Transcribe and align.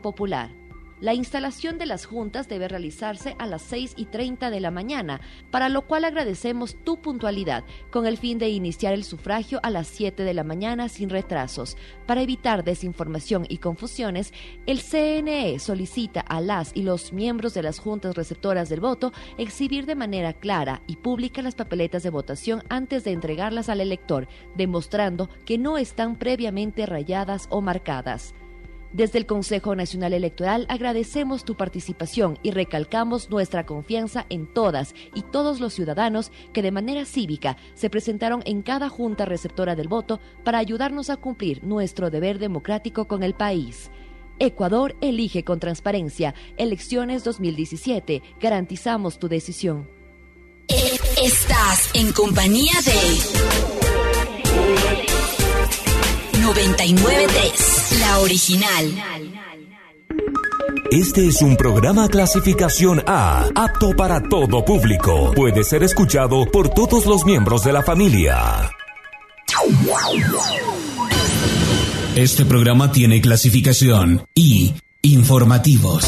popular. 0.00 0.66
La 0.98 1.12
instalación 1.12 1.76
de 1.76 1.84
las 1.84 2.06
juntas 2.06 2.48
debe 2.48 2.68
realizarse 2.68 3.36
a 3.38 3.46
las 3.46 3.60
6 3.60 3.92
y 3.98 4.06
30 4.06 4.48
de 4.48 4.60
la 4.60 4.70
mañana, 4.70 5.20
para 5.50 5.68
lo 5.68 5.82
cual 5.82 6.06
agradecemos 6.06 6.74
tu 6.84 7.02
puntualidad, 7.02 7.64
con 7.90 8.06
el 8.06 8.16
fin 8.16 8.38
de 8.38 8.48
iniciar 8.48 8.94
el 8.94 9.04
sufragio 9.04 9.60
a 9.62 9.68
las 9.68 9.88
7 9.88 10.22
de 10.22 10.32
la 10.32 10.42
mañana 10.42 10.88
sin 10.88 11.10
retrasos. 11.10 11.76
Para 12.06 12.22
evitar 12.22 12.64
desinformación 12.64 13.44
y 13.46 13.58
confusiones, 13.58 14.32
el 14.64 14.80
CNE 14.80 15.58
solicita 15.58 16.20
a 16.20 16.40
las 16.40 16.74
y 16.74 16.82
los 16.82 17.12
miembros 17.12 17.52
de 17.52 17.62
las 17.62 17.78
juntas 17.78 18.14
receptoras 18.14 18.70
del 18.70 18.80
voto 18.80 19.12
exhibir 19.36 19.84
de 19.84 19.96
manera 19.96 20.32
clara 20.32 20.80
y 20.86 20.96
pública 20.96 21.42
las 21.42 21.56
papeletas 21.56 22.04
de 22.04 22.10
votación 22.10 22.62
antes 22.70 23.04
de 23.04 23.12
entregarlas 23.12 23.68
al 23.68 23.82
elector, 23.82 24.28
demostrando 24.54 25.28
que 25.44 25.58
no 25.58 25.76
están 25.76 26.16
previamente 26.16 26.86
rayadas 26.86 27.48
o 27.50 27.60
marcadas. 27.60 28.34
Desde 28.92 29.18
el 29.18 29.26
Consejo 29.26 29.74
Nacional 29.74 30.12
Electoral 30.14 30.66
agradecemos 30.68 31.44
tu 31.44 31.56
participación 31.56 32.38
y 32.42 32.50
recalcamos 32.50 33.30
nuestra 33.30 33.66
confianza 33.66 34.26
en 34.30 34.46
todas 34.46 34.94
y 35.14 35.22
todos 35.22 35.60
los 35.60 35.74
ciudadanos 35.74 36.32
que 36.52 36.62
de 36.62 36.70
manera 36.70 37.04
cívica 37.04 37.56
se 37.74 37.90
presentaron 37.90 38.42
en 38.46 38.62
cada 38.62 38.88
junta 38.88 39.24
receptora 39.24 39.74
del 39.76 39.88
voto 39.88 40.20
para 40.44 40.58
ayudarnos 40.58 41.10
a 41.10 41.16
cumplir 41.16 41.62
nuestro 41.64 42.10
deber 42.10 42.38
democrático 42.38 43.06
con 43.06 43.22
el 43.22 43.34
país. 43.34 43.90
Ecuador 44.38 44.96
elige 45.00 45.44
con 45.44 45.60
transparencia. 45.60 46.34
Elecciones 46.56 47.24
2017. 47.24 48.22
Garantizamos 48.40 49.18
tu 49.18 49.28
decisión. 49.28 49.88
Estás 50.68 51.90
en 51.94 52.12
compañía 52.12 52.74
de 52.84 52.92
993, 56.42 57.75
la 57.92 58.18
original. 58.18 59.04
Este 60.90 61.26
es 61.28 61.42
un 61.42 61.56
programa 61.56 62.08
clasificación 62.08 63.02
A, 63.06 63.48
apto 63.54 63.90
para 63.96 64.20
todo 64.22 64.64
público. 64.64 65.32
Puede 65.34 65.64
ser 65.64 65.82
escuchado 65.82 66.46
por 66.50 66.68
todos 66.68 67.06
los 67.06 67.24
miembros 67.24 67.64
de 67.64 67.72
la 67.72 67.82
familia. 67.82 68.70
Este 72.14 72.44
programa 72.44 72.92
tiene 72.92 73.20
clasificación 73.20 74.26
I, 74.34 74.74
informativos. 75.02 76.04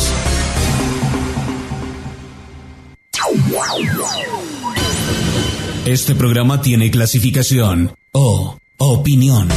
Este 5.85 6.15
programa 6.15 6.61
tiene 6.61 6.91
clasificación 6.91 7.95
O, 8.13 8.59
opinión. 8.79 9.49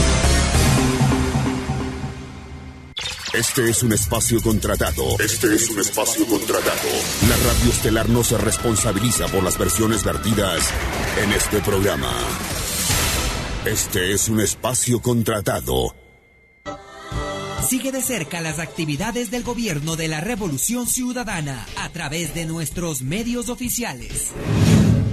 Este 3.34 3.70
es 3.70 3.82
un 3.82 3.94
espacio 3.94 4.42
contratado. 4.42 5.04
Este 5.18 5.56
es 5.56 5.70
un 5.70 5.80
espacio 5.80 6.28
contratado. 6.28 6.90
La 7.30 7.38
radio 7.38 7.72
estelar 7.72 8.10
no 8.10 8.26
se 8.26 8.38
responsabiliza 8.38 9.28
por 9.30 9.42
las 9.42 9.58
versiones 9.58 10.04
vertidas 10.04 10.70
en 11.24 11.32
este 11.32 11.62
programa. 11.62 12.12
Este 13.64 14.12
es 14.12 14.28
un 14.28 14.42
espacio 14.42 15.02
contratado. 15.02 15.96
Sigue 17.70 17.94
de 17.94 18.02
cerca 18.02 18.42
las 18.42 18.60
actividades 18.60 19.32
del 19.32 19.44
gobierno 19.44 19.96
de 19.96 20.10
la 20.10 20.20
Revolución 20.20 20.86
Ciudadana 20.86 21.66
a 21.78 21.88
través 21.88 22.36
de 22.36 22.46
nuestros 22.46 23.02
medios 23.02 23.48
oficiales. 23.48 24.34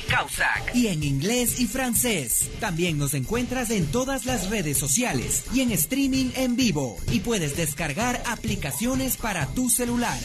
Y 0.75 0.89
en 0.89 1.03
inglés 1.03 1.61
y 1.61 1.67
francés. 1.67 2.51
También 2.61 2.99
nos 2.99 3.15
encuentras 3.15 3.71
en 3.71 3.87
todas 3.87 4.27
las 4.27 4.49
redes 4.49 4.79
sociales 4.79 5.45
y 5.53 5.61
en 5.61 5.73
streaming 5.73 6.31
en 6.35 6.57
vivo. 6.57 6.97
Y 7.11 7.21
puedes 7.21 7.57
descargar 7.57 8.23
aplicaciones 8.27 9.17
para 9.17 9.47
tu 9.47 9.69
celular. 9.71 10.19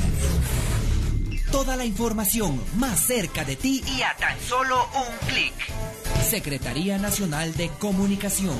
Toda 1.51 1.75
la 1.75 1.85
información 1.85 2.61
más 2.77 2.99
cerca 3.05 3.43
de 3.43 3.55
ti 3.55 3.83
y 3.97 4.01
a 4.01 4.15
tan 4.17 4.39
solo 4.39 4.87
un 4.95 5.27
clic. 5.27 5.53
Secretaría 6.29 6.97
Nacional 6.97 7.53
de 7.55 7.69
Comunicación. 7.79 8.57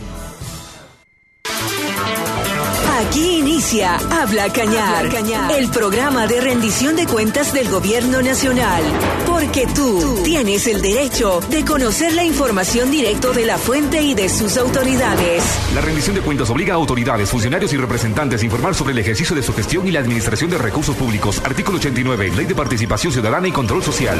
Aquí 3.14 3.40
inicia 3.40 3.96
Habla 4.10 4.52
Cañar, 4.52 5.10
el 5.58 5.70
programa 5.70 6.26
de 6.26 6.42
rendición 6.42 6.96
de 6.96 7.06
cuentas 7.06 7.54
del 7.54 7.70
Gobierno 7.70 8.22
Nacional. 8.22 8.82
Porque 9.28 9.68
tú 9.68 10.22
tienes 10.24 10.66
el 10.68 10.82
derecho 10.82 11.40
de 11.50 11.66
conocer 11.66 12.14
la 12.14 12.24
información 12.24 12.90
directo 12.90 13.34
de 13.34 13.46
la 13.46 13.58
fuente 13.58 14.02
y 14.02 14.14
de 14.14 14.30
sus 14.30 14.58
autoridades. 14.58 15.44
La 15.76 15.82
rendición 15.82 16.16
de 16.16 16.22
cuentas 16.22 16.50
obliga 16.50 16.74
a 16.74 16.78
autoridades, 16.78 17.30
funcionarios 17.30 17.74
y 17.74 17.78
representantes 17.78 18.42
a 18.42 18.46
informar 18.46 18.74
sobre 18.74 18.94
el 18.94 19.00
ejercicio 19.00 19.36
de 19.36 19.44
su 19.44 19.54
gestión 19.54 19.88
y 19.88 19.92
la 19.92 20.00
administración 20.00 20.50
de 20.50 20.58
recursos 20.58 20.96
públicos. 20.96 21.42
Artículo 21.44 21.78
89, 21.78 22.32
Ley 22.36 22.46
de 22.46 22.56
Participación 22.56 23.12
Ciudadana 23.12 23.48
y 23.48 23.52
Control 23.52 23.84
Social. 23.84 24.18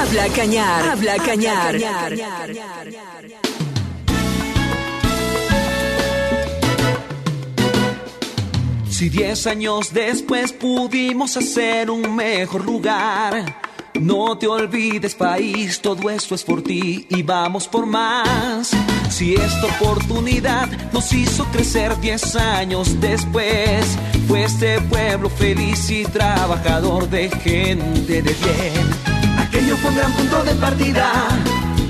Habla 0.00 0.28
Cañar, 0.28 0.88
Habla 0.90 1.16
Cañar. 1.16 1.76
Si 8.94 9.08
diez 9.08 9.48
años 9.48 9.92
después 9.92 10.52
pudimos 10.52 11.36
hacer 11.36 11.90
un 11.90 12.14
mejor 12.14 12.64
lugar, 12.64 13.60
no 13.94 14.38
te 14.38 14.46
olvides 14.46 15.16
país, 15.16 15.80
todo 15.80 16.08
esto 16.10 16.36
es 16.36 16.44
por 16.44 16.62
ti 16.62 17.04
y 17.08 17.24
vamos 17.24 17.66
por 17.66 17.86
más. 17.86 18.70
Si 19.10 19.34
esta 19.34 19.66
oportunidad 19.66 20.68
nos 20.92 21.12
hizo 21.12 21.44
crecer 21.46 21.98
diez 22.00 22.36
años 22.36 23.00
después, 23.00 23.98
fue 24.28 24.44
este 24.44 24.80
pueblo 24.82 25.28
feliz 25.28 25.90
y 25.90 26.04
trabajador 26.04 27.10
de 27.10 27.28
gente 27.30 28.22
de 28.22 28.32
bien. 28.32 29.38
Aquello 29.40 29.76
fue 29.76 29.90
un 29.90 29.96
gran 29.96 30.12
punto 30.12 30.44
de 30.44 30.54
partida 30.54 31.10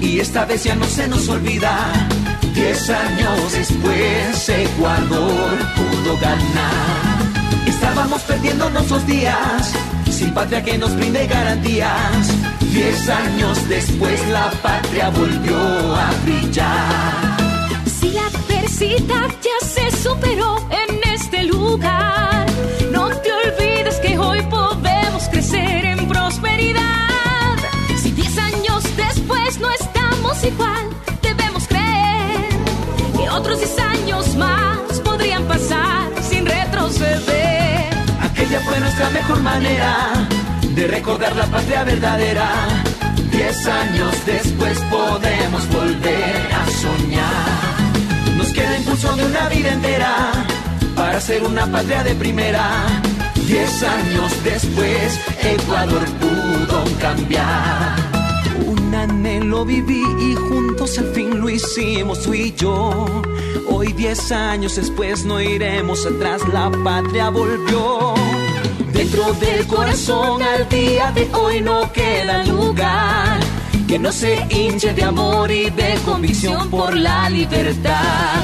y 0.01 0.21
esta 0.21 0.47
vez 0.47 0.65
ya 0.65 0.75
no 0.75 0.87
se 0.87 1.07
nos 1.07 1.29
olvida. 1.29 2.09
Diez 2.55 2.89
años 2.89 3.53
después 3.53 4.49
Ecuador 4.49 5.59
pudo 5.77 6.17
ganar. 6.19 7.35
Estábamos 7.67 8.23
perdiendo 8.23 8.71
nuestros 8.71 9.05
días, 9.07 9.73
sin 10.11 10.33
patria 10.33 10.63
que 10.63 10.79
nos 10.79 10.95
brinde 10.95 11.27
garantías. 11.27 12.29
Diez 12.61 13.09
años 13.09 13.69
después 13.69 14.21
la 14.29 14.51
patria 14.63 15.11
volvió 15.11 15.57
a 15.97 16.11
brillar. 16.25 17.37
Si 17.87 18.11
la 18.11 18.27
adversidad 18.27 19.29
ya 19.43 19.67
se 19.67 19.91
superó 19.97 20.57
en 20.71 21.13
este 21.13 21.43
lugar, 21.45 22.47
no 22.93 23.09
te 23.17 23.33
olvides 23.33 23.97
que 23.97 24.17
hoy 24.17 24.41
podemos 24.43 25.29
crecer 25.29 25.85
en 25.85 26.07
prosperidad. 26.09 27.57
Si 28.01 28.13
diez 28.13 28.39
años 28.39 28.83
después 28.97 29.59
no 29.59 29.71
estamos 29.71 30.45
igual, 30.45 30.84
Fue 38.63 38.79
nuestra 38.81 39.11
mejor 39.11 39.43
manera 39.43 40.29
de 40.75 40.87
recordar 40.87 41.35
la 41.35 41.47
patria 41.47 41.83
verdadera. 41.85 42.49
Diez 43.31 43.67
años 43.67 44.15
después 44.25 44.79
podemos 44.91 45.69
volver 45.69 46.49
a 46.53 46.71
soñar. 46.71 48.37
Nos 48.37 48.53
queda 48.53 48.79
impulso 48.79 49.15
de 49.17 49.27
una 49.27 49.49
vida 49.49 49.73
entera 49.73 50.33
para 50.95 51.21
ser 51.21 51.43
una 51.43 51.67
patria 51.67 52.05
de 52.05 52.15
primera. 52.15 52.71
Diez 53.47 53.83
años 53.83 54.33
después, 54.45 55.21
Ecuador 55.43 56.05
pudo 56.21 56.85
cambiar 57.01 58.04
anhelo 59.05 59.65
viví 59.65 60.03
y 60.21 60.35
juntos 60.35 60.99
al 60.99 61.13
fin 61.13 61.41
lo 61.41 61.49
hicimos 61.49 62.23
tú 62.23 62.35
y 62.35 62.53
yo. 62.55 63.07
Hoy 63.69 63.93
diez 63.93 64.33
años 64.33 64.77
después 64.77 65.25
no 65.25 65.41
iremos 65.41 66.07
atrás, 66.07 66.43
la 66.53 66.71
patria 66.71 67.31
volvió. 67.31 68.15
Dentro 68.93 69.33
del 69.35 69.67
corazón 69.67 70.43
al 70.43 70.69
día 70.69 71.13
de 71.13 71.29
hoy 71.35 71.61
no 71.61 71.93
queda 71.93 72.45
lugar 72.45 73.41
que 73.87 73.99
no 73.99 74.11
se 74.13 74.45
hinche 74.51 74.95
de 74.95 75.05
amor 75.05 75.51
y 75.51 75.71
de 75.71 75.99
convicción 76.05 76.71
por 76.71 76.97
la 76.97 77.29
libertad. 77.29 78.43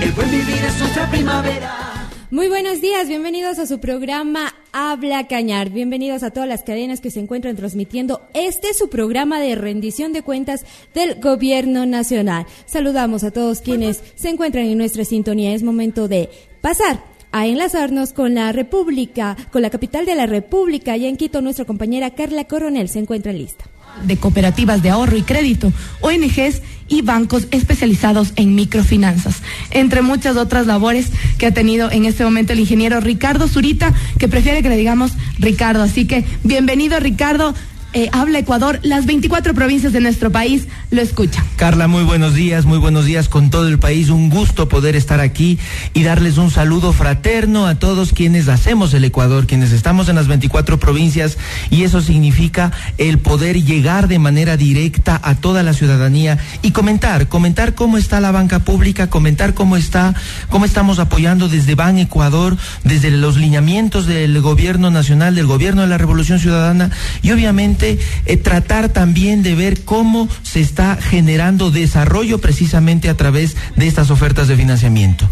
El 0.00 0.12
buen 0.12 0.30
vivir 0.30 0.64
es 0.64 0.78
nuestra 0.78 1.10
primavera. 1.10 1.89
Muy 2.32 2.48
buenos 2.48 2.80
días, 2.80 3.08
bienvenidos 3.08 3.58
a 3.58 3.66
su 3.66 3.80
programa 3.80 4.54
Habla 4.70 5.26
Cañar. 5.26 5.70
Bienvenidos 5.70 6.22
a 6.22 6.30
todas 6.30 6.48
las 6.48 6.62
cadenas 6.62 7.00
que 7.00 7.10
se 7.10 7.18
encuentran 7.18 7.56
transmitiendo 7.56 8.22
este 8.34 8.72
su 8.72 8.88
programa 8.88 9.40
de 9.40 9.56
rendición 9.56 10.12
de 10.12 10.22
cuentas 10.22 10.64
del 10.94 11.20
Gobierno 11.20 11.86
Nacional. 11.86 12.46
Saludamos 12.66 13.24
a 13.24 13.32
todos 13.32 13.62
quienes 13.62 14.04
se 14.14 14.28
encuentran 14.28 14.66
en 14.66 14.78
nuestra 14.78 15.04
sintonía. 15.04 15.54
Es 15.54 15.64
momento 15.64 16.06
de 16.06 16.30
pasar 16.60 17.02
a 17.32 17.48
enlazarnos 17.48 18.12
con 18.12 18.36
la 18.36 18.52
República, 18.52 19.36
con 19.50 19.62
la 19.62 19.70
capital 19.70 20.06
de 20.06 20.14
la 20.14 20.26
República. 20.26 20.96
Y 20.96 21.06
en 21.06 21.16
Quito, 21.16 21.42
nuestra 21.42 21.64
compañera 21.64 22.14
Carla 22.14 22.44
Coronel 22.44 22.88
se 22.88 23.00
encuentra 23.00 23.32
lista 23.32 23.64
de 24.04 24.16
cooperativas 24.16 24.82
de 24.82 24.90
ahorro 24.90 25.16
y 25.16 25.22
crédito, 25.22 25.72
ONGs 26.00 26.62
y 26.90 27.02
bancos 27.02 27.46
especializados 27.52 28.32
en 28.36 28.54
microfinanzas, 28.54 29.36
entre 29.70 30.02
muchas 30.02 30.36
otras 30.36 30.66
labores 30.66 31.06
que 31.38 31.46
ha 31.46 31.54
tenido 31.54 31.90
en 31.90 32.04
este 32.04 32.24
momento 32.24 32.52
el 32.52 32.60
ingeniero 32.60 33.00
Ricardo 33.00 33.48
Zurita, 33.48 33.94
que 34.18 34.28
prefiere 34.28 34.62
que 34.62 34.68
le 34.68 34.76
digamos 34.76 35.12
Ricardo. 35.38 35.82
Así 35.82 36.04
que 36.04 36.24
bienvenido 36.42 36.98
Ricardo, 36.98 37.54
eh, 37.92 38.08
habla 38.12 38.38
Ecuador, 38.38 38.78
las 38.82 39.06
24 39.06 39.54
provincias 39.54 39.92
de 39.92 40.00
nuestro 40.00 40.30
país 40.30 40.68
lo 40.90 41.02
escuchan. 41.02 41.44
Carla, 41.56 41.88
muy 41.88 42.04
buenos 42.04 42.34
días, 42.34 42.64
muy 42.64 42.78
buenos 42.78 43.04
días 43.04 43.28
con 43.28 43.50
todo 43.50 43.66
el 43.66 43.78
país. 43.78 44.10
Un 44.10 44.30
gusto 44.30 44.68
poder 44.68 44.96
estar 44.96 45.20
aquí 45.20 45.58
y 45.92 46.02
darles 46.04 46.38
un 46.38 46.50
saludo 46.50 46.92
fraterno 46.92 47.66
a 47.66 47.76
todos 47.76 48.12
quienes 48.12 48.48
hacemos 48.48 48.94
el 48.94 49.04
Ecuador, 49.04 49.46
quienes 49.46 49.72
estamos 49.72 50.08
en 50.08 50.16
las 50.16 50.28
24 50.28 50.78
provincias 50.78 51.36
y 51.70 51.82
eso 51.82 52.00
significa 52.00 52.72
el 52.98 53.18
poder 53.18 53.62
llegar 53.62 54.08
de 54.08 54.18
manera 54.18 54.56
directa 54.56 55.20
a 55.22 55.34
toda 55.34 55.62
la 55.62 55.72
ciudadanía 55.72 56.38
y 56.62 56.70
comentar, 56.70 57.28
comentar 57.28 57.74
cómo 57.74 57.98
está 57.98 58.20
la 58.20 58.30
banca 58.30 58.60
pública, 58.60 59.08
comentar 59.08 59.54
cómo 59.54 59.76
está, 59.76 60.14
cómo 60.48 60.64
estamos 60.64 60.98
apoyando 60.98 61.48
desde 61.48 61.74
Ban 61.74 61.98
Ecuador, 61.98 62.56
desde 62.84 63.10
los 63.10 63.36
lineamientos 63.36 64.06
del 64.06 64.40
gobierno 64.40 64.90
nacional, 64.90 65.34
del 65.34 65.46
gobierno 65.46 65.82
de 65.82 65.88
la 65.88 65.98
Revolución 65.98 66.38
Ciudadana 66.38 66.90
y 67.22 67.32
obviamente 67.32 67.79
eh, 67.82 68.36
tratar 68.36 68.90
también 68.90 69.42
de 69.42 69.54
ver 69.54 69.84
cómo 69.84 70.28
se 70.42 70.60
está 70.60 70.96
generando 70.96 71.70
desarrollo 71.70 72.38
precisamente 72.38 73.08
a 73.08 73.16
través 73.16 73.56
de 73.76 73.86
estas 73.86 74.10
ofertas 74.10 74.48
de 74.48 74.56
financiamiento. 74.56 75.28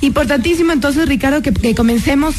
Importantísimo 0.00 0.72
entonces, 0.72 1.08
Ricardo, 1.08 1.42
que 1.42 1.74
comencemos 1.74 2.36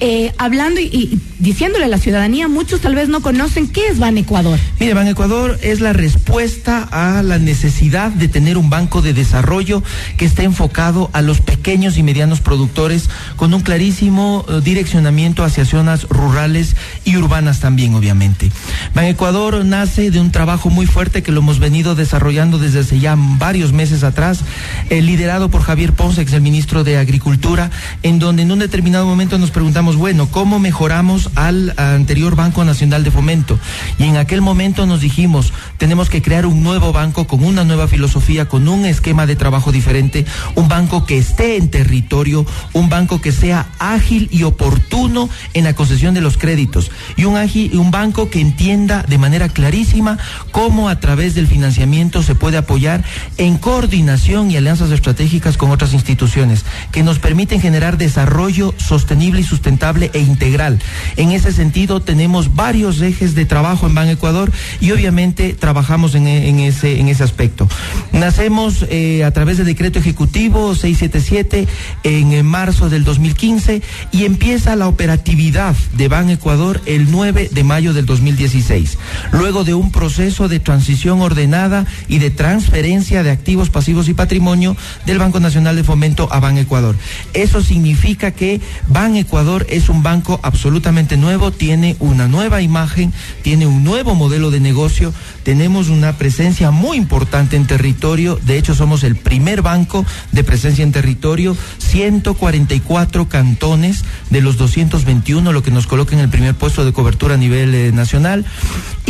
eh, 0.00 0.32
hablando 0.38 0.80
y, 0.80 1.20
diciéndole 1.38 1.84
a 1.84 1.88
la 1.88 1.98
ciudadanía, 1.98 2.48
muchos 2.48 2.80
tal 2.80 2.94
vez 2.94 3.08
no 3.08 3.20
conocen 3.20 3.68
qué 3.68 3.88
es 3.88 3.98
Ban 3.98 4.16
Ecuador. 4.16 4.58
Mire, 4.78 4.94
Ban 4.94 5.06
Ecuador 5.08 5.58
es 5.62 5.80
la 5.80 5.92
respuesta 5.92 6.88
a 6.90 7.22
la 7.22 7.38
necesidad 7.38 8.10
de 8.10 8.28
tener 8.28 8.56
un 8.56 8.70
banco 8.70 9.02
de 9.02 9.12
desarrollo 9.12 9.82
que 10.16 10.24
esté 10.24 10.44
enfocado 10.44 11.10
a 11.12 11.20
los 11.20 11.40
pequeños 11.40 11.98
y 11.98 12.02
medianos 12.02 12.40
productores 12.40 13.10
con 13.36 13.52
un 13.52 13.60
clarísimo 13.60 14.44
eh, 14.48 14.60
direccionamiento 14.62 15.44
hacia 15.44 15.64
zonas 15.64 16.04
rurales 16.08 16.76
y 17.04 17.16
urbanas 17.16 17.60
también, 17.60 17.94
obviamente. 17.94 18.50
Ban 18.94 19.04
Ecuador 19.04 19.64
nace 19.64 20.10
de 20.10 20.20
un 20.20 20.32
trabajo 20.32 20.70
muy 20.70 20.86
fuerte 20.86 21.22
que 21.22 21.32
lo 21.32 21.40
hemos 21.40 21.58
venido 21.58 21.94
desarrollando 21.94 22.58
desde 22.58 22.80
hace 22.80 23.00
ya 23.00 23.16
varios 23.18 23.72
meses 23.72 24.02
atrás, 24.02 24.40
eh, 24.88 25.02
liderado 25.02 25.50
por 25.50 25.62
Javier 25.62 25.92
Ponce, 25.92 26.22
ex 26.22 26.32
el 26.32 26.40
ministro 26.40 26.84
de 26.84 26.96
Agricultura, 26.96 27.70
en 28.02 28.18
donde 28.18 28.42
en 28.42 28.52
un 28.52 28.58
determinado 28.58 29.06
momento 29.06 29.38
nos 29.38 29.50
preguntamos 29.50 29.89
bueno, 29.96 30.28
¿cómo 30.30 30.58
mejoramos 30.58 31.30
al 31.34 31.74
anterior 31.76 32.36
Banco 32.36 32.64
Nacional 32.64 33.02
de 33.02 33.10
Fomento? 33.10 33.58
Y 33.98 34.04
en 34.04 34.16
aquel 34.16 34.40
momento 34.40 34.86
nos 34.86 35.00
dijimos, 35.00 35.52
tenemos 35.78 36.10
que 36.10 36.22
crear 36.22 36.46
un 36.46 36.62
nuevo 36.62 36.92
banco 36.92 37.26
con 37.26 37.42
una 37.42 37.64
nueva 37.64 37.88
filosofía, 37.88 38.48
con 38.48 38.68
un 38.68 38.84
esquema 38.84 39.26
de 39.26 39.36
trabajo 39.36 39.72
diferente, 39.72 40.26
un 40.54 40.68
banco 40.68 41.04
que 41.04 41.18
esté 41.18 41.56
en 41.56 41.70
territorio, 41.70 42.46
un 42.72 42.88
banco 42.88 43.20
que 43.20 43.32
sea 43.32 43.66
ágil 43.78 44.28
y 44.30 44.42
oportuno 44.42 45.28
en 45.54 45.64
la 45.64 45.74
concesión 45.74 46.14
de 46.14 46.20
los 46.20 46.36
créditos 46.36 46.90
y 47.16 47.24
un, 47.24 47.36
ágil, 47.36 47.76
un 47.78 47.90
banco 47.90 48.30
que 48.30 48.40
entienda 48.40 49.04
de 49.08 49.18
manera 49.18 49.48
clarísima 49.48 50.18
cómo 50.50 50.88
a 50.88 51.00
través 51.00 51.34
del 51.34 51.46
financiamiento 51.46 52.22
se 52.22 52.34
puede 52.34 52.56
apoyar 52.58 53.02
en 53.38 53.56
coordinación 53.56 54.50
y 54.50 54.56
alianzas 54.56 54.90
estratégicas 54.90 55.56
con 55.56 55.70
otras 55.70 55.94
instituciones 55.94 56.64
que 56.92 57.02
nos 57.02 57.18
permiten 57.18 57.60
generar 57.60 57.98
desarrollo 57.98 58.74
sostenible 58.76 59.40
y 59.40 59.44
sustentable 59.44 59.79
e 59.80 60.20
integral. 60.20 60.78
En 61.16 61.32
ese 61.32 61.52
sentido, 61.52 62.00
tenemos 62.00 62.54
varios 62.54 63.00
ejes 63.00 63.34
de 63.34 63.46
trabajo 63.46 63.86
en 63.86 63.94
Ban 63.94 64.08
Ecuador 64.08 64.52
y 64.80 64.90
obviamente 64.92 65.54
trabajamos 65.54 66.14
en, 66.14 66.26
ese, 66.26 67.00
en 67.00 67.08
ese 67.08 67.24
aspecto. 67.24 67.66
Nacemos 68.12 68.84
eh, 68.90 69.24
a 69.24 69.30
través 69.30 69.56
del 69.56 69.66
decreto 69.66 69.98
ejecutivo 69.98 70.74
677 70.74 71.66
en, 72.04 72.46
marzo 72.46 72.90
del 72.90 73.04
2015 73.04 73.82
y 74.12 74.24
empieza 74.24 74.76
la 74.76 74.86
operatividad 74.86 75.74
de 75.96 76.08
Ban 76.08 76.28
Ecuador 76.28 76.80
el 76.86 77.10
9 77.10 77.48
de 77.50 77.64
mayo 77.64 77.92
del 77.92 78.06
2016, 78.06 78.98
luego 79.32 79.64
de 79.64 79.74
un 79.74 79.90
proceso 79.92 80.48
de 80.48 80.60
transición 80.60 81.22
ordenada 81.22 81.86
y 82.06 82.18
de 82.18 82.30
transferencia 82.30 83.22
de 83.22 83.30
activos 83.30 83.70
pasivos 83.70 84.08
y 84.08 84.14
patrimonio 84.14 84.76
del 85.06 85.18
Banco 85.18 85.40
Nacional 85.40 85.76
de 85.76 85.84
Fomento 85.84 86.28
a 86.30 86.40
Ban 86.40 86.58
Ecuador. 86.58 86.96
Eso 87.32 87.62
significa 87.62 88.30
que 88.30 88.60
Ban 88.88 89.16
Ecuador 89.16 89.59
es 89.68 89.88
un 89.88 90.02
banco 90.02 90.40
absolutamente 90.42 91.16
nuevo, 91.16 91.50
tiene 91.50 91.96
una 91.98 92.28
nueva 92.28 92.62
imagen, 92.62 93.12
tiene 93.42 93.66
un 93.66 93.84
nuevo 93.84 94.14
modelo 94.14 94.50
de 94.50 94.60
negocio, 94.60 95.12
tenemos 95.42 95.88
una 95.88 96.16
presencia 96.16 96.70
muy 96.70 96.96
importante 96.96 97.56
en 97.56 97.66
territorio, 97.66 98.38
de 98.42 98.58
hecho 98.58 98.74
somos 98.74 99.04
el 99.04 99.16
primer 99.16 99.62
banco 99.62 100.04
de 100.32 100.44
presencia 100.44 100.82
en 100.82 100.92
territorio, 100.92 101.56
144 101.78 103.28
cantones 103.28 104.04
de 104.30 104.40
los 104.40 104.56
221, 104.56 105.52
lo 105.52 105.62
que 105.62 105.70
nos 105.70 105.86
coloca 105.86 106.14
en 106.14 106.20
el 106.20 106.28
primer 106.28 106.54
puesto 106.54 106.84
de 106.84 106.92
cobertura 106.92 107.34
a 107.34 107.38
nivel 107.38 107.74
eh, 107.74 107.92
nacional, 107.92 108.44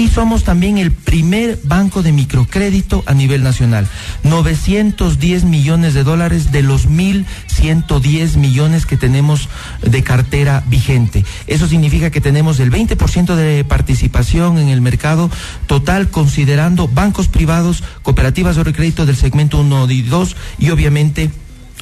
y 0.00 0.08
somos 0.08 0.44
también 0.44 0.78
el 0.78 0.92
primer 0.92 1.58
banco 1.62 2.02
de 2.02 2.10
microcrédito 2.10 3.04
a 3.04 3.12
nivel 3.12 3.42
nacional, 3.42 3.86
910 4.22 5.44
millones 5.44 5.92
de 5.92 6.04
dólares 6.04 6.50
de 6.50 6.62
los 6.62 6.88
1.110 6.88 8.36
millones 8.36 8.86
que 8.86 8.96
tenemos 8.96 9.50
de 9.82 10.02
cartera 10.02 10.64
vigente. 10.68 11.26
Eso 11.46 11.68
significa 11.68 12.10
que 12.10 12.22
tenemos 12.22 12.60
el 12.60 12.70
20% 12.70 13.34
de 13.34 13.62
participación 13.62 14.56
en 14.56 14.68
el 14.70 14.80
mercado 14.80 15.30
total 15.66 16.08
considerando 16.08 16.88
bancos 16.88 17.28
privados, 17.28 17.84
cooperativas 18.02 18.56
de 18.56 18.72
crédito 18.72 19.04
del 19.04 19.16
segmento 19.16 19.60
1 19.60 19.90
y 19.90 20.00
2 20.00 20.36
y 20.60 20.70
obviamente 20.70 21.30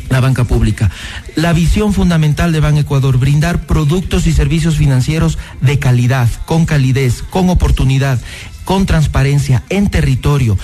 la 0.09 0.21
banca 0.21 0.45
pública. 0.45 0.91
La 1.35 1.53
visión 1.53 1.93
fundamental 1.93 2.53
de 2.53 2.61
Ban 2.61 2.79
Ecuador, 2.79 3.19
brindar 3.19 3.67
productos 3.67 4.27
y 4.27 4.33
servicios 4.33 4.77
financieros 4.77 5.39
de 5.61 5.79
calidad, 5.79 6.29
con 6.47 6.67
calidez, 6.67 7.23
con 7.23 7.51
oportunidad, 7.51 8.19
con 8.65 8.85
transparencia, 8.85 9.63
en 9.71 9.89
territorio, 9.89 10.59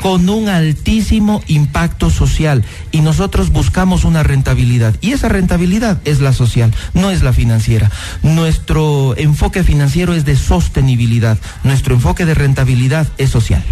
con 0.00 0.28
un 0.28 0.48
altísimo 0.48 1.42
impacto 1.46 2.10
social 2.10 2.64
y 2.92 3.00
nosotros 3.00 3.50
buscamos 3.50 4.04
una 4.04 4.22
rentabilidad 4.22 4.94
y 5.00 5.12
esa 5.12 5.28
rentabilidad 5.28 6.00
es 6.04 6.20
la 6.20 6.32
social, 6.32 6.72
no 6.94 7.10
es 7.10 7.22
la 7.22 7.32
financiera. 7.32 7.90
Nuestro 8.22 9.16
enfoque 9.16 9.64
financiero 9.64 10.14
es 10.14 10.24
de 10.24 10.36
sostenibilidad, 10.36 11.38
nuestro 11.64 11.94
enfoque 11.94 12.24
de 12.24 12.34
rentabilidad 12.34 13.08
es 13.18 13.30
social. 13.30 13.62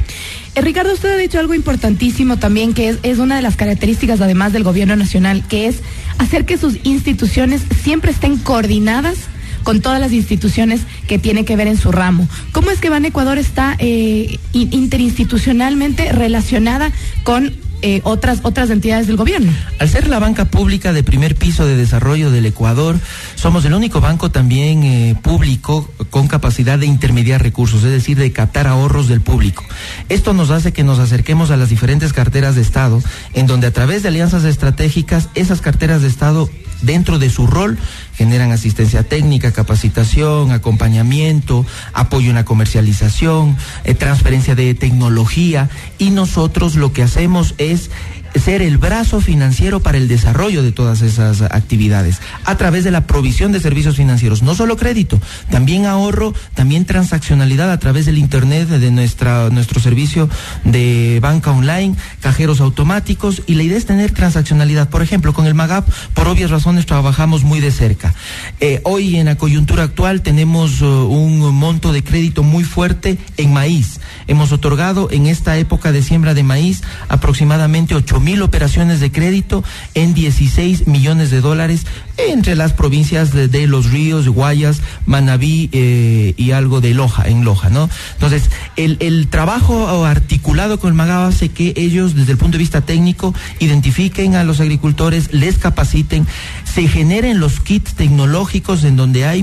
Eh, 0.54 0.60
Ricardo, 0.60 0.92
usted 0.92 1.12
ha 1.12 1.16
dicho 1.16 1.40
algo 1.40 1.54
importantísimo 1.54 2.36
también, 2.36 2.74
que 2.74 2.88
es, 2.88 2.98
es, 3.02 3.18
una 3.18 3.36
de 3.36 3.42
las 3.42 3.56
características 3.56 4.20
además 4.20 4.52
del 4.52 4.62
gobierno 4.62 4.94
nacional, 4.96 5.44
que 5.48 5.66
es 5.66 5.80
hacer 6.18 6.44
que 6.44 6.58
sus 6.58 6.78
instituciones 6.84 7.62
siempre 7.82 8.12
estén 8.12 8.38
coordinadas 8.38 9.16
con 9.64 9.80
todas 9.80 10.00
las 10.00 10.12
instituciones 10.12 10.82
que 11.08 11.18
tiene 11.18 11.44
que 11.44 11.56
ver 11.56 11.66
en 11.66 11.76
su 11.76 11.90
ramo. 11.90 12.28
¿Cómo 12.52 12.70
es 12.70 12.78
que 12.78 12.90
Ban 12.90 13.04
Ecuador 13.04 13.38
está 13.38 13.76
eh, 13.78 14.38
interinstitucionalmente 14.52 16.12
relacionada 16.12 16.92
con 17.24 17.52
eh, 17.86 18.00
otras, 18.04 18.38
otras 18.44 18.70
entidades 18.70 19.08
del 19.08 19.16
gobierno. 19.16 19.52
Al 19.78 19.90
ser 19.90 20.08
la 20.08 20.18
banca 20.18 20.46
pública 20.46 20.94
de 20.94 21.02
primer 21.02 21.36
piso 21.36 21.66
de 21.66 21.76
desarrollo 21.76 22.30
del 22.30 22.46
Ecuador, 22.46 22.98
somos 23.34 23.62
el 23.66 23.74
único 23.74 24.00
banco 24.00 24.30
también 24.30 24.84
eh, 24.84 25.14
público 25.20 25.92
con 26.08 26.26
capacidad 26.26 26.78
de 26.78 26.86
intermediar 26.86 27.42
recursos, 27.42 27.84
es 27.84 27.90
decir, 27.90 28.16
de 28.16 28.32
captar 28.32 28.68
ahorros 28.68 29.06
del 29.08 29.20
público. 29.20 29.64
Esto 30.08 30.32
nos 30.32 30.48
hace 30.48 30.72
que 30.72 30.82
nos 30.82 30.98
acerquemos 30.98 31.50
a 31.50 31.58
las 31.58 31.68
diferentes 31.68 32.14
carteras 32.14 32.54
de 32.54 32.62
Estado, 32.62 33.02
en 33.34 33.46
donde 33.46 33.66
a 33.66 33.72
través 33.72 34.02
de 34.02 34.08
alianzas 34.08 34.44
estratégicas, 34.44 35.28
esas 35.34 35.60
carteras 35.60 36.00
de 36.00 36.08
Estado 36.08 36.48
dentro 36.84 37.18
de 37.18 37.30
su 37.30 37.46
rol 37.46 37.78
generan 38.14 38.52
asistencia 38.52 39.02
técnica, 39.02 39.52
capacitación, 39.52 40.52
acompañamiento, 40.52 41.66
apoyo 41.92 42.28
en 42.30 42.36
la 42.36 42.44
comercialización, 42.44 43.56
eh, 43.84 43.94
transferencia 43.94 44.54
de 44.54 44.74
tecnología. 44.74 45.68
Y 45.98 46.10
nosotros 46.10 46.76
lo 46.76 46.92
que 46.92 47.02
hacemos 47.02 47.54
es 47.58 47.90
ser 48.34 48.62
el 48.62 48.78
brazo 48.78 49.20
financiero 49.20 49.80
para 49.80 49.98
el 49.98 50.08
desarrollo 50.08 50.62
de 50.62 50.72
todas 50.72 51.02
esas 51.02 51.42
actividades, 51.42 52.20
a 52.44 52.56
través 52.56 52.84
de 52.84 52.90
la 52.90 53.06
provisión 53.06 53.52
de 53.52 53.60
servicios 53.60 53.96
financieros, 53.96 54.42
no 54.42 54.54
solo 54.54 54.76
crédito, 54.76 55.20
también 55.50 55.86
ahorro, 55.86 56.34
también 56.54 56.84
transaccionalidad 56.84 57.70
a 57.70 57.78
través 57.78 58.06
del 58.06 58.18
Internet, 58.18 58.68
de 58.68 58.90
nuestra, 58.90 59.50
nuestro 59.50 59.80
servicio 59.80 60.28
de 60.64 61.18
banca 61.22 61.50
online, 61.50 61.94
cajeros 62.20 62.60
automáticos, 62.60 63.42
y 63.46 63.54
la 63.54 63.62
idea 63.62 63.78
es 63.78 63.86
tener 63.86 64.12
transaccionalidad. 64.12 64.88
Por 64.88 65.02
ejemplo, 65.02 65.32
con 65.32 65.46
el 65.46 65.54
MAGAP, 65.54 65.88
por 66.14 66.28
obvias 66.28 66.50
razones, 66.50 66.86
trabajamos 66.86 67.44
muy 67.44 67.60
de 67.60 67.70
cerca. 67.70 68.14
Eh, 68.60 68.80
hoy, 68.84 69.16
en 69.16 69.26
la 69.26 69.36
coyuntura 69.36 69.84
actual, 69.84 70.22
tenemos 70.22 70.80
uh, 70.82 70.86
un 70.86 71.54
monto 71.54 71.92
de 71.92 72.02
crédito 72.02 72.42
muy 72.42 72.64
fuerte 72.64 73.18
en 73.36 73.52
maíz. 73.52 74.00
Hemos 74.26 74.52
otorgado 74.52 75.08
en 75.10 75.26
esta 75.26 75.56
época 75.56 75.92
de 75.92 76.02
siembra 76.02 76.34
de 76.34 76.42
maíz 76.42 76.82
aproximadamente 77.08 77.94
8 77.94 78.20
mil 78.20 78.42
operaciones 78.42 79.00
de 79.00 79.12
crédito 79.12 79.64
en 79.94 80.14
16 80.14 80.86
millones 80.86 81.30
de 81.30 81.40
dólares 81.40 81.86
entre 82.16 82.54
las 82.56 82.72
provincias 82.72 83.32
de, 83.32 83.66
Los 83.66 83.90
Ríos, 83.90 84.28
Guayas, 84.28 84.80
Manabí 85.06 85.68
eh, 85.72 86.34
y 86.36 86.52
algo 86.52 86.80
de 86.80 86.94
Loja, 86.94 87.28
en 87.28 87.44
Loja, 87.44 87.70
¿no? 87.70 87.88
Entonces, 88.14 88.50
el, 88.76 88.96
el 89.00 89.28
trabajo 89.28 90.04
articulado 90.04 90.78
con 90.78 90.88
el 90.90 90.94
MAGAB 90.94 91.28
hace 91.28 91.48
que 91.48 91.74
ellos, 91.76 92.14
desde 92.14 92.32
el 92.32 92.38
punto 92.38 92.52
de 92.52 92.58
vista 92.58 92.82
técnico, 92.82 93.34
identifiquen 93.58 94.36
a 94.36 94.44
los 94.44 94.60
agricultores, 94.60 95.32
les 95.32 95.58
capaciten, 95.58 96.26
se 96.64 96.88
generen 96.88 97.40
los 97.40 97.60
kits 97.60 97.94
tecnológicos 97.94 98.84
en 98.84 98.96
donde 98.96 99.26
hay 99.26 99.42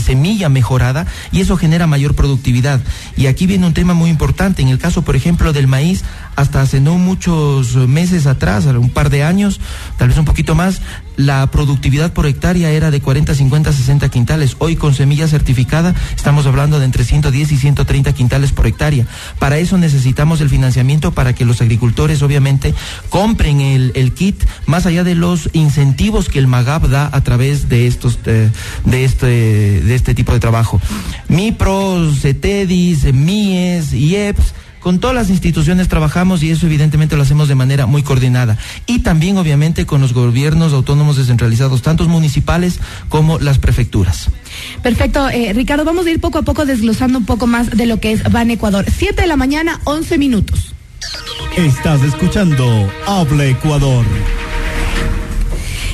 semilla 0.00 0.48
mejorada 0.48 1.06
y 1.32 1.40
eso 1.40 1.56
genera 1.56 1.86
mayor 1.86 2.14
productividad. 2.14 2.80
Y 3.16 3.26
aquí 3.26 3.46
viene 3.46 3.66
un 3.66 3.74
tema 3.74 3.94
muy 3.94 4.10
importante. 4.10 4.62
En 4.62 4.68
el 4.68 4.78
caso, 4.78 5.02
por 5.02 5.16
ejemplo, 5.16 5.52
del 5.52 5.66
maíz, 5.66 6.02
hasta 6.36 6.62
hace 6.62 6.80
no 6.80 6.96
muchos 6.96 7.76
meses 7.76 8.26
atrás, 8.26 8.64
un 8.66 8.90
par 8.90 9.10
de 9.10 9.24
años, 9.24 9.60
tal 9.98 10.08
vez 10.08 10.18
un 10.18 10.24
poquito 10.24 10.54
más, 10.54 10.80
la 11.20 11.50
productividad 11.50 12.12
por 12.12 12.26
hectárea 12.26 12.70
era 12.70 12.90
de 12.90 13.00
40, 13.00 13.34
50, 13.34 13.72
60 13.72 14.08
quintales. 14.08 14.56
Hoy 14.58 14.76
con 14.76 14.94
semilla 14.94 15.28
certificada 15.28 15.94
estamos 16.16 16.46
hablando 16.46 16.78
de 16.78 16.86
entre 16.86 17.04
110 17.04 17.52
y 17.52 17.56
130 17.56 18.12
quintales 18.12 18.52
por 18.52 18.66
hectárea. 18.66 19.06
Para 19.38 19.58
eso 19.58 19.78
necesitamos 19.78 20.40
el 20.40 20.48
financiamiento 20.48 21.12
para 21.12 21.34
que 21.34 21.44
los 21.44 21.60
agricultores 21.60 22.22
obviamente 22.22 22.74
compren 23.08 23.60
el, 23.60 24.12
kit 24.12 24.42
más 24.66 24.86
allá 24.86 25.04
de 25.04 25.14
los 25.14 25.50
incentivos 25.52 26.28
que 26.28 26.38
el 26.38 26.46
MAGAP 26.46 26.84
da 26.86 27.10
a 27.12 27.20
través 27.22 27.68
de 27.68 27.86
estos 27.86 28.18
eh, 28.26 28.50
de 28.84 29.04
este 29.04 29.26
de 29.26 29.94
este 29.94 30.14
tipo 30.14 30.32
de 30.32 30.40
trabajo. 30.40 30.80
MIPROS, 31.28 32.20
CETEDIS, 32.20 33.12
MIES, 33.12 33.92
IEPS 33.92 34.54
con 34.80 34.98
todas 34.98 35.14
las 35.14 35.30
instituciones 35.30 35.88
trabajamos 35.88 36.42
y 36.42 36.50
eso 36.50 36.66
evidentemente 36.66 37.16
lo 37.16 37.22
hacemos 37.22 37.48
de 37.48 37.54
manera 37.54 37.86
muy 37.86 38.02
coordinada. 38.02 38.58
Y 38.86 39.00
también 39.00 39.38
obviamente 39.38 39.86
con 39.86 40.00
los 40.00 40.12
gobiernos 40.12 40.72
autónomos 40.72 41.16
descentralizados, 41.16 41.82
tantos 41.82 42.08
municipales 42.08 42.80
como 43.08 43.38
las 43.38 43.58
prefecturas. 43.58 44.28
Perfecto, 44.82 45.28
eh, 45.28 45.52
Ricardo, 45.52 45.84
vamos 45.84 46.06
a 46.06 46.10
ir 46.10 46.20
poco 46.20 46.38
a 46.38 46.42
poco 46.42 46.66
desglosando 46.66 47.18
un 47.18 47.26
poco 47.26 47.46
más 47.46 47.70
de 47.70 47.86
lo 47.86 48.00
que 48.00 48.12
es 48.12 48.22
Ban 48.30 48.50
Ecuador. 48.50 48.84
7 48.90 49.22
de 49.22 49.28
la 49.28 49.36
mañana, 49.36 49.80
11 49.84 50.18
minutos. 50.18 50.74
Estás 51.56 52.02
escuchando 52.02 52.90
Habla 53.06 53.46
Ecuador. 53.46 54.04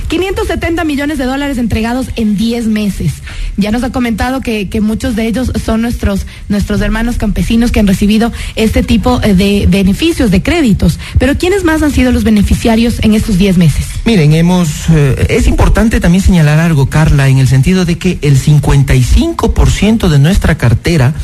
570 0.08 0.84
millones 0.84 1.18
de 1.18 1.24
dólares 1.24 1.58
entregados 1.58 2.08
en 2.16 2.36
10 2.36 2.66
meses. 2.66 3.14
Ya 3.56 3.70
nos 3.70 3.82
ha 3.82 3.90
comentado 3.90 4.40
que, 4.40 4.68
que 4.68 4.80
muchos 4.80 5.16
de 5.16 5.26
ellos 5.26 5.52
son 5.64 5.82
nuestros, 5.82 6.26
nuestros 6.48 6.80
hermanos 6.80 7.16
campesinos 7.16 7.72
que 7.72 7.80
han 7.80 7.86
recibido 7.86 8.32
este 8.54 8.82
tipo 8.82 9.20
eh, 9.22 9.34
de 9.34 9.66
beneficios, 9.68 10.30
de 10.30 10.42
créditos. 10.42 10.98
Pero 11.18 11.36
¿quiénes 11.38 11.64
más 11.64 11.82
han 11.82 11.90
sido 11.90 12.12
los 12.12 12.24
beneficiarios 12.24 12.96
en 13.02 13.14
estos 13.14 13.38
10 13.38 13.58
meses? 13.58 13.86
Miren, 14.04 14.34
hemos 14.34 14.68
eh, 14.90 15.26
es 15.30 15.46
importante 15.46 16.00
también 16.00 16.22
señalar 16.22 16.58
algo, 16.58 16.86
Carla, 16.86 17.28
en 17.28 17.38
el 17.38 17.48
sentido 17.48 17.84
de 17.84 17.98
que 17.98 18.18
el 18.22 18.40
55% 18.40 20.08
de 20.08 20.18
nuestra 20.18 20.58
cartera 20.58 21.14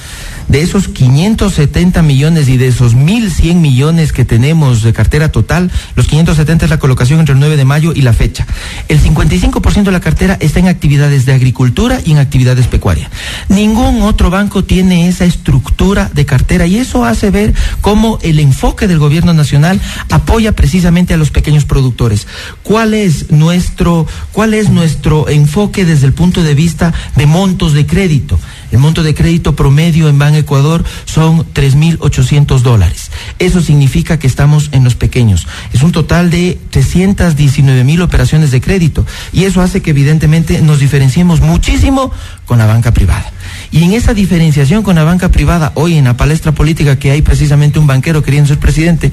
de 0.49 0.63
esos 0.63 0.89
570 0.89 2.03
millones 2.03 2.49
y 2.49 2.57
de 2.57 2.69
esos 2.69 2.95
1.100 2.95 3.55
millones 3.55 4.13
que 4.13 4.25
tenemos 4.25 4.83
de 4.83 4.93
cartera 4.93 5.31
total, 5.31 5.71
los 5.97 6.07
570 6.07 6.65
es 6.65 6.71
la 6.71 6.79
colocación 6.79 7.21
entre 7.21 7.35
el 7.35 7.41
9 7.41 7.57
de 7.57 7.65
mayo 7.65 7.93
y 7.95 8.03
la 8.03 8.13
fecha. 8.13 8.47
El 8.89 9.01
55% 9.01 9.85
de 9.85 9.93
la 9.93 10.01
cartera 10.01 10.37
está 10.41 10.59
en 10.59 10.69
actividades 10.69 11.27
de 11.27 11.33
agricultura 11.33 12.01
y 12.05 12.13
en 12.13 12.19
actividades 12.19 12.67
pecuarias. 12.67 13.11
Ningún 13.49 14.03
otro 14.03 14.31
banco 14.31 14.65
tiene 14.65 15.09
esa 15.09 15.25
estructura 15.25 16.11
de 16.13 16.27
cartera 16.27 16.67
y 16.67 16.77
eso 16.77 17.05
hace 17.05 17.31
ver 17.31 17.55
cómo 17.81 18.19
el 18.23 18.39
enfoque 18.39 18.89
del 18.89 18.99
gobierno 18.99 19.33
nacional 19.33 19.81
apoya 20.11 20.53
precisamente 20.53 21.15
a 21.15 21.17
los 21.17 21.31
pequeños 21.31 21.65
productores. 21.65 22.27
¿Cuál 22.63 22.95
es 22.95 23.31
nuestro, 23.31 24.07
cuál 24.33 24.55
es 24.55 24.71
nuestro 24.71 25.29
enfoque 25.29 25.85
desde 25.85 26.07
el 26.07 26.13
punto 26.13 26.43
de 26.43 26.55
vista 26.55 26.93
de 27.17 27.27
montos 27.27 27.73
de 27.73 27.87
crédito? 27.87 28.39
El 28.73 28.79
monto 28.79 29.03
de 29.03 29.15
crédito 29.15 29.55
promedio 29.55 30.09
en 30.09 30.19
Ban 30.19 30.35
Ecuador 30.35 30.83
son 31.05 31.45
3.800 31.53 32.61
dólares. 32.61 33.11
Eso 33.39 33.61
significa 33.61 34.19
que 34.19 34.27
estamos 34.27 34.71
en 34.73 34.83
los 34.83 34.95
pequeños. 34.95 35.47
Es 35.73 35.83
un 35.83 35.93
total 35.93 36.31
de 36.31 36.59
319 36.71 37.85
mil 37.85 38.03
operaciones 38.03 38.51
de 38.51 38.61
crédito. 38.61 39.07
Y 39.33 39.45
eso 39.45 39.61
hace 39.61 39.83
que 39.83 39.91
evidentemente 39.91 40.63
nos 40.63 40.81
diferenciemos 40.81 41.41
muchísimo 41.41 42.11
con 42.53 42.59
la 42.59 42.67
banca 42.67 42.93
privada. 42.93 43.33
Y 43.71 43.83
en 43.83 43.95
esa 43.95 44.13
diferenciación 44.13 44.83
con 44.83 44.97
la 44.97 45.05
banca 45.05 45.31
privada, 45.31 45.73
hoy 45.75 45.95
en 45.95 46.05
la 46.05 46.19
palestra 46.19 46.53
política 46.53 46.99
que 46.99 47.11
hay 47.11 47.23
precisamente 47.23 47.79
un 47.79 47.87
banquero 47.87 48.23
queriendo 48.23 48.49
ser 48.49 48.59
presidente, 48.59 49.11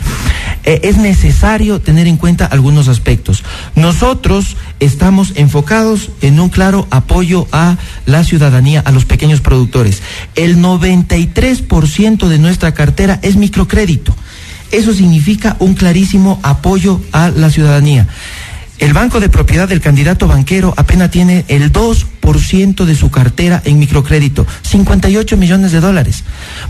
eh, 0.65 0.81
es 0.83 0.97
necesario 0.97 1.79
tener 1.79 2.05
en 2.07 2.17
cuenta 2.17 2.43
algunos 2.43 2.89
aspectos. 2.89 3.45
Nosotros 3.75 4.57
estamos 4.81 5.31
enfocados 5.35 6.11
en 6.19 6.37
un 6.41 6.49
claro 6.49 6.85
apoyo 6.91 7.47
a 7.53 7.77
la 8.05 8.25
ciudadanía, 8.25 8.81
a 8.81 8.91
los 8.91 9.05
pequeños 9.05 9.39
productores. 9.39 10.01
El 10.35 10.57
93% 10.57 12.27
de 12.27 12.39
nuestra 12.39 12.73
cartera 12.73 13.19
es 13.21 13.37
microcrédito. 13.37 14.13
Eso 14.73 14.93
significa 14.93 15.55
un 15.59 15.75
clarísimo 15.75 16.41
apoyo 16.43 16.99
a 17.13 17.29
la 17.29 17.49
ciudadanía. 17.49 18.05
El 18.79 18.93
banco 18.93 19.19
de 19.19 19.27
propiedad 19.27 19.67
del 19.67 19.81
candidato 19.81 20.25
banquero 20.27 20.73
apenas 20.77 21.11
tiene 21.11 21.43
el 21.49 21.71
2% 21.73 22.85
de 22.85 22.95
su 22.95 23.11
cartera 23.11 23.61
en 23.65 23.77
microcrédito, 23.77 24.47
58 24.61 25.35
millones 25.35 25.73
de 25.73 25.81
dólares. 25.81 26.23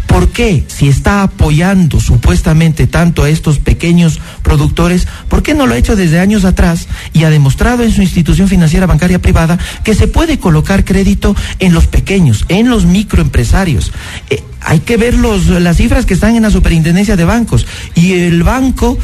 ¿Por 0.07 0.29
qué? 0.29 0.63
Si 0.67 0.87
está 0.87 1.21
apoyando 1.21 1.99
supuestamente 1.99 2.87
tanto 2.87 3.23
a 3.23 3.29
estos 3.29 3.59
pequeños 3.59 4.19
productores, 4.41 5.07
¿por 5.27 5.43
qué 5.43 5.53
no 5.53 5.67
lo 5.67 5.75
ha 5.75 5.77
hecho 5.77 5.95
desde 5.95 6.19
años 6.19 6.45
atrás 6.45 6.87
y 7.13 7.25
ha 7.25 7.29
demostrado 7.29 7.83
en 7.83 7.91
su 7.91 8.01
institución 8.01 8.47
financiera 8.47 8.87
bancaria 8.87 9.21
privada 9.21 9.59
que 9.83 9.93
se 9.93 10.07
puede 10.07 10.39
colocar 10.39 10.85
crédito 10.85 11.35
en 11.59 11.73
los 11.73 11.85
pequeños, 11.85 12.43
en 12.47 12.69
los 12.69 12.85
microempresarios? 12.85 13.91
Eh, 14.31 14.43
hay 14.61 14.79
que 14.79 14.97
ver 14.97 15.13
los, 15.13 15.45
las 15.45 15.77
cifras 15.77 16.07
que 16.07 16.15
están 16.15 16.35
en 16.35 16.41
la 16.41 16.49
superintendencia 16.49 17.15
de 17.15 17.25
bancos 17.25 17.67
y 17.93 18.13
el 18.13 18.43
banco 18.43 18.97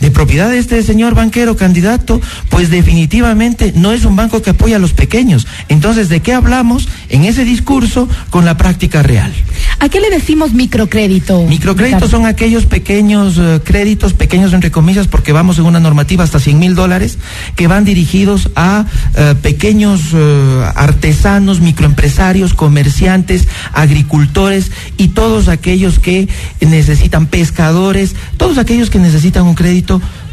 de 0.00 0.10
propiedad 0.10 0.50
de 0.50 0.58
este 0.58 0.82
señor 0.82 1.14
banquero 1.14 1.56
candidato, 1.56 2.20
pues 2.48 2.70
definitivamente 2.70 3.72
no 3.74 3.92
es 3.92 4.04
un 4.04 4.16
banco 4.16 4.42
que 4.42 4.50
apoya 4.50 4.76
a 4.76 4.78
los 4.78 4.92
pequeños. 4.92 5.46
Entonces, 5.68 6.08
¿de 6.08 6.20
qué 6.20 6.32
hablamos 6.32 6.88
en 7.08 7.24
ese 7.24 7.44
discurso 7.44 8.08
con 8.30 8.44
la 8.44 8.56
práctica 8.56 9.02
real? 9.02 9.32
¿A 9.78 9.88
qué 9.88 10.00
le 10.00 10.10
decimos 10.10 10.52
microcrédito? 10.52 11.44
Microcréditos 11.44 12.10
son 12.10 12.24
aquellos 12.24 12.66
pequeños 12.66 13.36
eh, 13.38 13.60
créditos, 13.62 14.14
pequeños 14.14 14.52
entre 14.52 14.70
comillas, 14.70 15.06
porque 15.06 15.32
vamos 15.32 15.58
en 15.58 15.66
una 15.66 15.80
normativa 15.80 16.24
hasta 16.24 16.40
100 16.40 16.58
mil 16.58 16.74
dólares, 16.74 17.18
que 17.56 17.66
van 17.66 17.84
dirigidos 17.84 18.50
a 18.56 18.86
eh, 19.14 19.34
pequeños 19.40 20.00
eh, 20.14 20.64
artesanos, 20.74 21.60
microempresarios, 21.60 22.54
comerciantes, 22.54 23.48
agricultores 23.72 24.70
y 24.96 25.08
todos 25.08 25.48
aquellos 25.48 25.98
que 25.98 26.28
necesitan 26.60 27.26
pescadores, 27.26 28.14
todos 28.38 28.58
aquellos 28.58 28.90
que 28.90 28.98
necesitan 28.98 29.44
un 29.44 29.56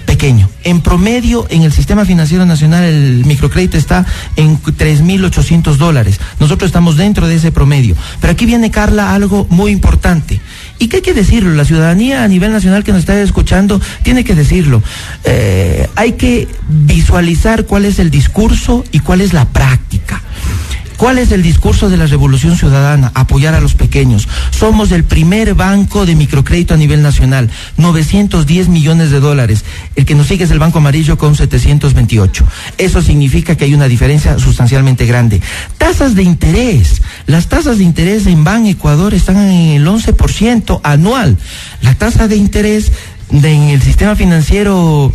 pequeño. 0.06 0.50
En 0.64 0.82
promedio, 0.82 1.48
en 1.50 1.64
el 1.64 1.72
sistema 1.72 2.06
financiero 2.06 2.46
nacional, 2.46 2.84
el 2.84 3.26
microcrédito 3.26 3.78
está 3.78 4.06
en 4.36 4.62
3.800 4.62 5.76
dólares. 5.76 6.20
Nosotros 6.40 6.70
estamos 6.70 6.98
dentro 6.98 7.28
de 7.28 7.36
ese 7.36 7.52
promedio. 7.52 7.96
Pero 8.22 8.34
aquí 8.34 8.46
viene, 8.46 8.72
Carla, 8.72 9.14
algo 9.14 9.48
muy 9.50 9.72
importante. 9.72 10.40
¿Y 10.80 10.88
qué 10.88 10.98
hay 10.98 11.02
que 11.02 11.14
decirlo? 11.14 11.54
La 11.54 11.66
ciudadanía 11.66 12.24
a 12.24 12.28
nivel 12.28 12.52
nacional 12.52 12.84
que 12.84 12.92
nos 12.92 13.00
está 13.00 13.20
escuchando 13.22 13.82
tiene 14.04 14.24
que 14.24 14.36
decirlo. 14.36 14.84
Eh, 15.24 15.88
hay 15.96 16.14
que 16.14 16.48
visualizar 16.68 17.66
cuál 17.66 17.86
es 17.86 18.00
el 18.00 18.10
discurso 18.12 18.84
y 18.92 19.00
cuál 19.00 19.22
es 19.22 19.34
la 19.34 19.46
práctica. 19.46 20.22
¿Cuál 20.98 21.18
es 21.18 21.32
el 21.32 21.42
discurso 21.44 21.90
de 21.90 21.98
la 21.98 22.06
Revolución 22.06 22.58
Ciudadana? 22.58 23.12
Apoyar 23.16 23.54
a 23.56 23.62
los 23.62 23.74
pequeños. 23.74 24.28
Somos 24.52 24.92
el 24.92 25.04
primer 25.04 25.54
banco 25.56 26.06
de 26.06 26.16
microcrédito 26.16 26.74
a 26.74 26.78
nivel 26.78 27.02
nacional, 27.02 27.50
910 27.78 28.70
millones 28.70 29.12
de 29.12 29.20
dólares. 29.20 29.66
El 29.96 30.06
que 30.06 30.16
nos 30.16 30.28
sigue 30.28 30.46
es 30.46 30.52
el 30.52 30.60
Banco 30.60 30.78
Amarillo 30.78 31.18
con 31.18 31.36
728. 31.36 32.46
Eso 32.78 33.02
significa 33.02 33.56
que 33.56 33.66
hay 33.66 33.74
una 33.74 33.88
diferencia 33.88 34.40
sustancialmente 34.40 35.06
grande. 35.06 35.42
Tasas 35.78 36.16
de 36.16 36.24
interés. 36.24 37.02
Las 37.26 37.48
tasas 37.48 37.78
de 37.78 37.84
interés 37.84 38.26
en 38.28 38.44
Ban 38.44 38.66
Ecuador 38.66 39.14
están 39.14 39.38
en 39.38 39.82
el 39.82 39.88
11% 39.88 40.80
anual. 40.84 41.38
La 41.82 41.96
tasa 41.96 42.28
de 42.28 42.36
interés 42.36 42.92
en 43.32 43.46
el 43.46 43.82
sistema 43.82 44.16
financiero 44.16 45.12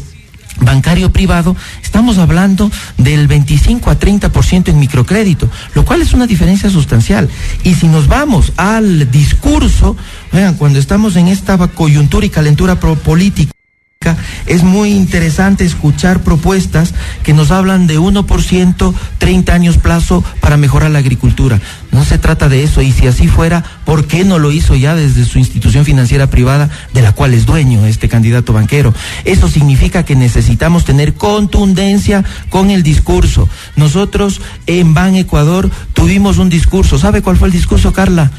bancario 0.61 1.13
privado, 1.13 1.57
estamos 1.83 2.19
hablando 2.19 2.71
del 2.97 3.27
25 3.29 3.91
a 3.91 3.99
30% 3.99 4.69
en 4.69 4.79
microcrédito, 4.79 5.49
lo 5.75 5.85
cual 5.85 6.03
es 6.03 6.13
una 6.13 6.27
diferencia 6.27 6.71
sustancial. 6.71 7.29
Y 7.65 7.75
si 7.75 7.89
nos 7.89 8.09
vamos 8.09 8.53
al 8.57 9.11
discurso, 9.11 9.97
vean, 10.33 10.55
cuando 10.55 10.79
estamos 10.79 11.17
en 11.17 11.29
esta 11.29 11.57
coyuntura 11.69 12.27
y 12.27 12.31
calentura 12.31 12.77
política, 12.77 13.53
es 14.47 14.63
muy 14.63 14.93
interesante 14.93 15.65
escuchar 15.65 16.21
propuestas 16.21 16.95
que 17.23 17.33
nos 17.33 17.51
hablan 17.51 17.87
de 17.87 17.99
1%, 17.99 18.95
30 19.19 19.53
años 19.53 19.77
plazo 19.77 20.25
para 20.41 20.57
mejorar 20.57 20.91
la 20.91 21.01
agricultura. 21.01 21.61
No 21.93 22.05
se 22.05 22.19
trata 22.19 22.49
de 22.49 22.63
eso 22.63 22.81
y 22.81 22.93
si 22.93 23.07
así 23.07 23.29
fuera, 23.29 23.65
¿por 23.85 24.07
qué 24.07 24.25
no 24.25 24.39
lo 24.39 24.53
hizo 24.53 24.75
ya 24.75 24.95
desde 24.95 25.25
su 25.25 25.39
institución 25.39 25.85
financiera 25.85 26.31
privada 26.31 26.71
de 26.95 27.03
la 27.03 27.13
cual 27.13 27.35
es 27.35 27.45
dueño 27.45 27.85
este 27.87 28.09
candidato 28.09 28.53
banquero? 28.53 28.95
Eso 29.25 29.49
significa 29.49 30.05
que 30.05 30.17
necesitamos 30.17 30.85
tener 30.85 31.15
contundencia 31.15 32.25
con 32.49 32.71
el 32.71 32.83
discurso. 32.83 33.49
Nosotros 33.77 34.41
en 34.67 34.95
Ban 34.95 35.17
Ecuador 35.17 35.71
tuvimos 35.93 36.39
un 36.39 36.49
discurso. 36.49 36.99
¿Sabe 36.99 37.21
cuál 37.21 37.37
fue 37.37 37.49
el 37.49 37.53
discurso, 37.53 37.93
Carla? 37.93 38.31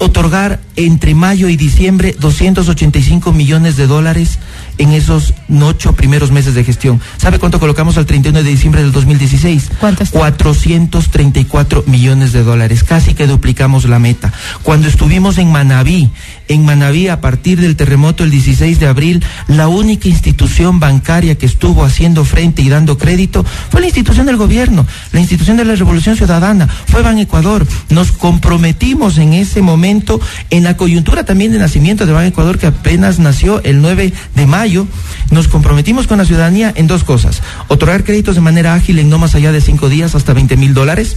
Otorgar 0.00 0.60
entre 0.76 1.14
mayo 1.14 1.48
y 1.48 1.56
diciembre 1.56 2.16
285 2.18 3.32
millones 3.32 3.76
de 3.76 3.86
dólares 3.86 4.38
en 4.78 4.92
esos 4.92 5.34
ocho 5.62 5.92
primeros 5.92 6.30
meses 6.32 6.54
de 6.54 6.64
gestión. 6.64 7.00
¿Sabe 7.18 7.38
cuánto 7.38 7.60
colocamos 7.60 7.98
al 7.98 8.06
31 8.06 8.42
de 8.42 8.50
diciembre 8.50 8.82
del 8.82 8.92
2016? 8.92 9.70
¿Cuánto 9.78 10.02
está? 10.02 10.18
434 10.18 11.84
millones 11.86 12.32
de 12.32 12.42
dólares, 12.42 12.82
casi 12.82 13.14
que 13.14 13.26
duplicamos 13.26 13.84
la 13.84 13.98
meta. 13.98 14.32
Cuando 14.62 14.88
estuvimos 14.88 15.36
en 15.36 15.52
Manabí, 15.52 16.10
en 16.50 16.64
Manabí 16.64 17.06
a 17.06 17.20
partir 17.20 17.60
del 17.60 17.76
terremoto 17.76 18.24
el 18.24 18.30
16 18.30 18.80
de 18.80 18.88
abril, 18.88 19.24
la 19.46 19.68
única 19.68 20.08
institución 20.08 20.80
bancaria 20.80 21.38
que 21.38 21.46
estuvo 21.46 21.84
haciendo 21.84 22.24
frente 22.24 22.60
y 22.60 22.68
dando 22.68 22.98
crédito 22.98 23.44
fue 23.70 23.80
la 23.80 23.86
institución 23.86 24.26
del 24.26 24.36
gobierno, 24.36 24.84
la 25.12 25.20
institución 25.20 25.56
de 25.56 25.64
la 25.64 25.76
Revolución 25.76 26.16
Ciudadana, 26.16 26.66
fue 26.66 27.02
Ban 27.02 27.18
Ecuador. 27.20 27.64
Nos 27.88 28.10
comprometimos 28.10 29.16
en 29.18 29.32
ese 29.32 29.62
momento, 29.62 30.20
en 30.50 30.64
la 30.64 30.76
coyuntura 30.76 31.24
también 31.24 31.52
de 31.52 31.58
nacimiento 31.58 32.04
de 32.04 32.12
Ban 32.12 32.26
Ecuador, 32.26 32.58
que 32.58 32.66
apenas 32.66 33.20
nació 33.20 33.62
el 33.62 33.80
9 33.80 34.12
de 34.34 34.46
mayo, 34.46 34.88
nos 35.30 35.46
comprometimos 35.46 36.08
con 36.08 36.18
la 36.18 36.24
ciudadanía 36.24 36.72
en 36.74 36.88
dos 36.88 37.04
cosas. 37.04 37.42
Otorgar 37.68 38.02
créditos 38.02 38.34
de 38.34 38.40
manera 38.40 38.74
ágil 38.74 38.98
en 38.98 39.08
no 39.08 39.18
más 39.18 39.36
allá 39.36 39.52
de 39.52 39.60
cinco 39.60 39.88
días 39.88 40.16
hasta 40.16 40.32
20 40.32 40.56
mil 40.56 40.74
dólares 40.74 41.16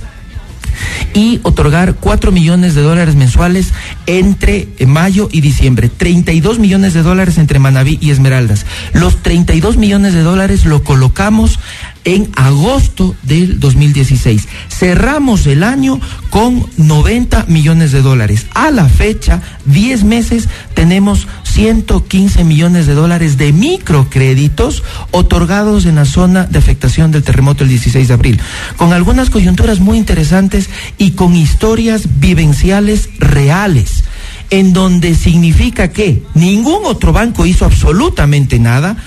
y 1.14 1.40
otorgar 1.44 1.96
4 1.96 2.32
millones 2.32 2.76
de 2.76 2.82
dólares 2.82 3.16
mensuales 3.16 3.74
entre 4.06 4.68
mayo 4.86 5.30
y 5.32 5.42
diciembre. 5.42 5.90
32 5.90 6.60
millones 6.60 6.94
de 6.94 7.04
dólares 7.04 7.38
entre 7.38 7.60
Manabí 7.60 7.98
y 8.02 8.12
Esmeraldas. 8.12 8.66
Los 8.94 9.22
32 9.22 9.78
millones 9.78 10.14
de 10.14 10.22
dólares 10.22 10.66
lo 10.66 10.84
colocamos 10.84 11.60
en 12.06 12.30
agosto 12.36 13.16
del 13.24 13.60
2016. 13.60 14.48
Cerramos 14.70 15.48
el 15.48 15.64
año 15.64 16.00
con 16.30 16.66
90 16.78 17.46
millones 17.48 17.92
de 17.92 18.02
dólares. 18.02 18.48
A 18.54 18.72
la 18.72 18.88
fecha, 18.90 19.42
10 19.66 20.04
meses, 20.04 20.50
tenemos 20.74 21.28
115 21.44 22.44
millones 22.44 22.88
de 22.88 22.94
dólares 22.94 23.38
de 23.38 23.54
microcréditos 23.54 24.84
otorgados 25.12 25.86
en 25.86 25.96
la 25.96 26.06
zona 26.06 26.46
de 26.46 26.58
afectación 26.58 27.12
del 27.12 27.24
terremoto 27.24 27.64
el 27.64 27.70
16 27.70 28.08
de 28.08 28.14
abril, 28.14 28.42
con 28.78 28.92
algunas 28.92 29.30
coyunturas 29.30 29.80
muy 29.80 29.98
interesantes 29.98 30.70
y 30.98 31.12
con 31.12 31.36
historias 31.36 32.20
vivenciales 32.20 33.10
reales 33.20 34.04
en 34.50 34.72
donde 34.72 35.16
significa 35.16 35.90
que 35.90 36.22
ningún 36.36 36.86
otro 36.86 37.12
banco 37.12 37.46
hizo 37.46 37.66
absolutamente 37.66 38.60
nada 38.60 38.98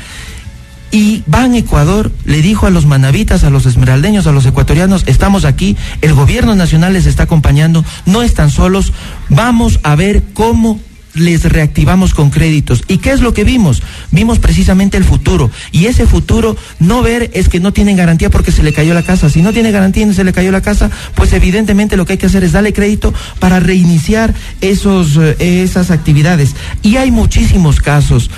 y 0.91 1.23
Ban 1.27 1.55
Ecuador 1.55 2.13
le 2.25 2.43
dijo 2.43 2.67
a 2.67 2.71
los 2.71 2.87
manavitas, 2.87 3.45
a 3.45 3.51
los 3.51 3.67
esmeraldeños, 3.67 4.27
a 4.27 4.33
los 4.33 4.47
ecuatorianos, 4.47 5.05
estamos 5.07 5.45
aquí, 5.45 5.77
el 6.01 6.15
gobierno 6.15 6.55
nacional 6.55 6.93
les 6.93 7.07
está 7.07 7.25
acompañando, 7.25 7.85
no 8.07 8.23
están 8.23 8.51
solos, 8.51 8.93
vamos 9.29 9.81
a 9.83 9.95
ver 9.97 10.23
cómo 10.33 10.81
les 11.17 11.45
reactivamos 11.45 12.15
con 12.15 12.31
créditos. 12.31 12.83
¿Y 12.89 12.99
qué 12.99 13.11
es 13.11 13.21
lo 13.21 13.35
que 13.35 13.45
vimos? 13.45 13.83
Vimos 14.11 14.39
precisamente 14.39 14.97
el 14.97 15.05
futuro. 15.05 15.51
Y 15.73 15.87
ese 15.87 16.07
futuro, 16.07 16.57
no 16.79 17.03
ver 17.03 17.31
es 17.35 17.49
que 17.49 17.61
no 17.61 17.73
tienen 17.73 17.97
garantía 17.97 18.31
porque 18.31 18.53
se 18.53 18.63
le 18.63 18.73
cayó 18.73 18.95
la 18.95 19.03
casa. 19.03 19.31
Si 19.31 19.43
no 19.43 19.53
tiene 19.53 19.73
garantía 19.73 20.03
y 20.05 20.07
no 20.07 20.15
se 20.15 20.25
le 20.25 20.33
cayó 20.33 20.53
la 20.53 20.61
casa, 20.61 20.91
pues 21.15 21.33
evidentemente 21.33 21.97
lo 21.97 22.05
que 22.05 22.13
hay 22.13 22.19
que 22.19 22.27
hacer 22.27 22.45
es 22.45 22.53
darle 22.53 22.73
crédito 22.73 23.13
para 23.39 23.61
reiniciar 23.61 24.35
esos, 24.61 25.17
eh, 25.17 25.63
esas 25.63 25.91
actividades. 25.91 26.55
Y 26.83 26.97
hay 26.97 27.11
muchísimos 27.11 27.81
casos. 27.81 28.31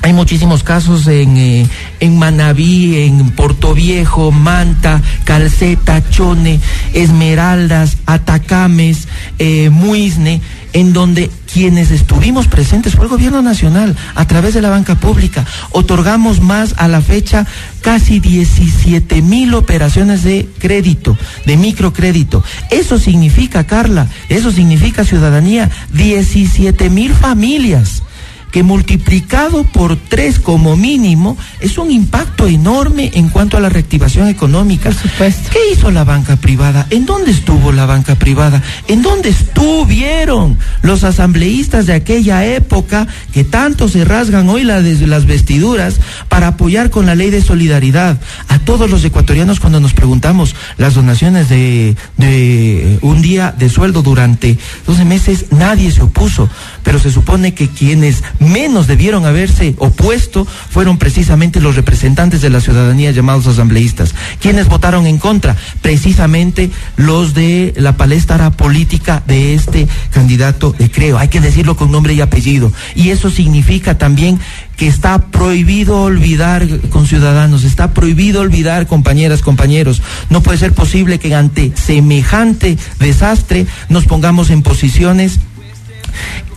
Hay 0.00 0.12
muchísimos 0.12 0.62
casos 0.62 1.06
en, 1.08 1.36
eh, 1.36 1.66
en 1.98 2.18
Manabí, 2.18 2.98
en 2.98 3.30
Portoviejo, 3.32 4.30
Manta, 4.30 5.02
Calceta, 5.24 6.08
Chone, 6.08 6.60
Esmeraldas, 6.94 7.96
Atacames, 8.06 9.08
eh, 9.40 9.70
Muisne, 9.70 10.40
en 10.72 10.92
donde 10.92 11.30
quienes 11.52 11.90
estuvimos 11.90 12.46
presentes 12.46 12.94
fue 12.94 13.06
el 13.06 13.10
gobierno 13.10 13.42
nacional 13.42 13.96
a 14.14 14.26
través 14.26 14.54
de 14.54 14.62
la 14.62 14.70
banca 14.70 14.94
pública. 14.94 15.44
Otorgamos 15.72 16.40
más 16.40 16.74
a 16.76 16.86
la 16.86 17.00
fecha 17.00 17.44
casi 17.80 18.20
17 18.20 19.20
mil 19.22 19.52
operaciones 19.54 20.22
de 20.22 20.48
crédito, 20.58 21.18
de 21.44 21.56
microcrédito. 21.56 22.44
Eso 22.70 22.98
significa, 22.98 23.64
Carla, 23.64 24.06
eso 24.28 24.52
significa 24.52 25.04
ciudadanía, 25.04 25.70
17 25.92 26.88
mil 26.88 27.12
familias 27.14 28.04
que 28.50 28.62
multiplicado 28.62 29.64
por 29.64 29.96
tres 29.96 30.38
como 30.38 30.76
mínimo 30.76 31.36
es 31.60 31.78
un 31.78 31.90
impacto 31.90 32.46
enorme 32.46 33.10
en 33.14 33.28
cuanto 33.28 33.56
a 33.56 33.60
la 33.60 33.68
reactivación 33.68 34.28
económica. 34.28 34.90
¿Qué 35.18 35.72
hizo 35.72 35.90
la 35.90 36.04
banca 36.04 36.36
privada? 36.36 36.86
¿En 36.90 37.06
dónde 37.06 37.30
estuvo 37.30 37.72
la 37.72 37.86
banca 37.86 38.14
privada? 38.14 38.62
¿En 38.86 39.02
dónde 39.02 39.30
estuvieron 39.30 40.58
los 40.82 41.04
asambleístas 41.04 41.86
de 41.86 41.94
aquella 41.94 42.44
época 42.44 43.06
que 43.32 43.44
tanto 43.44 43.88
se 43.88 44.04
rasgan 44.04 44.48
hoy 44.48 44.64
la 44.64 44.80
de 44.80 45.06
las 45.06 45.26
vestiduras 45.26 46.00
para 46.28 46.48
apoyar 46.48 46.90
con 46.90 47.06
la 47.06 47.14
ley 47.14 47.30
de 47.30 47.42
solidaridad 47.42 48.18
a 48.48 48.58
todos 48.60 48.90
los 48.90 49.04
ecuatorianos 49.04 49.60
cuando 49.60 49.80
nos 49.80 49.94
preguntamos 49.94 50.54
las 50.76 50.94
donaciones 50.94 51.48
de, 51.48 51.96
de 52.16 52.98
un 53.02 53.22
día 53.22 53.54
de 53.56 53.68
sueldo 53.68 54.02
durante 54.02 54.58
12 54.86 55.04
meses? 55.04 55.46
Nadie 55.50 55.90
se 55.90 56.02
opuso, 56.02 56.48
pero 56.88 56.98
se 56.98 57.12
supone 57.12 57.52
que 57.52 57.68
quienes 57.68 58.24
menos 58.38 58.86
debieron 58.86 59.26
haberse 59.26 59.74
opuesto 59.76 60.46
fueron 60.46 60.96
precisamente 60.96 61.60
los 61.60 61.76
representantes 61.76 62.40
de 62.40 62.48
la 62.48 62.62
ciudadanía 62.62 63.10
llamados 63.10 63.46
asambleístas. 63.46 64.14
quienes 64.40 64.68
votaron 64.68 65.06
en 65.06 65.18
contra? 65.18 65.54
Precisamente 65.82 66.70
los 66.96 67.34
de 67.34 67.74
la 67.76 67.98
palestra 67.98 68.50
política 68.52 69.22
de 69.26 69.52
este 69.52 69.86
candidato 70.12 70.74
de 70.78 70.90
Creo. 70.90 71.18
Hay 71.18 71.28
que 71.28 71.42
decirlo 71.42 71.76
con 71.76 71.92
nombre 71.92 72.14
y 72.14 72.22
apellido. 72.22 72.72
Y 72.94 73.10
eso 73.10 73.28
significa 73.28 73.98
también 73.98 74.40
que 74.78 74.88
está 74.88 75.26
prohibido 75.26 76.00
olvidar 76.00 76.66
con 76.88 77.06
ciudadanos, 77.06 77.64
está 77.64 77.92
prohibido 77.92 78.40
olvidar 78.40 78.86
compañeras, 78.86 79.42
compañeros. 79.42 80.00
No 80.30 80.42
puede 80.42 80.56
ser 80.56 80.72
posible 80.72 81.18
que 81.18 81.34
ante 81.34 81.70
semejante 81.76 82.78
desastre 82.98 83.66
nos 83.90 84.06
pongamos 84.06 84.48
en 84.48 84.62
posiciones 84.62 85.38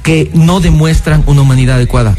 que 0.03 0.29
no 0.33 0.59
demuestran 0.59 1.23
una 1.27 1.41
humanidad 1.41 1.77
adecuada. 1.77 2.17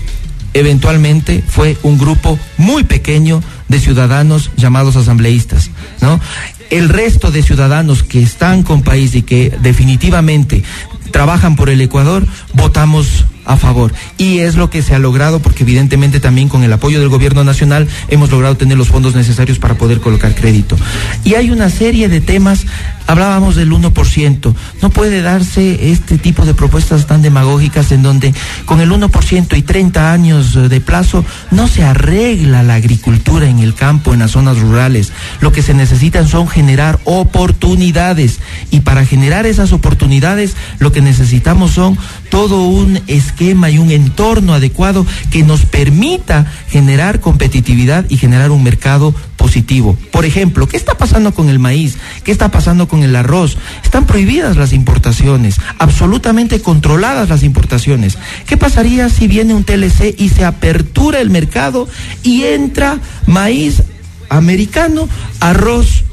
Eventualmente 0.54 1.42
fue 1.46 1.78
un 1.82 1.98
grupo 1.98 2.38
muy 2.58 2.84
pequeño 2.84 3.42
de 3.68 3.80
ciudadanos 3.80 4.50
llamados 4.56 4.96
asambleístas, 4.96 5.70
¿no? 6.00 6.20
El 6.68 6.88
resto 6.88 7.30
de 7.30 7.42
ciudadanos 7.42 8.02
que 8.02 8.22
están 8.22 8.62
con 8.62 8.82
país 8.82 9.14
y 9.14 9.22
que 9.22 9.56
definitivamente 9.62 10.62
trabajan 11.10 11.56
por 11.56 11.70
el 11.70 11.80
Ecuador, 11.80 12.26
votamos 12.54 13.26
a 13.44 13.56
favor. 13.56 13.92
Y 14.18 14.38
es 14.38 14.56
lo 14.56 14.70
que 14.70 14.82
se 14.82 14.94
ha 14.94 14.98
logrado 14.98 15.40
porque 15.40 15.62
evidentemente 15.62 16.20
también 16.20 16.48
con 16.48 16.64
el 16.64 16.72
apoyo 16.72 17.00
del 17.00 17.08
gobierno 17.08 17.44
nacional 17.44 17.88
hemos 18.08 18.30
logrado 18.30 18.56
tener 18.56 18.78
los 18.78 18.88
fondos 18.88 19.14
necesarios 19.14 19.58
para 19.58 19.74
poder 19.74 20.00
colocar 20.00 20.34
crédito. 20.34 20.76
Y 21.24 21.34
hay 21.34 21.50
una 21.50 21.70
serie 21.70 22.08
de 22.08 22.20
temas, 22.20 22.66
hablábamos 23.06 23.56
del 23.56 23.70
1%, 23.70 24.54
no 24.80 24.90
puede 24.90 25.22
darse 25.22 25.90
este 25.90 26.18
tipo 26.18 26.44
de 26.44 26.54
propuestas 26.54 27.06
tan 27.06 27.22
demagógicas 27.22 27.92
en 27.92 28.02
donde 28.02 28.34
con 28.64 28.80
el 28.80 28.90
1% 28.90 29.56
y 29.56 29.62
30 29.62 30.12
años 30.12 30.54
de 30.68 30.80
plazo 30.80 31.24
no 31.50 31.68
se 31.68 31.84
arregla 31.84 32.62
la 32.62 32.74
agricultura 32.74 33.48
en 33.48 33.58
el 33.58 33.74
campo, 33.74 34.12
en 34.12 34.20
las 34.20 34.32
zonas 34.32 34.58
rurales. 34.58 35.12
Lo 35.40 35.52
que 35.52 35.62
se 35.62 35.74
necesitan 35.74 36.28
son 36.28 36.48
generar 36.48 36.98
oportunidades 37.04 38.40
y 38.70 38.80
para 38.80 39.04
generar 39.04 39.46
esas 39.46 39.72
oportunidades 39.72 40.56
lo 40.78 40.92
que 40.92 41.00
necesitamos 41.00 41.72
son 41.72 41.96
todo 42.30 42.62
un 42.62 43.00
esquema 43.06 43.70
y 43.70 43.78
un 43.78 43.90
entorno 43.90 44.54
adecuado 44.54 45.06
que 45.30 45.42
nos 45.42 45.64
permita 45.66 46.46
generar 46.68 47.20
competitividad 47.20 48.04
y 48.08 48.16
generar 48.16 48.50
un 48.50 48.62
mercado 48.62 49.14
positivo. 49.36 49.96
Por 50.10 50.24
ejemplo, 50.24 50.68
¿qué 50.68 50.76
está 50.76 50.96
pasando 50.96 51.32
con 51.32 51.48
el 51.48 51.58
maíz? 51.58 51.96
¿Qué 52.24 52.32
está 52.32 52.50
pasando 52.50 52.88
con 52.88 52.91
con 52.92 53.02
el 53.02 53.16
arroz. 53.16 53.56
Están 53.82 54.04
prohibidas 54.04 54.58
las 54.58 54.74
importaciones, 54.74 55.58
absolutamente 55.78 56.60
controladas 56.60 57.30
las 57.30 57.42
importaciones. 57.42 58.18
¿Qué 58.46 58.58
pasaría 58.58 59.08
si 59.08 59.28
viene 59.28 59.54
un 59.54 59.64
TLC 59.64 60.14
y 60.18 60.28
se 60.28 60.44
apertura 60.44 61.18
el 61.20 61.30
mercado 61.30 61.88
y 62.22 62.42
entra 62.42 62.98
maíz 63.26 63.82
americano, 64.28 65.08
arroz 65.40 66.04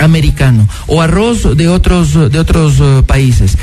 americano 0.00 0.68
o 0.88 1.00
arroz 1.00 1.56
de 1.56 1.68
otros 1.68 2.32
de 2.32 2.40
otros 2.40 2.80
uh, 2.80 3.04
países? 3.04 3.56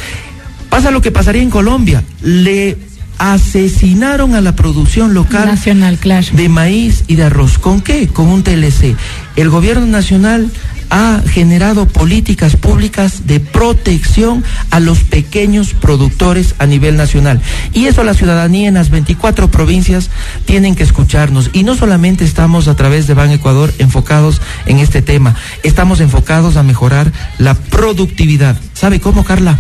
Pasa 0.70 0.90
lo 0.90 1.02
que 1.02 1.12
pasaría 1.12 1.42
en 1.42 1.50
Colombia. 1.50 2.02
Le 2.22 2.78
asesinaron 3.18 4.36
a 4.36 4.42
la 4.42 4.56
producción 4.56 5.14
local 5.14 5.48
nacional, 5.48 5.98
claro. 5.98 6.26
de 6.32 6.48
maíz 6.48 7.04
y 7.08 7.16
de 7.16 7.24
arroz. 7.24 7.58
¿Con 7.58 7.82
qué? 7.82 8.08
Con 8.08 8.28
un 8.28 8.42
TLC. 8.42 8.96
El 9.36 9.50
gobierno 9.50 9.86
nacional 9.86 10.50
ha 10.90 11.22
generado 11.28 11.88
políticas 11.88 12.56
públicas 12.56 13.28
de 13.28 13.40
protección 13.40 14.44
a 14.72 14.80
los 14.80 15.00
pequeños 15.00 15.74
productores 15.74 16.56
a 16.60 16.66
nivel 16.66 16.98
nacional. 16.98 17.42
Y 17.74 17.86
eso 17.86 18.04
la 18.04 18.14
ciudadanía 18.14 18.68
en 18.68 18.76
las 18.76 18.90
24 18.90 19.50
provincias 19.50 20.10
tienen 20.46 20.76
que 20.76 20.84
escucharnos. 20.84 21.50
Y 21.54 21.64
no 21.64 21.76
solamente 21.76 22.26
estamos 22.26 22.68
a 22.68 22.76
través 22.76 23.08
de 23.08 23.14
Ban 23.14 23.32
Ecuador 23.32 23.74
enfocados 23.80 24.42
en 24.66 24.80
este 24.80 25.02
tema, 25.02 25.36
estamos 25.64 26.00
enfocados 26.00 26.58
a 26.58 26.64
mejorar 26.64 27.12
la 27.38 27.54
productividad. 27.56 28.58
¿Sabe 28.74 29.00
cómo, 29.00 29.24
Carla? 29.24 29.58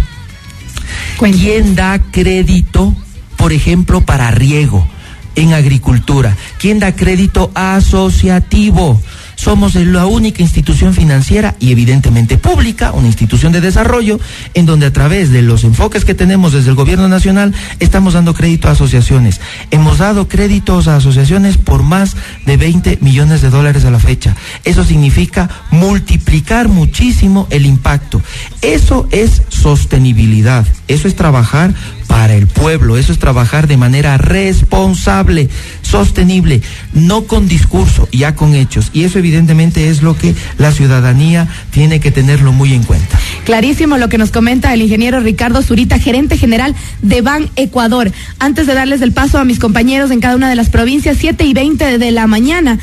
¿Quién 1.19 1.75
da 1.75 1.99
crédito, 2.11 2.95
por 3.35 3.51
ejemplo, 3.51 4.01
para 4.01 4.31
riego 4.31 4.87
en 5.35 5.53
agricultura? 5.53 6.35
¿Quién 6.59 6.79
da 6.79 6.95
crédito 6.95 7.51
asociativo? 7.55 9.01
Somos 9.37 9.75
la 9.75 10.07
única 10.07 10.41
institución 10.41 10.93
financiera 10.93 11.55
y 11.59 11.71
evidentemente 11.71 12.37
pública, 12.37 12.91
una 12.91 13.07
institución 13.07 13.53
de 13.53 13.61
desarrollo, 13.61 14.19
en 14.55 14.65
donde 14.65 14.87
a 14.87 14.91
través 14.91 15.31
de 15.31 15.41
los 15.41 15.63
enfoques 15.63 16.03
que 16.03 16.15
tenemos 16.15 16.53
desde 16.53 16.71
el 16.71 16.75
gobierno 16.75 17.07
nacional 17.07 17.53
estamos 17.79 18.15
dando 18.15 18.33
crédito 18.33 18.67
a 18.67 18.71
asociaciones. 18.71 19.39
Hemos 19.71 19.99
dado 19.99 20.27
créditos 20.27 20.87
a 20.87 20.97
asociaciones 20.97 21.57
por 21.57 21.83
más 21.83 22.17
de 22.45 22.57
20 22.57 22.97
millones 23.01 23.41
de 23.41 23.49
dólares 23.49 23.85
a 23.85 23.91
la 23.91 23.99
fecha. 23.99 24.35
Eso 24.65 24.83
significa 24.83 25.49
multiplicar 25.71 26.67
muchísimo 26.67 27.47
el 27.51 27.65
impacto. 27.65 28.21
Eso 28.61 29.07
es 29.11 29.43
sostenibilidad. 29.49 30.65
Eso 30.87 31.07
es 31.07 31.15
trabajar 31.15 31.73
para 32.07 32.35
el 32.35 32.47
pueblo. 32.47 32.97
Eso 32.97 33.11
es 33.11 33.19
trabajar 33.19 33.67
de 33.67 33.77
manera 33.77 34.17
responsable, 34.17 35.49
sostenible, 35.81 36.61
no 36.93 37.23
con 37.23 37.47
discurso, 37.47 38.07
ya 38.11 38.35
con 38.35 38.55
hechos. 38.55 38.89
Y 38.93 39.03
eso 39.03 39.19
evidentemente 39.19 39.26
es 39.27 40.01
lo 40.01 40.17
que 40.17 40.35
la 40.57 40.71
ciudadanía 40.71 41.47
tiene 41.71 41.99
que 41.99 42.11
tenerlo 42.11 42.51
muy 42.51 42.73
en 42.73 42.83
cuenta. 42.83 43.19
Clarísimo 43.45 43.97
lo 43.97 44.09
que 44.09 44.17
nos 44.17 44.31
comenta 44.31 44.73
el 44.73 44.81
ingeniero 44.81 45.19
Ricardo 45.19 45.61
Zurita, 45.61 45.99
gerente 45.99 46.37
general 46.37 46.75
de 47.01 47.21
Ban 47.21 47.49
Ecuador. 47.55 48.11
Antes 48.39 48.67
de 48.67 48.73
darles 48.73 49.01
el 49.01 49.11
paso 49.11 49.37
a 49.37 49.45
mis 49.45 49.59
compañeros 49.59 50.11
en 50.11 50.19
cada 50.19 50.35
una 50.35 50.49
de 50.49 50.55
las 50.55 50.69
provincias, 50.69 51.17
7 51.19 51.43
y 51.45 51.53
20 51.53 51.97
de 51.97 52.11
la 52.11 52.27
mañana. 52.27 52.79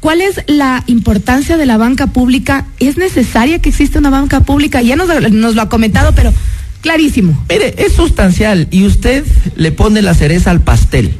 ¿Cuál 0.00 0.20
es 0.20 0.42
la 0.48 0.82
importancia 0.86 1.56
de 1.56 1.66
la 1.66 1.76
banca 1.76 2.08
pública? 2.08 2.66
¿Es 2.80 2.96
necesaria 2.96 3.60
que 3.60 3.68
exista 3.68 4.00
una 4.00 4.10
banca 4.10 4.40
pública? 4.40 4.82
Ya 4.82 4.96
nos, 4.96 5.08
nos 5.30 5.54
lo 5.54 5.62
ha 5.62 5.68
comentado, 5.68 6.12
pero 6.14 6.32
clarísimo. 6.80 7.44
Mire, 7.48 7.74
es 7.78 7.92
sustancial 7.92 8.66
y 8.70 8.84
usted 8.84 9.24
le 9.54 9.70
pone 9.70 10.02
la 10.02 10.14
cereza 10.14 10.50
al 10.50 10.60
pastel. 10.60 11.14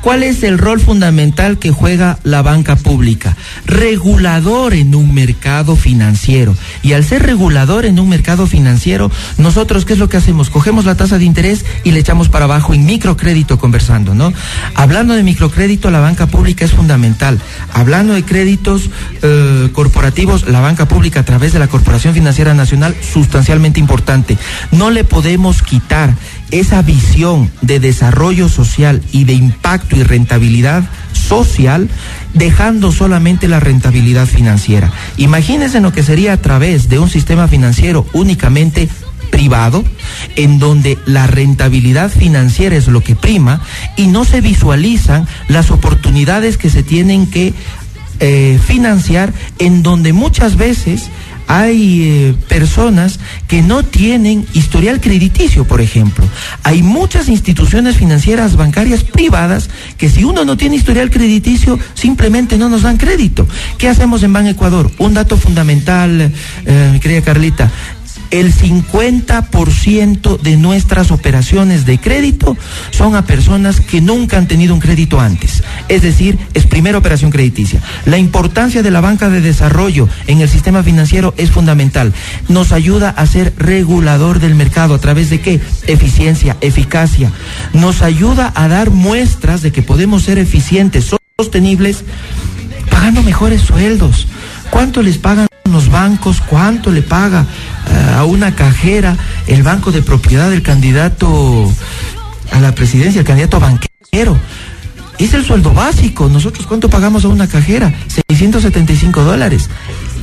¿Cuál 0.00 0.22
es 0.22 0.42
el 0.42 0.58
rol 0.58 0.80
fundamental 0.80 1.58
que 1.58 1.70
juega 1.70 2.18
la 2.22 2.42
banca 2.42 2.76
pública? 2.76 3.36
Regulador 3.66 4.74
en 4.74 4.94
un 4.94 5.12
mercado 5.12 5.76
financiero. 5.76 6.56
Y 6.82 6.92
al 6.92 7.04
ser 7.04 7.24
regulador 7.24 7.84
en 7.84 7.98
un 7.98 8.08
mercado 8.08 8.46
financiero, 8.46 9.10
nosotros, 9.38 9.84
¿qué 9.84 9.94
es 9.94 9.98
lo 9.98 10.08
que 10.08 10.16
hacemos? 10.16 10.50
Cogemos 10.50 10.84
la 10.84 10.94
tasa 10.94 11.18
de 11.18 11.24
interés 11.24 11.64
y 11.84 11.90
le 11.90 12.00
echamos 12.00 12.28
para 12.28 12.44
abajo 12.44 12.74
en 12.74 12.86
microcrédito 12.86 13.58
conversando, 13.58 14.14
¿no? 14.14 14.32
Hablando 14.74 15.14
de 15.14 15.22
microcrédito, 15.22 15.90
la 15.90 16.00
banca 16.00 16.26
pública 16.26 16.64
es 16.64 16.72
fundamental. 16.72 17.38
Hablando 17.72 18.14
de 18.14 18.24
créditos 18.24 18.90
eh, 19.22 19.68
corporativos, 19.72 20.48
la 20.48 20.60
banca 20.60 20.86
pública 20.86 21.20
a 21.20 21.24
través 21.24 21.52
de 21.52 21.58
la 21.58 21.68
Corporación 21.68 22.14
Financiera 22.14 22.54
Nacional, 22.54 22.94
sustancialmente 23.00 23.80
importante. 23.80 24.38
No 24.70 24.90
le 24.90 25.04
podemos 25.04 25.62
quitar 25.62 26.14
esa 26.50 26.82
visión 26.82 27.50
de 27.62 27.80
desarrollo 27.80 28.48
social 28.48 29.02
y 29.12 29.24
de 29.24 29.34
impacto 29.34 29.96
y 29.96 30.02
rentabilidad 30.02 30.84
social, 31.12 31.88
dejando 32.34 32.92
solamente 32.92 33.48
la 33.48 33.60
rentabilidad 33.60 34.26
financiera. 34.26 34.92
Imagínense 35.16 35.80
lo 35.80 35.92
que 35.92 36.02
sería 36.02 36.32
a 36.32 36.40
través 36.40 36.88
de 36.88 36.98
un 36.98 37.10
sistema 37.10 37.48
financiero 37.48 38.06
únicamente 38.12 38.88
privado, 39.30 39.84
en 40.36 40.58
donde 40.58 40.98
la 41.06 41.26
rentabilidad 41.26 42.10
financiera 42.10 42.76
es 42.76 42.88
lo 42.88 43.02
que 43.02 43.14
prima 43.14 43.60
y 43.96 44.06
no 44.06 44.24
se 44.24 44.40
visualizan 44.40 45.26
las 45.48 45.70
oportunidades 45.70 46.56
que 46.56 46.70
se 46.70 46.82
tienen 46.82 47.26
que 47.26 47.52
eh, 48.20 48.58
financiar, 48.66 49.32
en 49.58 49.82
donde 49.82 50.12
muchas 50.12 50.56
veces 50.56 51.08
hay 51.48 52.02
eh, 52.02 52.34
personas 52.46 53.18
que 53.48 53.62
no 53.62 53.82
tienen 53.82 54.46
historial 54.52 55.00
crediticio, 55.00 55.64
por 55.64 55.80
ejemplo. 55.80 56.24
Hay 56.62 56.82
muchas 56.82 57.28
instituciones 57.28 57.96
financieras 57.96 58.54
bancarias 58.54 59.02
privadas 59.02 59.70
que 59.96 60.10
si 60.10 60.24
uno 60.24 60.44
no 60.44 60.56
tiene 60.58 60.76
historial 60.76 61.10
crediticio, 61.10 61.78
simplemente 61.94 62.58
no 62.58 62.68
nos 62.68 62.82
dan 62.82 62.98
crédito. 62.98 63.48
¿Qué 63.78 63.88
hacemos 63.88 64.22
en 64.22 64.32
Ban 64.34 64.46
Ecuador? 64.46 64.92
Un 64.98 65.14
dato 65.14 65.38
fundamental, 65.38 66.30
eh, 66.66 66.98
querida 67.00 67.22
Carlita 67.22 67.72
el 68.30 68.54
50% 68.54 70.40
de 70.40 70.56
nuestras 70.56 71.10
operaciones 71.10 71.86
de 71.86 71.98
crédito 71.98 72.56
son 72.90 73.16
a 73.16 73.24
personas 73.24 73.80
que 73.80 74.00
nunca 74.00 74.38
han 74.38 74.48
tenido 74.48 74.74
un 74.74 74.80
crédito 74.80 75.20
antes. 75.20 75.62
Es 75.88 76.02
decir, 76.02 76.38
es 76.54 76.66
primera 76.66 76.98
operación 76.98 77.30
crediticia. 77.30 77.80
La 78.04 78.18
importancia 78.18 78.82
de 78.82 78.90
la 78.90 79.00
banca 79.00 79.28
de 79.28 79.40
desarrollo 79.40 80.08
en 80.26 80.40
el 80.40 80.48
sistema 80.48 80.82
financiero 80.82 81.34
es 81.36 81.50
fundamental. 81.50 82.12
Nos 82.48 82.72
ayuda 82.72 83.10
a 83.10 83.26
ser 83.26 83.52
regulador 83.56 84.40
del 84.40 84.54
mercado 84.54 84.94
a 84.94 85.00
través 85.00 85.30
de 85.30 85.40
qué? 85.40 85.60
Eficiencia, 85.86 86.56
eficacia. 86.60 87.32
Nos 87.72 88.02
ayuda 88.02 88.52
a 88.54 88.68
dar 88.68 88.90
muestras 88.90 89.62
de 89.62 89.72
que 89.72 89.82
podemos 89.82 90.22
ser 90.22 90.38
eficientes, 90.38 91.14
sostenibles, 91.38 92.04
pagando 92.90 93.22
mejores 93.22 93.62
sueldos. 93.62 94.26
¿Cuánto 94.70 95.02
les 95.02 95.18
pagan 95.18 95.47
los 95.72 95.90
bancos? 95.90 96.40
¿Cuánto 96.40 96.90
le 96.90 97.02
paga 97.02 97.46
uh, 97.46 98.18
a 98.18 98.24
una 98.24 98.54
cajera 98.54 99.16
el 99.46 99.62
banco 99.62 99.92
de 99.92 100.02
propiedad 100.02 100.50
del 100.50 100.62
candidato 100.62 101.72
a 102.52 102.60
la 102.60 102.74
presidencia, 102.74 103.20
el 103.20 103.26
candidato 103.26 103.60
banquero? 103.60 104.38
Es 105.18 105.34
el 105.34 105.44
sueldo 105.44 105.72
básico. 105.72 106.28
Nosotros, 106.28 106.66
¿cuánto 106.66 106.88
pagamos 106.88 107.24
a 107.24 107.28
una 107.28 107.48
cajera? 107.48 107.92
675 108.28 109.24
dólares. 109.24 109.68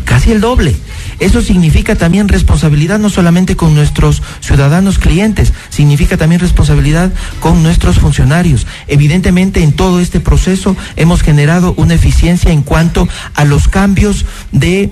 Casi 0.06 0.32
el 0.32 0.40
doble. 0.40 0.76
Eso 1.20 1.42
significa 1.42 1.96
también 1.96 2.28
responsabilidad 2.28 3.00
no 3.00 3.10
solamente 3.10 3.56
con 3.56 3.74
nuestros 3.74 4.22
ciudadanos 4.42 5.00
clientes, 5.00 5.54
significa 5.70 6.18
también 6.18 6.42
responsabilidad 6.42 7.12
con 7.40 7.64
nuestros 7.64 8.00
funcionarios. 8.00 8.68
Evidentemente 8.88 9.64
en 9.64 9.74
todo 9.74 10.00
este 10.00 10.20
proceso 10.20 10.76
hemos 10.96 11.22
generado 11.22 11.74
una 11.78 11.94
eficiencia 11.94 12.52
en 12.52 12.64
cuanto 12.64 13.08
a 13.34 13.46
los 13.46 13.68
cambios 13.68 14.26
de 14.52 14.92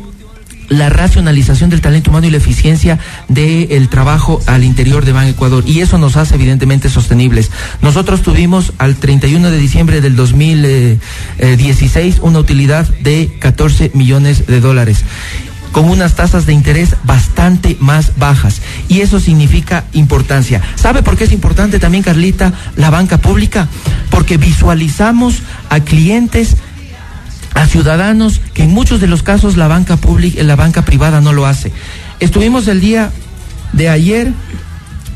la 0.69 0.89
racionalización 0.89 1.69
del 1.69 1.81
talento 1.81 2.09
humano 2.09 2.27
y 2.27 2.31
la 2.31 2.37
eficiencia 2.37 2.99
del 3.27 3.89
trabajo 3.89 4.41
al 4.45 4.63
interior 4.63 5.05
de 5.05 5.11
Ban 5.11 5.27
Ecuador. 5.27 5.63
Y 5.67 5.81
eso 5.81 5.97
nos 5.97 6.17
hace 6.17 6.35
evidentemente 6.35 6.89
sostenibles. 6.89 7.51
Nosotros 7.81 8.21
tuvimos 8.21 8.73
al 8.77 8.95
31 8.95 9.51
de 9.51 9.57
diciembre 9.57 10.01
del 10.01 10.15
2016 10.15 12.19
una 12.21 12.39
utilidad 12.39 12.87
de 12.99 13.31
14 13.39 13.91
millones 13.93 14.47
de 14.47 14.59
dólares 14.59 15.03
con 15.73 15.89
unas 15.89 16.15
tasas 16.15 16.45
de 16.45 16.53
interés 16.53 16.95
bastante 17.03 17.75
más 17.79 18.13
bajas. 18.17 18.61
Y 18.87 19.01
eso 19.01 19.19
significa 19.19 19.83
importancia. 19.91 20.61
¿Sabe 20.75 21.01
por 21.01 21.17
qué 21.17 21.25
es 21.25 21.33
importante 21.33 21.79
también, 21.79 22.03
Carlita, 22.03 22.53
la 22.77 22.91
banca 22.91 23.17
pública? 23.17 23.67
Porque 24.09 24.37
visualizamos 24.37 25.41
a 25.69 25.81
clientes 25.81 26.55
a 27.53 27.65
ciudadanos 27.67 28.41
que 28.53 28.63
en 28.63 28.71
muchos 28.71 28.99
de 29.01 29.07
los 29.07 29.23
casos 29.23 29.57
la 29.57 29.67
banca 29.67 29.97
pública, 29.97 30.41
la 30.43 30.55
banca 30.55 30.83
privada 30.83 31.21
no 31.21 31.33
lo 31.33 31.45
hace. 31.45 31.71
Estuvimos 32.19 32.67
el 32.67 32.81
día 32.81 33.11
de 33.73 33.89
ayer, 33.89 34.31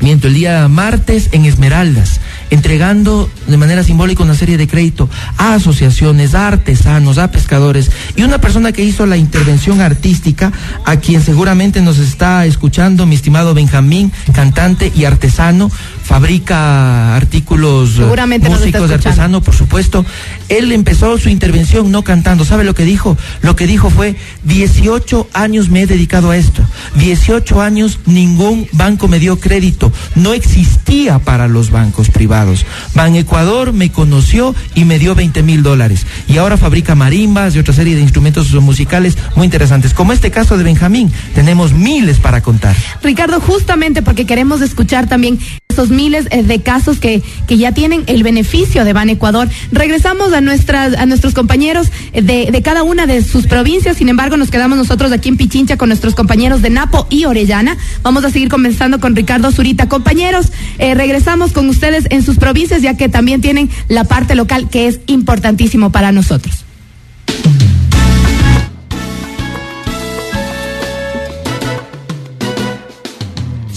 miento, 0.00 0.28
el 0.28 0.34
día 0.34 0.68
martes 0.68 1.30
en 1.32 1.44
Esmeraldas, 1.44 2.20
entregando 2.50 3.30
de 3.46 3.56
manera 3.56 3.82
simbólica 3.82 4.22
una 4.22 4.34
serie 4.34 4.56
de 4.56 4.68
crédito 4.68 5.08
a 5.36 5.54
asociaciones, 5.54 6.34
a 6.34 6.48
artesanos, 6.48 7.18
a 7.18 7.30
pescadores 7.30 7.90
y 8.16 8.22
una 8.22 8.40
persona 8.40 8.72
que 8.72 8.84
hizo 8.84 9.06
la 9.06 9.16
intervención 9.16 9.80
artística, 9.80 10.52
a 10.84 10.96
quien 10.96 11.22
seguramente 11.22 11.80
nos 11.82 11.98
está 11.98 12.46
escuchando, 12.46 13.06
mi 13.06 13.14
estimado 13.14 13.54
Benjamín, 13.54 14.12
cantante 14.32 14.92
y 14.94 15.04
artesano, 15.04 15.70
fabrica 16.08 17.16
artículos 17.16 17.98
eh, 17.98 18.38
músicos 18.48 18.88
de 18.88 18.94
artesano, 18.94 19.42
por 19.42 19.54
supuesto. 19.54 20.06
Él 20.48 20.72
empezó 20.72 21.18
su 21.18 21.28
intervención 21.28 21.90
no 21.92 22.02
cantando. 22.02 22.46
¿Sabe 22.46 22.64
lo 22.64 22.74
que 22.74 22.84
dijo? 22.84 23.18
Lo 23.42 23.54
que 23.56 23.66
dijo 23.66 23.90
fue, 23.90 24.16
18 24.44 25.28
años 25.34 25.68
me 25.68 25.82
he 25.82 25.86
dedicado 25.86 26.30
a 26.30 26.38
esto. 26.38 26.62
18 26.94 27.60
años 27.60 28.00
ningún 28.06 28.66
banco 28.72 29.06
me 29.06 29.18
dio 29.18 29.38
crédito. 29.38 29.92
No 30.14 30.32
existía 30.32 31.18
para 31.18 31.46
los 31.46 31.70
bancos 31.70 32.08
privados. 32.08 32.64
Ban 32.94 33.14
Ecuador 33.14 33.74
me 33.74 33.92
conoció 33.92 34.54
y 34.74 34.86
me 34.86 34.98
dio 34.98 35.14
20 35.14 35.42
mil 35.42 35.62
dólares. 35.62 36.06
Y 36.26 36.38
ahora 36.38 36.56
fabrica 36.56 36.94
marimbas 36.94 37.54
y 37.54 37.58
otra 37.58 37.74
serie 37.74 37.94
de 37.94 38.00
instrumentos 38.00 38.50
musicales 38.54 39.18
muy 39.36 39.44
interesantes. 39.44 39.92
Como 39.92 40.14
este 40.14 40.30
caso 40.30 40.56
de 40.56 40.64
Benjamín, 40.64 41.12
tenemos 41.34 41.74
miles 41.74 42.18
para 42.18 42.40
contar. 42.40 42.74
Ricardo, 43.02 43.40
justamente 43.40 44.00
porque 44.00 44.24
queremos 44.24 44.62
escuchar 44.62 45.06
también 45.06 45.38
esos 45.78 45.90
miles 45.90 46.26
eh, 46.32 46.42
de 46.42 46.60
casos 46.60 46.98
que, 46.98 47.22
que 47.46 47.56
ya 47.56 47.70
tienen 47.70 48.02
el 48.08 48.24
beneficio 48.24 48.84
de 48.84 48.92
Ban 48.92 49.10
Ecuador. 49.10 49.48
Regresamos 49.70 50.32
a 50.32 50.40
nuestras, 50.40 50.94
a 50.94 51.06
nuestros 51.06 51.34
compañeros 51.34 51.92
eh, 52.12 52.20
de, 52.20 52.50
de 52.50 52.62
cada 52.62 52.82
una 52.82 53.06
de 53.06 53.22
sus 53.22 53.46
provincias. 53.46 53.96
Sin 53.96 54.08
embargo, 54.08 54.36
nos 54.36 54.50
quedamos 54.50 54.76
nosotros 54.76 55.12
aquí 55.12 55.28
en 55.28 55.36
Pichincha 55.36 55.76
con 55.76 55.88
nuestros 55.90 56.16
compañeros 56.16 56.62
de 56.62 56.70
Napo 56.70 57.06
y 57.10 57.26
Orellana. 57.26 57.76
Vamos 58.02 58.24
a 58.24 58.30
seguir 58.30 58.48
comenzando 58.48 58.98
con 58.98 59.14
Ricardo 59.14 59.52
Zurita. 59.52 59.88
Compañeros, 59.88 60.50
eh, 60.78 60.96
regresamos 60.96 61.52
con 61.52 61.68
ustedes 61.68 62.06
en 62.10 62.24
sus 62.24 62.38
provincias, 62.38 62.82
ya 62.82 62.96
que 62.96 63.08
también 63.08 63.40
tienen 63.40 63.70
la 63.86 64.02
parte 64.02 64.34
local 64.34 64.68
que 64.68 64.88
es 64.88 64.98
importantísimo 65.06 65.92
para 65.92 66.10
nosotros. 66.10 66.67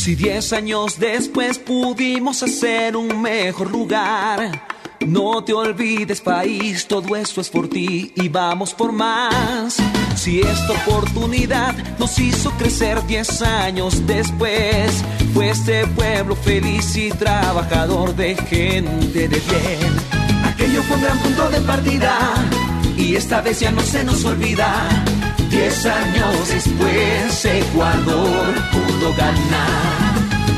Si 0.01 0.15
diez 0.15 0.51
años 0.51 0.97
después 0.97 1.59
pudimos 1.59 2.41
hacer 2.41 2.97
un 2.97 3.21
mejor 3.21 3.69
lugar, 3.69 4.67
no 5.05 5.43
te 5.43 5.53
olvides 5.53 6.21
país, 6.21 6.87
todo 6.87 7.15
esto 7.15 7.39
es 7.39 7.49
por 7.49 7.69
ti 7.69 8.11
y 8.15 8.27
vamos 8.27 8.73
por 8.73 8.91
más. 8.93 9.77
Si 10.15 10.39
esta 10.39 10.73
oportunidad 10.73 11.75
nos 11.99 12.17
hizo 12.17 12.49
crecer 12.57 13.05
diez 13.05 13.43
años 13.43 14.07
después, 14.07 15.03
fue 15.35 15.51
este 15.51 15.85
pueblo 15.85 16.35
feliz 16.35 16.95
y 16.95 17.11
trabajador 17.11 18.15
de 18.15 18.35
gente 18.35 19.27
de 19.27 19.39
bien. 19.39 19.93
Aquello 20.45 20.81
fue 20.81 20.95
un 20.95 21.03
gran 21.03 21.19
punto 21.19 21.47
de 21.51 21.61
partida 21.61 22.17
y 22.97 23.15
esta 23.15 23.41
vez 23.41 23.59
ya 23.59 23.69
no 23.69 23.81
se 23.81 24.03
nos 24.03 24.25
olvida. 24.25 25.20
Diez 25.51 25.85
años 25.85 26.47
después 26.47 27.45
Ecuador 27.45 28.55
pudo 28.71 29.13
ganar. 29.15 30.13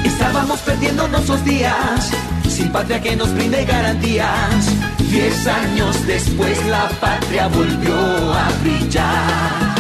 Estábamos 0.06 0.60
perdiendo 0.60 1.08
nuestros 1.08 1.44
días, 1.44 2.12
sin 2.48 2.72
patria 2.72 3.02
que 3.02 3.16
nos 3.16 3.34
brinde 3.34 3.66
garantías. 3.66 4.72
Diez 5.00 5.48
años 5.48 6.06
después 6.06 6.64
la 6.68 6.88
patria 7.02 7.48
volvió 7.48 8.34
a 8.34 8.50
brillar. 8.62 9.76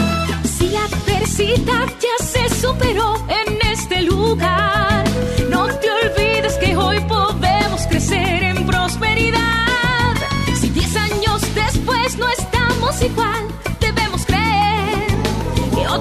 Si 0.57 0.75
adversidad 0.75 1.87
ya 2.01 2.25
se 2.25 2.49
superó 2.55 3.23
en 3.29 3.71
este 3.71 4.01
lugar, 4.01 5.03
no 5.47 5.67
te 5.67 5.89
olvides 5.91 6.53
que 6.57 6.75
hoy 6.75 6.99
podemos 7.01 7.85
crecer 7.87 8.43
en 8.43 8.65
prosperidad. 8.65 10.15
Si 10.59 10.69
diez 10.69 10.95
años 10.95 11.41
después 11.53 12.17
no 12.17 12.27
estamos 12.29 13.01
igual, 13.03 13.52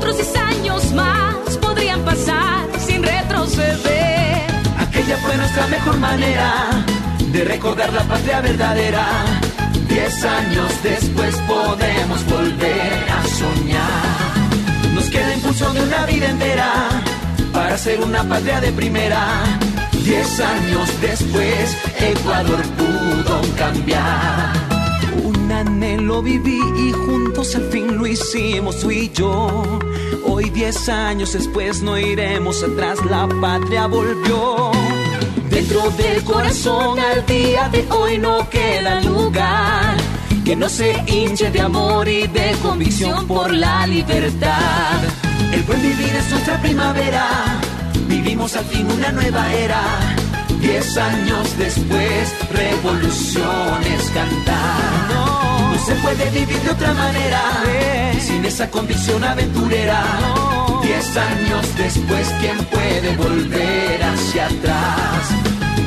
otros 0.02 0.16
diez 0.16 0.34
años 0.34 0.92
más 0.94 1.56
podrían 1.58 2.00
pasar 2.00 2.66
sin 2.84 3.04
retroceder. 3.04 4.42
Aquella 4.76 5.16
fue 5.18 5.36
nuestra 5.36 5.68
mejor 5.68 5.96
manera 5.98 6.52
de 7.30 7.44
recordar 7.44 7.92
la 7.92 8.02
patria 8.02 8.40
verdadera. 8.40 9.06
Diez 9.88 10.24
años 10.24 10.72
después 10.82 11.36
podemos 11.46 12.26
volver 12.26 12.92
a 13.16 13.22
soñar. 13.28 14.92
Nos 14.92 15.04
queda 15.08 15.34
impulso 15.34 15.72
de 15.72 15.82
una 15.82 16.04
vida 16.06 16.30
entera 16.30 16.72
para 17.52 17.78
ser 17.78 18.00
una 18.00 18.24
patria 18.24 18.60
de 18.60 18.72
primera. 18.72 19.24
Diez 20.02 20.40
años 20.40 20.88
después 21.00 21.76
Ecuador 22.00 22.60
anhelo 26.12 26.22
viví 26.22 26.60
y 26.76 26.92
juntos 26.92 27.54
al 27.54 27.70
fin 27.70 27.96
lo 27.96 28.06
hicimos 28.06 28.80
tú 28.80 28.90
y 28.90 29.10
yo. 29.10 29.62
Hoy 30.24 30.50
diez 30.50 30.88
años 30.88 31.32
después 31.32 31.82
no 31.82 31.98
iremos 31.98 32.62
atrás, 32.62 32.98
la 33.08 33.28
patria 33.40 33.86
volvió. 33.86 34.70
Dentro 35.50 35.90
del 35.90 36.22
corazón 36.24 36.98
al 36.98 37.24
día 37.26 37.68
de 37.68 37.86
hoy 37.90 38.18
no 38.18 38.48
queda 38.48 39.00
lugar 39.00 39.96
que 40.44 40.56
no 40.56 40.68
se 40.68 40.92
hinche 41.06 41.50
de 41.50 41.60
amor 41.60 42.08
y 42.08 42.26
de 42.26 42.56
convicción 42.62 43.26
por 43.26 43.52
la 43.52 43.86
libertad. 43.86 45.00
El 45.52 45.62
buen 45.62 45.80
vivir 45.82 46.14
es 46.16 46.30
nuestra 46.30 46.60
primavera, 46.60 47.60
vivimos 48.08 48.56
al 48.56 48.64
fin 48.64 48.90
una 48.90 49.12
nueva 49.12 49.52
era. 49.52 50.21
Diez 50.62 50.96
años 50.96 51.58
después, 51.58 52.34
revoluciones 52.50 54.10
cantar. 54.14 55.08
No, 55.08 55.76
se 55.84 55.94
puede 55.96 56.30
vivir 56.30 56.60
de 56.62 56.70
otra 56.70 56.94
manera, 56.94 57.40
sin 58.20 58.44
esa 58.44 58.70
convicción 58.70 59.24
aventurera. 59.24 60.04
Diez 60.82 61.16
años 61.16 61.66
después, 61.76 62.28
¿quién 62.40 62.56
puede 62.66 63.16
volver 63.16 64.04
hacia 64.04 64.46
atrás? 64.46 65.30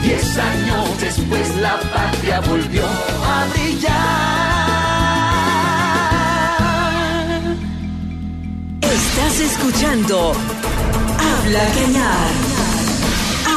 Diez 0.03 0.37
años 0.37 0.99
después, 0.99 1.55
la 1.61 1.79
patria 1.79 2.41
volvió 2.41 2.85
a 2.85 3.45
brillar. 3.53 4.25
Estás 8.81 9.39
escuchando 9.39 10.33
Habla 11.17 11.63
Cañar. 11.73 12.44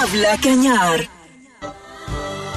Habla 0.09 0.39
Cañar. 0.39 1.09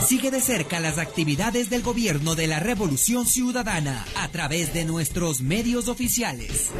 Sigue 0.08 0.32
de 0.32 0.40
cerca 0.40 0.80
las 0.80 0.98
actividades 0.98 1.70
del 1.70 1.82
gobierno 1.82 2.36
de 2.36 2.48
la 2.48 2.60
Revolución 2.60 3.26
Ciudadana 3.26 4.06
a 4.16 4.30
través 4.30 4.74
de 4.74 4.86
nuestros 4.86 5.42
medios 5.42 5.90
oficiales. 5.90 6.72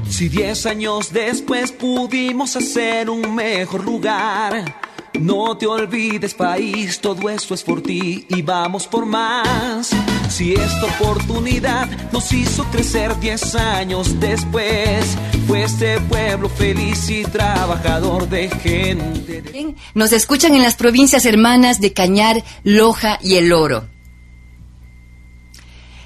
Si 0.09 0.29
diez 0.29 0.65
años 0.65 1.13
después 1.13 1.73
pudimos 1.73 2.55
hacer 2.55 3.11
un 3.11 3.35
mejor 3.35 3.85
lugar, 3.85 4.88
no 5.21 5.57
te 5.57 5.67
olvides 5.67 6.35
país, 6.35 7.01
todo 7.01 7.29
esto 7.29 7.55
es 7.55 7.63
por 7.63 7.83
ti 7.83 8.27
y 8.29 8.43
vamos 8.43 8.87
por 8.87 9.07
más. 9.07 9.91
Si 10.29 10.55
esta 10.55 10.87
oportunidad 10.87 11.89
nos 12.13 12.33
hizo 12.33 12.65
crecer 12.65 13.19
diez 13.19 13.55
años 13.55 14.19
después, 14.21 15.17
fue 15.47 15.65
este 15.65 16.01
pueblo 16.03 16.49
feliz 16.49 17.09
y 17.11 17.25
trabajador 17.25 18.29
de 18.29 18.49
gente. 18.49 19.75
Nos 19.95 20.13
escuchan 20.13 20.55
en 20.55 20.63
las 20.63 20.77
provincias 20.77 21.25
hermanas 21.25 21.81
de 21.81 21.93
Cañar, 21.93 22.43
Loja 22.65 23.19
y 23.23 23.37
El 23.37 23.53
Oro. 23.53 23.87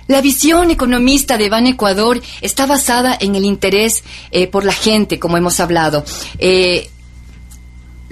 La 0.09 0.21
visión 0.21 0.71
economista 0.71 1.39
de 1.39 1.49
Ban 1.49 1.67
Ecuador 1.67 2.21
está 2.41 2.67
basada 2.67 3.17
en 3.19 3.35
el 3.35 3.45
interés 3.45 4.05
eh, 4.31 4.47
por 4.47 4.65
la 4.65 4.73
gente, 4.73 5.19
como 5.19 5.37
hemos 5.37 5.61
hablado. 5.61 6.05
Eh, 6.39 6.91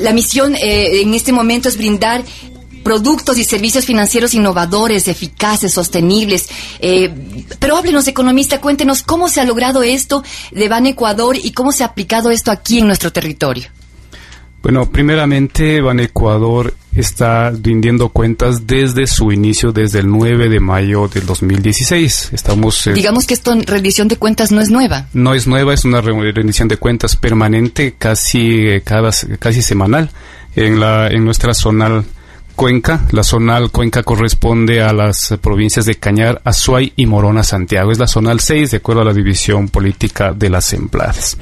la 0.00 0.12
misión 0.12 0.54
eh, 0.54 1.02
en 1.02 1.14
este 1.14 1.32
momento 1.32 1.68
es 1.68 1.76
brindar 1.76 2.24
productos 2.82 3.38
y 3.38 3.44
servicios 3.44 3.84
financieros 3.84 4.34
innovadores, 4.34 5.08
eficaces, 5.08 5.72
sostenibles. 5.72 6.48
Eh, 6.80 7.12
pero 7.58 7.76
háblenos, 7.76 8.08
economista, 8.08 8.60
cuéntenos 8.60 9.02
cómo 9.02 9.28
se 9.28 9.40
ha 9.40 9.44
logrado 9.44 9.82
esto 9.82 10.22
de 10.50 10.68
Ban 10.68 10.86
Ecuador 10.86 11.36
y 11.36 11.52
cómo 11.52 11.72
se 11.72 11.82
ha 11.82 11.86
aplicado 11.86 12.30
esto 12.30 12.50
aquí 12.50 12.78
en 12.78 12.86
nuestro 12.86 13.12
territorio. 13.12 13.68
Bueno, 14.62 14.90
primeramente, 14.90 15.80
Ban 15.80 16.00
Ecuador 16.00 16.74
está 16.94 17.50
rindiendo 17.50 18.10
cuentas 18.10 18.66
desde 18.66 19.06
su 19.06 19.32
inicio, 19.32 19.72
desde 19.72 20.00
el 20.00 20.08
9 20.10 20.48
de 20.50 20.60
mayo 20.60 21.08
del 21.08 21.24
2016. 21.24 22.30
Estamos. 22.32 22.86
eh, 22.86 22.92
Digamos 22.92 23.26
que 23.26 23.34
esto, 23.34 23.54
rendición 23.66 24.08
de 24.08 24.16
cuentas, 24.16 24.52
no 24.52 24.60
es 24.60 24.70
nueva. 24.70 25.06
No 25.14 25.32
es 25.32 25.46
nueva, 25.46 25.72
es 25.72 25.84
una 25.84 26.00
rendición 26.02 26.68
de 26.68 26.76
cuentas 26.76 27.16
permanente, 27.16 27.94
casi 27.96 28.66
eh, 28.68 28.82
cada 28.84 29.10
casi 29.38 29.62
semanal 29.62 30.10
en 30.54 30.78
la 30.78 31.08
en 31.08 31.24
nuestra 31.24 31.54
zonal 31.54 32.04
Cuenca. 32.54 33.06
La 33.12 33.22
zonal 33.22 33.70
Cuenca 33.70 34.02
corresponde 34.02 34.82
a 34.82 34.92
las 34.92 35.34
provincias 35.40 35.86
de 35.86 35.94
Cañar, 35.94 36.42
Azuay 36.44 36.92
y 36.96 37.06
Morona 37.06 37.42
Santiago. 37.42 37.90
Es 37.90 37.98
la 37.98 38.06
zonal 38.06 38.40
6 38.40 38.72
de 38.72 38.76
acuerdo 38.76 39.00
a 39.00 39.04
la 39.06 39.14
división 39.14 39.68
política 39.68 40.34
de 40.34 40.50
las 40.50 40.74
Emplades. 40.74 41.38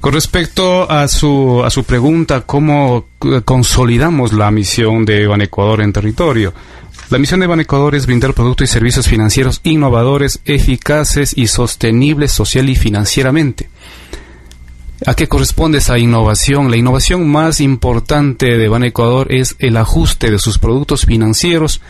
Con 0.00 0.12
respecto 0.12 0.88
a 0.90 1.08
su, 1.08 1.62
a 1.64 1.70
su 1.70 1.82
pregunta, 1.82 2.42
¿cómo 2.42 3.06
eh, 3.24 3.42
consolidamos 3.44 4.32
la 4.32 4.50
misión 4.50 5.04
de 5.04 5.26
Ban 5.26 5.42
Ecuador 5.42 5.80
en 5.80 5.92
territorio? 5.92 6.54
La 7.10 7.18
misión 7.18 7.40
de 7.40 7.48
Ban 7.48 7.60
Ecuador 7.60 7.94
es 7.96 8.06
brindar 8.06 8.32
productos 8.32 8.68
y 8.68 8.72
servicios 8.72 9.08
financieros 9.08 9.60
innovadores, 9.64 10.40
eficaces 10.44 11.36
y 11.36 11.48
sostenibles 11.48 12.30
social 12.30 12.68
y 12.68 12.76
financieramente. 12.76 13.70
¿A 15.06 15.14
qué 15.14 15.26
corresponde 15.26 15.78
esa 15.78 15.98
innovación? 15.98 16.70
La 16.70 16.76
innovación 16.76 17.28
más 17.28 17.60
importante 17.60 18.56
de 18.56 18.68
Ban 18.68 18.84
Ecuador 18.84 19.32
es 19.32 19.56
el 19.58 19.76
ajuste 19.76 20.30
de 20.30 20.38
sus 20.38 20.58
productos 20.58 21.06
financieros 21.06 21.80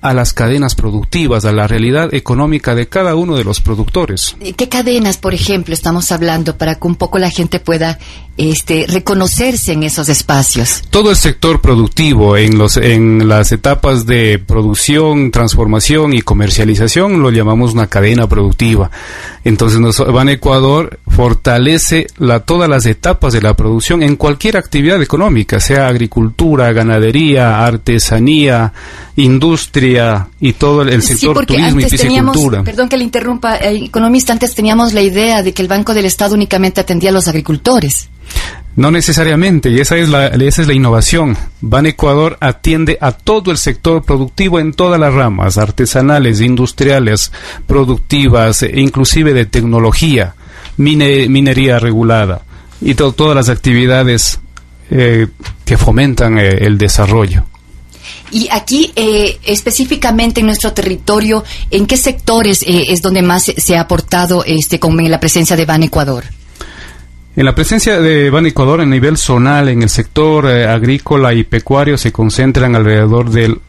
a 0.00 0.14
las 0.14 0.32
cadenas 0.32 0.76
productivas, 0.76 1.44
a 1.44 1.52
la 1.52 1.66
realidad 1.66 2.14
económica 2.14 2.74
de 2.76 2.86
cada 2.86 3.16
uno 3.16 3.36
de 3.36 3.42
los 3.42 3.60
productores. 3.60 4.36
¿Qué 4.56 4.68
cadenas, 4.68 5.18
por 5.18 5.34
ejemplo, 5.34 5.74
estamos 5.74 6.12
hablando 6.12 6.56
para 6.56 6.76
que 6.76 6.86
un 6.86 6.94
poco 6.94 7.18
la 7.18 7.30
gente 7.30 7.58
pueda 7.58 7.98
este, 8.36 8.86
reconocerse 8.88 9.72
en 9.72 9.82
esos 9.82 10.08
espacios? 10.08 10.82
Todo 10.90 11.10
el 11.10 11.16
sector 11.16 11.60
productivo 11.60 12.36
en, 12.36 12.58
los, 12.58 12.76
en 12.76 13.28
las 13.28 13.50
etapas 13.50 14.06
de 14.06 14.38
producción, 14.38 15.32
transformación 15.32 16.14
y 16.14 16.22
comercialización 16.22 17.20
lo 17.20 17.30
llamamos 17.30 17.72
una 17.72 17.88
cadena 17.88 18.28
productiva. 18.28 18.92
Entonces, 19.42 19.80
nos, 19.80 19.98
Ban 19.98 20.28
Ecuador 20.28 21.00
fortalece 21.08 22.06
la, 22.18 22.40
todas 22.40 22.68
las 22.68 22.86
etapas 22.86 23.32
de 23.32 23.42
la 23.42 23.54
producción 23.54 24.04
en 24.04 24.14
cualquier 24.14 24.56
actividad 24.58 25.02
económica, 25.02 25.58
sea 25.58 25.88
agricultura, 25.88 26.72
ganadería, 26.72 27.66
artesanía, 27.66 28.72
industria 29.16 29.87
y 30.40 30.52
todo 30.54 30.82
el, 30.82 31.02
sector 31.02 31.38
sí, 31.40 31.46
turismo 31.46 31.80
y 31.80 31.84
piscicultura. 31.84 32.62
perdón 32.64 32.88
que 32.88 32.96
le 32.96 33.04
interrumpa, 33.04 33.56
eh, 33.56 33.84
economista, 33.84 34.32
antes 34.32 34.54
teníamos 34.54 34.92
la 34.92 35.02
idea 35.02 35.42
de 35.42 35.52
que 35.52 35.62
el 35.62 35.68
Banco 35.68 35.94
del 35.94 36.04
Estado 36.04 36.34
únicamente 36.34 36.80
atendía 36.80 37.10
a 37.10 37.12
los 37.12 37.28
agricultores. 37.28 38.08
No 38.76 38.90
necesariamente, 38.92 39.70
y 39.70 39.80
esa 39.80 39.96
es 39.96 40.08
la, 40.08 40.28
esa 40.28 40.62
es 40.62 40.68
la 40.68 40.74
innovación. 40.74 41.36
Ban 41.60 41.86
Ecuador 41.86 42.36
atiende 42.40 42.96
a 43.00 43.10
todo 43.12 43.50
el 43.50 43.56
sector 43.58 44.04
productivo 44.04 44.60
en 44.60 44.72
todas 44.72 45.00
las 45.00 45.12
ramas, 45.14 45.58
artesanales, 45.58 46.40
industriales, 46.40 47.32
productivas, 47.66 48.62
e 48.62 48.80
inclusive 48.80 49.32
de 49.32 49.46
tecnología, 49.46 50.34
mine, 50.76 51.28
minería 51.28 51.78
regulada 51.78 52.42
y 52.80 52.94
to- 52.94 53.12
todas 53.12 53.34
las 53.34 53.48
actividades 53.48 54.38
eh, 54.90 55.26
que 55.64 55.76
fomentan 55.76 56.38
eh, 56.38 56.48
el 56.60 56.78
desarrollo. 56.78 57.44
Y 58.30 58.48
aquí, 58.50 58.92
eh, 58.96 59.38
específicamente 59.44 60.40
en 60.40 60.46
nuestro 60.46 60.72
territorio, 60.72 61.44
¿en 61.70 61.86
qué 61.86 61.96
sectores 61.96 62.62
eh, 62.62 62.86
es 62.88 63.02
donde 63.02 63.22
más 63.22 63.44
se, 63.44 63.76
ha 63.76 63.82
aportado 63.82 64.44
este, 64.44 64.78
con 64.78 64.96
la 65.10 65.20
presencia 65.20 65.56
de 65.56 65.64
Ban 65.64 65.82
Ecuador? 65.82 66.24
En 67.36 67.44
la 67.44 67.54
presencia 67.54 68.00
de 68.00 68.30
Ban 68.30 68.46
Ecuador 68.46 68.80
a 68.80 68.86
nivel 68.86 69.16
zonal, 69.16 69.68
en 69.68 69.82
el 69.82 69.88
sector 69.88 70.46
eh, 70.46 70.66
agrícola 70.66 71.32
y 71.32 71.44
pecuario, 71.44 71.96
se 71.96 72.10
concentran 72.10 72.74
alrededor 72.74 73.30
del 73.30 73.60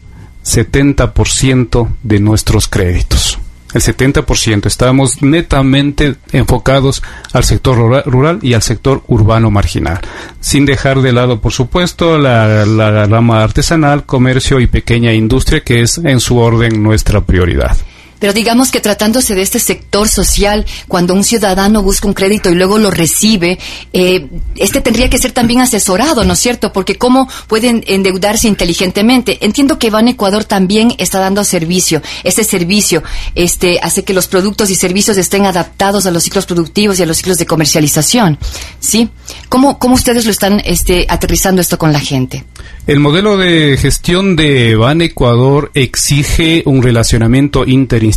70% 0.43 1.87
de 2.01 2.19
nuestros 2.19 2.67
créditos. 2.67 3.37
El 3.73 3.81
70%. 3.81 4.65
Estamos 4.65 5.21
netamente 5.21 6.15
enfocados 6.31 7.03
al 7.33 7.43
sector 7.43 7.77
rura- 7.77 8.03
rural 8.05 8.39
y 8.41 8.53
al 8.53 8.63
sector 8.63 9.03
urbano 9.07 9.51
marginal. 9.51 9.99
Sin 10.39 10.65
dejar 10.65 11.01
de 11.01 11.11
lado, 11.11 11.39
por 11.39 11.51
supuesto, 11.51 12.17
la, 12.17 12.65
la 12.65 13.05
rama 13.05 13.43
artesanal, 13.43 14.05
comercio 14.05 14.59
y 14.59 14.67
pequeña 14.67 15.13
industria, 15.13 15.61
que 15.61 15.81
es 15.81 15.99
en 15.99 16.19
su 16.19 16.37
orden 16.37 16.81
nuestra 16.81 17.21
prioridad. 17.21 17.77
Pero 18.19 18.33
digamos 18.33 18.71
que 18.71 18.81
tratándose 18.81 19.33
de 19.33 19.41
este 19.41 19.59
sector 19.59 20.07
social, 20.07 20.65
cuando 20.87 21.13
un 21.13 21.23
ciudadano 21.23 21.81
busca 21.81 22.07
un 22.07 22.13
crédito 22.13 22.49
y 22.49 22.55
luego 22.55 22.77
lo 22.77 22.91
recibe, 22.91 23.57
eh, 23.93 24.27
este 24.57 24.81
tendría 24.81 25.09
que 25.09 25.17
ser 25.17 25.31
también 25.31 25.61
asesorado, 25.61 26.25
¿no 26.25 26.33
es 26.33 26.39
cierto? 26.39 26.73
Porque 26.73 26.97
¿cómo 26.97 27.27
pueden 27.47 27.83
endeudarse 27.87 28.47
inteligentemente? 28.47 29.37
Entiendo 29.41 29.79
que 29.79 29.89
Ban 29.89 30.07
Ecuador 30.07 30.43
también 30.43 30.93
está 30.97 31.19
dando 31.19 31.43
servicio. 31.43 32.01
Ese 32.23 32.43
servicio 32.43 33.03
este, 33.35 33.79
hace 33.81 34.03
que 34.03 34.13
los 34.13 34.27
productos 34.27 34.69
y 34.69 34.75
servicios 34.75 35.17
estén 35.17 35.45
adaptados 35.45 36.05
a 36.05 36.11
los 36.11 36.23
ciclos 36.23 36.45
productivos 36.45 36.99
y 36.99 37.03
a 37.03 37.05
los 37.05 37.17
ciclos 37.17 37.37
de 37.37 37.45
comercialización. 37.45 38.37
¿Sí? 38.79 39.09
¿Cómo, 39.47 39.79
cómo 39.79 39.95
ustedes 39.95 40.25
lo 40.25 40.31
están 40.31 40.61
este, 40.65 41.05
aterrizando 41.09 41.61
esto 41.61 41.77
con 41.77 41.93
la 41.93 41.99
gente? 41.99 42.43
El 42.87 42.99
modelo 42.99 43.37
de 43.37 43.77
gestión 43.77 44.35
de 44.35 44.75
Ban 44.75 45.01
Ecuador 45.01 45.71
exige 45.75 46.63
un 46.65 46.81
relacionamiento 46.81 47.65
interinstitucional 47.65 48.08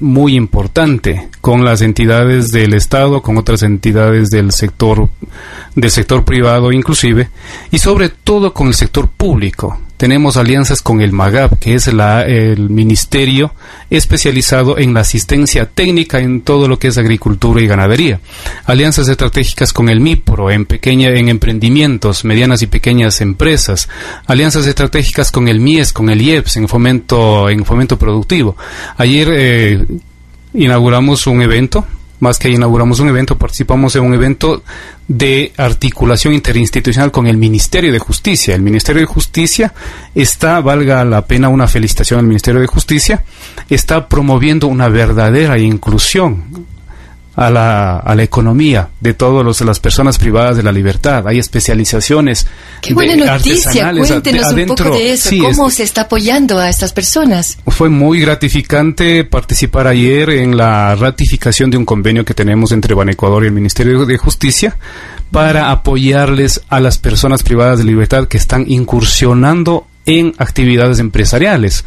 muy 0.00 0.36
importante 0.36 1.28
con 1.40 1.64
las 1.64 1.82
entidades 1.82 2.50
del 2.50 2.74
Estado, 2.74 3.22
con 3.22 3.38
otras 3.38 3.62
entidades 3.62 4.28
del 4.28 4.52
sector 4.52 5.08
del 5.74 5.90
sector 5.90 6.24
privado 6.24 6.72
inclusive 6.72 7.30
y 7.70 7.78
sobre 7.78 8.08
todo 8.10 8.52
con 8.52 8.68
el 8.68 8.74
sector 8.74 9.08
público. 9.08 9.78
Tenemos 10.02 10.36
alianzas 10.36 10.82
con 10.82 11.00
el 11.00 11.12
MAGAP, 11.12 11.60
que 11.60 11.74
es 11.74 11.86
la, 11.92 12.26
el 12.26 12.70
ministerio 12.70 13.54
especializado 13.88 14.76
en 14.76 14.94
la 14.94 15.02
asistencia 15.02 15.66
técnica 15.66 16.18
en 16.18 16.40
todo 16.40 16.66
lo 16.66 16.80
que 16.80 16.88
es 16.88 16.98
agricultura 16.98 17.60
y 17.60 17.68
ganadería. 17.68 18.18
Alianzas 18.64 19.06
estratégicas 19.06 19.72
con 19.72 19.88
el 19.88 20.00
MIPRO 20.00 20.50
en 20.50 20.66
pequeña 20.66 21.10
en 21.10 21.28
emprendimientos, 21.28 22.24
medianas 22.24 22.62
y 22.62 22.66
pequeñas 22.66 23.20
empresas. 23.20 23.88
Alianzas 24.26 24.66
estratégicas 24.66 25.30
con 25.30 25.46
el 25.46 25.60
MIES, 25.60 25.92
con 25.92 26.10
el 26.10 26.20
IEPS 26.20 26.56
en 26.56 26.66
fomento 26.66 27.48
en 27.48 27.64
fomento 27.64 27.96
productivo. 27.96 28.56
Ayer 28.96 29.28
eh, 29.30 29.86
inauguramos 30.52 31.28
un 31.28 31.42
evento 31.42 31.86
más 32.22 32.38
que 32.38 32.48
inauguramos 32.48 33.00
un 33.00 33.08
evento, 33.08 33.36
participamos 33.36 33.96
en 33.96 34.04
un 34.04 34.14
evento 34.14 34.62
de 35.08 35.52
articulación 35.56 36.32
interinstitucional 36.32 37.10
con 37.10 37.26
el 37.26 37.36
Ministerio 37.36 37.92
de 37.92 37.98
Justicia. 37.98 38.54
El 38.54 38.62
Ministerio 38.62 39.00
de 39.00 39.06
Justicia 39.06 39.74
está, 40.14 40.60
valga 40.60 41.04
la 41.04 41.26
pena 41.26 41.48
una 41.48 41.66
felicitación 41.66 42.20
al 42.20 42.26
Ministerio 42.26 42.60
de 42.60 42.68
Justicia, 42.68 43.24
está 43.68 44.08
promoviendo 44.08 44.68
una 44.68 44.88
verdadera 44.88 45.58
inclusión 45.58 46.44
a 47.34 47.50
la, 47.50 47.96
a 47.98 48.14
la 48.14 48.22
economía 48.22 48.88
de 49.00 49.14
todas 49.14 49.60
las 49.62 49.80
personas 49.80 50.18
privadas 50.18 50.56
de 50.56 50.62
la 50.62 50.72
libertad. 50.72 51.26
Hay 51.26 51.38
especializaciones. 51.38 52.46
Qué 52.80 52.92
buena 52.94 53.14
de 53.14 53.24
noticia, 53.24 53.90
cuéntenos 53.92 54.46
un 54.48 54.52
adentro. 54.52 54.84
poco 54.86 54.96
de 54.98 55.12
eso, 55.12 55.30
Sí, 55.30 55.38
cómo 55.38 55.68
es- 55.68 55.74
se 55.74 55.82
está 55.84 56.02
apoyando 56.02 56.58
a 56.58 56.68
estas 56.68 56.92
personas. 56.92 57.58
fue 57.66 57.88
muy 57.88 58.20
gratificante 58.20 59.24
participar 59.24 59.86
ayer 59.86 60.28
en 60.30 60.56
la 60.56 60.94
ratificación 60.94 61.70
de 61.70 61.78
un 61.78 61.84
convenio 61.84 62.24
que 62.24 62.34
tenemos 62.34 62.72
entre 62.72 62.94
Ban 62.94 63.08
Ecuador 63.08 63.44
y 63.44 63.46
el 63.46 63.52
Ministerio 63.52 64.04
de 64.04 64.18
Justicia 64.18 64.76
para 65.30 65.70
apoyarles 65.70 66.60
a 66.68 66.80
las 66.80 66.98
personas 66.98 67.42
privadas 67.42 67.78
de 67.78 67.84
libertad 67.84 68.28
que 68.28 68.36
están 68.36 68.66
incursionando 68.70 69.86
en 70.06 70.34
actividades 70.38 70.98
empresariales. 70.98 71.84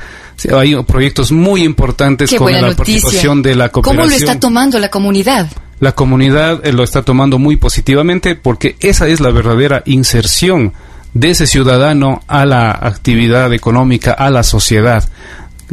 Hay 0.53 0.75
proyectos 0.83 1.31
muy 1.31 1.63
importantes 1.63 2.29
Qué 2.29 2.37
con 2.37 2.51
la 2.51 2.61
noticia. 2.61 2.77
participación 2.77 3.41
de 3.41 3.55
la 3.55 3.69
¿Cómo 3.69 3.83
cooperación. 3.83 4.09
lo 4.09 4.15
está 4.15 4.39
tomando 4.39 4.79
la 4.79 4.89
comunidad? 4.89 5.49
La 5.79 5.93
comunidad 5.93 6.65
eh, 6.65 6.71
lo 6.73 6.83
está 6.83 7.03
tomando 7.03 7.37
muy 7.37 7.57
positivamente 7.57 8.35
porque 8.35 8.75
esa 8.79 9.07
es 9.07 9.19
la 9.19 9.31
verdadera 9.31 9.83
inserción 9.85 10.73
de 11.13 11.31
ese 11.31 11.47
ciudadano 11.47 12.23
a 12.27 12.45
la 12.45 12.71
actividad 12.71 13.53
económica, 13.53 14.11
a 14.11 14.29
la 14.29 14.43
sociedad. 14.43 15.07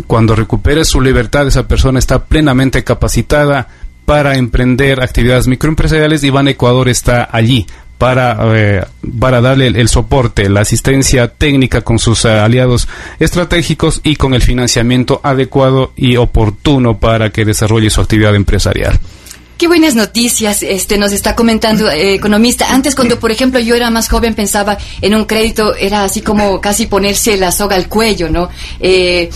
Cuando 0.07 0.35
recupere 0.35 0.85
su 0.85 1.01
libertad, 1.01 1.47
esa 1.47 1.69
persona 1.69 1.99
está 1.99 2.25
plenamente 2.25 2.83
capacitada 2.85 3.69
para 4.05 4.37
emprender 4.37 5.01
actividades 5.03 5.47
microempresariales 5.47 6.25
y 6.25 6.31
Ban 6.31 6.49
Ecuador 6.49 6.89
está 6.89 7.29
allí 7.31 7.67
para, 8.03 8.37
eh, 8.57 8.85
para 9.21 9.41
darle 9.41 9.69
el, 9.69 9.77
el 9.77 9.89
soporte, 9.89 10.49
la 10.49 10.63
asistencia 10.63 11.29
técnica 11.29 11.83
con 11.83 12.01
sus 12.01 12.25
eh, 12.25 12.31
aliados 12.31 12.89
estratégicos 13.21 14.01
y 14.03 14.17
con 14.17 14.35
el 14.35 14.43
financiamiento 14.43 15.21
adecuado 15.23 15.93
y 15.95 16.17
oportuno 16.17 16.99
para 16.99 17.31
que 17.31 17.45
desarrolle 17.45 17.91
su 17.91 18.01
actividad 18.01 18.35
empresarial. 18.35 18.99
Qué 19.63 19.69
buenas 19.69 19.95
noticias, 19.95 20.65
este 20.65 20.99
nos 20.99 21.13
está 21.13 21.37
comentando 21.37 21.89
eh, 21.89 22.15
economista. 22.15 22.75
Antes 22.75 22.97
cuando 22.97 23.21
por 23.21 23.31
ejemplo 23.31 23.61
yo 23.61 23.77
era 23.77 23.91
más 23.91 24.09
joven 24.09 24.35
pensaba 24.35 24.77
en 25.01 25.15
un 25.15 25.25
crédito 25.25 25.77
era 25.77 26.03
así 26.03 26.21
como 26.21 26.61
casi 26.61 26.87
ponerse 26.87 27.37
la 27.37 27.53
soga 27.53 27.77
al 27.77 27.89
cuello, 27.89 28.29
¿no? 28.29 28.49
Eh, 28.81 29.31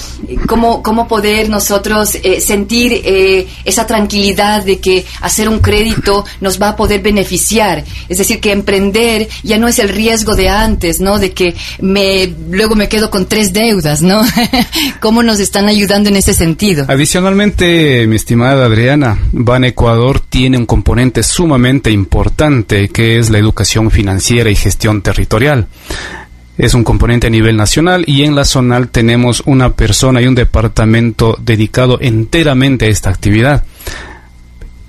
cómo 0.48 0.82
cómo 0.82 1.06
poder 1.06 1.48
nosotros 1.48 2.16
eh, 2.16 2.40
sentir 2.40 3.02
eh, 3.04 3.46
esa 3.64 3.86
tranquilidad 3.86 4.64
de 4.64 4.80
que 4.80 5.06
hacer 5.20 5.48
un 5.48 5.60
crédito 5.60 6.24
nos 6.40 6.60
va 6.60 6.70
a 6.70 6.76
poder 6.76 7.02
beneficiar, 7.02 7.84
es 8.08 8.18
decir 8.18 8.40
que 8.40 8.50
emprender 8.50 9.28
ya 9.44 9.58
no 9.58 9.68
es 9.68 9.78
el 9.78 9.90
riesgo 9.90 10.34
de 10.34 10.48
antes, 10.48 10.98
¿no? 11.00 11.20
De 11.20 11.30
que 11.30 11.54
me 11.78 12.34
luego 12.50 12.74
me 12.74 12.88
quedo 12.88 13.10
con 13.10 13.26
tres 13.26 13.52
deudas, 13.52 14.02
¿no? 14.02 14.22
¿Cómo 15.00 15.22
nos 15.22 15.38
están 15.38 15.68
ayudando 15.68 16.08
en 16.08 16.16
ese 16.16 16.34
sentido? 16.34 16.84
Adicionalmente, 16.88 18.08
mi 18.08 18.16
estimada 18.16 18.66
Adriana, 18.66 19.20
Ban 19.30 19.62
Ecuador 19.62 20.15
tiene 20.18 20.58
un 20.58 20.66
componente 20.66 21.22
sumamente 21.22 21.90
importante 21.90 22.88
que 22.88 23.18
es 23.18 23.30
la 23.30 23.38
educación 23.38 23.90
financiera 23.90 24.50
y 24.50 24.54
gestión 24.54 25.02
territorial. 25.02 25.66
Es 26.58 26.72
un 26.72 26.84
componente 26.84 27.26
a 27.26 27.30
nivel 27.30 27.56
nacional 27.56 28.04
y 28.06 28.22
en 28.22 28.34
la 28.34 28.44
zonal 28.44 28.88
tenemos 28.88 29.42
una 29.44 29.74
persona 29.74 30.22
y 30.22 30.26
un 30.26 30.34
departamento 30.34 31.36
dedicado 31.40 31.98
enteramente 32.00 32.86
a 32.86 32.88
esta 32.88 33.10
actividad. 33.10 33.64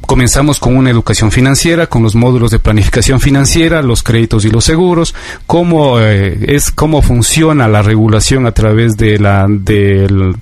Comenzamos 0.01 0.59
con 0.59 0.77
una 0.77 0.89
educación 0.89 1.31
financiera, 1.31 1.87
con 1.87 2.01
los 2.01 2.15
módulos 2.15 2.51
de 2.51 2.59
planificación 2.59 3.19
financiera, 3.19 3.81
los 3.81 4.03
créditos 4.03 4.45
y 4.45 4.49
los 4.49 4.63
seguros, 4.63 5.13
cómo 5.45 5.99
eh, 5.99 6.55
es 6.55 6.71
cómo 6.71 7.01
funciona 7.01 7.67
la 7.67 7.81
regulación 7.81 8.45
a 8.45 8.53
través 8.53 8.95
de 8.95 9.19
la 9.19 9.45
del 9.49 10.35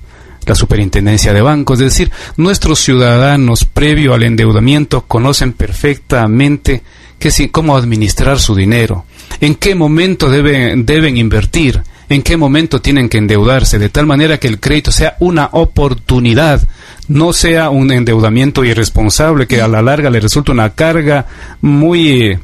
la 0.46 0.54
superintendencia 0.54 1.32
de 1.32 1.42
bancos, 1.42 1.80
es 1.80 1.92
decir, 1.92 2.10
nuestros 2.36 2.78
ciudadanos 2.78 3.64
previo 3.64 4.14
al 4.14 4.22
endeudamiento 4.22 5.02
conocen 5.02 5.52
perfectamente 5.52 6.82
cómo 7.50 7.76
administrar 7.76 8.38
su 8.38 8.54
dinero, 8.54 9.04
en 9.40 9.54
qué 9.56 9.74
momento 9.74 10.30
deben, 10.30 10.86
deben 10.86 11.16
invertir, 11.16 11.82
en 12.08 12.22
qué 12.22 12.36
momento 12.36 12.80
tienen 12.80 13.08
que 13.08 13.18
endeudarse, 13.18 13.78
de 13.78 13.88
tal 13.88 14.06
manera 14.06 14.38
que 14.38 14.48
el 14.48 14.60
crédito 14.60 14.92
sea 14.92 15.16
una 15.18 15.48
oportunidad, 15.52 16.68
no 17.08 17.32
sea 17.32 17.70
un 17.70 17.90
endeudamiento 17.90 18.64
irresponsable 18.64 19.46
que 19.46 19.60
a 19.60 19.68
la 19.68 19.82
larga 19.82 20.10
le 20.10 20.20
resulta 20.20 20.52
una 20.52 20.70
carga 20.70 21.26
muy 21.60 22.38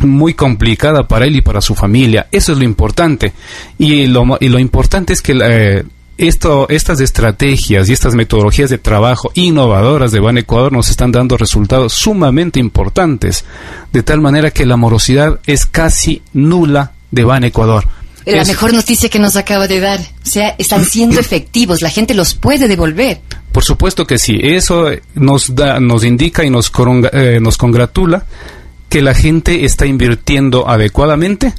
muy 0.00 0.34
complicada 0.34 1.06
para 1.06 1.26
él 1.26 1.36
y 1.36 1.42
para 1.42 1.60
su 1.60 1.74
familia. 1.74 2.26
Eso 2.32 2.52
es 2.52 2.58
lo 2.58 2.64
importante. 2.64 3.34
Y 3.78 4.06
lo, 4.06 4.38
y 4.40 4.48
lo 4.48 4.58
importante 4.58 5.12
es 5.12 5.20
que 5.20 5.38
eh, 5.40 5.84
esto, 6.28 6.66
estas 6.68 7.00
estrategias 7.00 7.88
y 7.88 7.92
estas 7.92 8.14
metodologías 8.14 8.70
de 8.70 8.78
trabajo 8.78 9.30
innovadoras 9.34 10.12
de 10.12 10.20
Ban 10.20 10.38
Ecuador 10.38 10.72
nos 10.72 10.90
están 10.90 11.12
dando 11.12 11.36
resultados 11.36 11.92
sumamente 11.92 12.60
importantes, 12.60 13.44
de 13.92 14.02
tal 14.02 14.20
manera 14.20 14.50
que 14.50 14.66
la 14.66 14.76
morosidad 14.76 15.40
es 15.46 15.66
casi 15.66 16.22
nula 16.32 16.92
de 17.10 17.24
Ban 17.24 17.44
Ecuador. 17.44 17.86
La 18.24 18.44
mejor 18.44 18.72
noticia 18.72 19.08
que 19.08 19.18
nos 19.18 19.34
acaba 19.36 19.66
de 19.66 19.80
dar. 19.80 20.00
O 20.00 20.28
sea, 20.28 20.54
están 20.58 20.84
siendo 20.84 21.20
efectivos, 21.20 21.82
la 21.82 21.90
gente 21.90 22.14
los 22.14 22.34
puede 22.34 22.68
devolver. 22.68 23.20
Por 23.50 23.64
supuesto 23.64 24.06
que 24.06 24.18
sí, 24.18 24.38
eso 24.40 24.90
nos 25.14 25.54
da, 25.54 25.80
nos 25.80 26.04
indica 26.04 26.44
y 26.44 26.50
nos, 26.50 26.72
eh, 27.12 27.38
nos 27.40 27.58
congratula 27.58 28.24
que 28.88 29.02
la 29.02 29.14
gente 29.14 29.64
está 29.64 29.86
invirtiendo 29.86 30.68
adecuadamente 30.68 31.52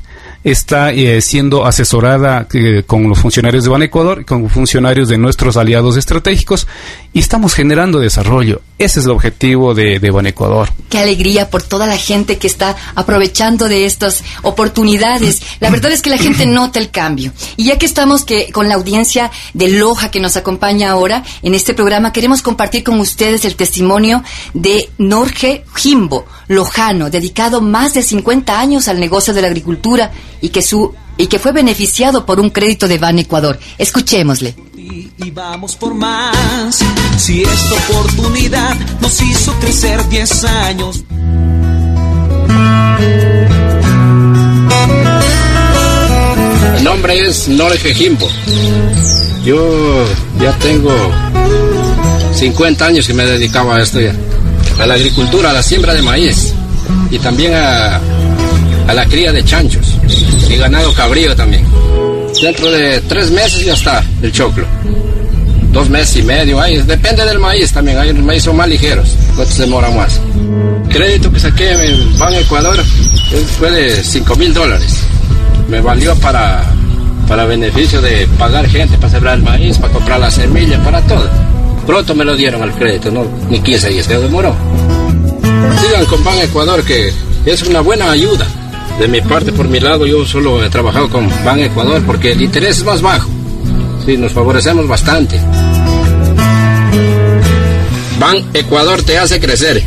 está 0.44 0.92
eh, 0.92 1.22
siendo 1.22 1.66
asesorada 1.66 2.48
eh, 2.54 2.84
con 2.86 3.08
los 3.08 3.20
funcionarios 3.20 3.64
de 3.64 3.70
Ban 3.70 3.84
Ecuador, 3.84 4.26
con 4.26 4.50
funcionarios 4.50 5.10
de 5.10 5.18
nuestros 5.18 5.58
aliados 5.58 5.98
estratégicos 5.98 6.68
y 7.14 7.20
estamos 7.20 7.54
generando 7.54 8.00
desarrollo. 8.00 8.62
Ese 8.80 9.00
es 9.00 9.06
el 9.06 9.12
objetivo 9.12 9.76
de, 9.76 10.00
de 10.00 10.12
Ban 10.12 10.26
Ecuador. 10.26 10.70
Qué 10.90 10.98
alegría 10.98 11.50
por 11.50 11.62
toda 11.62 11.86
la 11.86 11.96
gente 11.96 12.40
que 12.40 12.48
está 12.48 12.76
aprovechando 12.96 13.70
de 13.70 13.86
estas 13.86 14.24
oportunidades. 14.42 15.42
La 15.60 15.70
verdad 15.70 15.92
es 15.92 16.02
que 16.02 16.10
la 16.10 16.18
gente 16.18 16.46
nota 16.48 16.80
el 16.80 16.90
cambio. 16.90 17.32
Y 17.56 17.66
ya 17.66 17.78
que 17.78 17.86
estamos 17.86 18.26
que, 18.26 18.52
con 18.52 18.68
la 18.68 18.76
audiencia 18.76 19.32
de 19.54 19.70
Loja 19.70 20.10
que 20.10 20.20
nos 20.20 20.36
acompaña 20.36 20.90
ahora 20.90 21.24
en 21.44 21.54
este 21.54 21.76
programa, 21.76 22.12
queremos 22.12 22.42
compartir 22.42 22.84
con 22.84 23.00
ustedes 23.00 23.46
el 23.46 23.56
testimonio 23.56 24.24
de 24.56 24.90
Norge 24.98 25.64
Jimbo, 25.76 26.26
lojano, 26.48 27.12
dedicado 27.12 27.62
más 27.62 27.94
de 27.94 28.02
50 28.02 28.60
años 28.60 28.88
al 28.88 29.00
negocio 29.00 29.34
de 29.34 29.42
la 29.42 29.48
agricultura 29.48 30.12
y 30.42 30.50
que 30.50 30.64
su 30.64 30.94
y 31.16 31.28
que 31.28 31.40
fue 31.40 31.52
beneficiado 31.52 32.26
por 32.26 32.40
un 32.40 32.50
crédito 32.50 32.88
de 32.88 32.98
Ban 32.98 33.20
Ecuador. 33.20 33.60
Escuchémosle. 33.78 34.56
Y 34.86 35.32
vamos 35.32 35.76
por 35.76 35.94
más. 35.94 36.80
Si 37.18 37.42
esta 37.42 37.76
oportunidad 37.90 38.76
nos 39.00 39.22
hizo 39.22 39.54
crecer 39.60 40.08
10 40.10 40.44
años. 40.44 41.04
El 46.78 46.84
nombre 46.84 47.28
es 47.28 47.48
Norge 47.48 47.94
Jimbo. 47.96 48.28
Yo 49.46 50.06
ya 50.42 50.52
tengo 50.60 50.92
50 52.34 52.86
años 52.86 53.08
que 53.08 53.14
me 53.14 53.26
dedicaba 53.26 53.78
a 53.78 53.82
esto 53.82 54.02
ya. 54.02 54.14
A 54.80 54.86
la 54.86 54.96
agricultura, 54.96 55.52
a 55.52 55.54
la 55.54 55.64
siembra 55.64 55.94
de 55.94 56.02
maíz 56.02 56.54
y 57.10 57.20
también 57.20 57.54
a, 57.54 58.02
a 58.88 58.94
la 58.94 59.06
cría 59.06 59.32
de 59.32 59.46
chanchos 59.46 59.96
y 60.50 60.56
ganado 60.58 60.94
cabrío 60.94 61.36
también. 61.36 61.66
Dentro 62.44 62.70
de 62.70 63.00
tres 63.08 63.32
meses 63.32 63.64
ya 63.64 63.74
está 63.74 64.04
el 64.22 64.30
choclo. 64.34 64.66
Dos 65.72 65.90
meses 65.90 66.18
y 66.18 66.24
medio, 66.24 66.60
ahí, 66.60 66.76
depende 66.82 67.24
del 67.24 67.40
maíz 67.40 67.72
también, 67.72 67.98
hay 67.98 68.12
maíz 68.12 68.44
son 68.44 68.58
más 68.58 68.68
ligeros, 68.68 69.16
otros 69.32 69.58
demoran 69.58 69.96
más. 69.96 70.20
Crédito 70.90 71.32
que 71.32 71.40
saqué 71.40 71.72
en 71.72 72.20
Ban 72.20 72.34
Ecuador 72.34 72.84
fue 73.58 73.72
de 73.72 74.04
5 74.04 74.36
mil 74.36 74.54
dólares. 74.54 74.94
Me 75.70 75.80
valió 75.80 76.20
para, 76.20 76.66
para 77.30 77.46
beneficio 77.46 78.02
de 78.02 78.28
pagar 78.38 78.68
gente 78.68 78.98
para 78.98 79.10
sembrar 79.10 79.38
el 79.38 79.44
maíz, 79.44 79.78
para 79.78 79.94
comprar 79.94 80.20
la 80.20 80.30
semilla, 80.30 80.84
para 80.84 81.00
todo. 81.04 81.30
Pronto 81.88 82.14
me 82.14 82.26
lo 82.26 82.36
dieron 82.36 82.62
al 82.62 82.74
crédito, 82.74 83.10
no, 83.10 83.26
ni 83.50 83.62
15 83.62 83.88
días, 83.88 84.06
se 84.06 84.20
demoró. 84.20 84.54
Sigan 85.82 86.06
con 86.08 86.22
Ban 86.26 86.40
Ecuador 86.40 86.84
que 86.84 87.10
es 87.46 87.64
una 87.64 87.80
buena 87.80 88.12
ayuda. 88.12 88.46
De 89.00 89.08
mi 89.08 89.22
parte, 89.22 89.52
por 89.52 89.68
mi 89.68 89.80
lado, 89.80 90.06
yo 90.06 90.26
solo 90.26 90.64
he 90.64 90.70
trabajado 90.70 91.10
con 91.10 91.30
Ban 91.44 91.60
Ecuador 91.60 92.02
porque 92.06 92.32
el 92.32 92.42
interés 92.42 92.78
es 92.78 92.84
más 92.84 93.02
bajo. 93.02 93.30
Sí, 94.06 94.18
nos 94.18 94.32
favorecemos 94.32 94.88
bastante. 94.88 95.40
Ban 98.20 98.38
Ecuador 98.54 99.02
te 99.02 99.18
hace 99.18 99.40
crecer. 99.40 99.84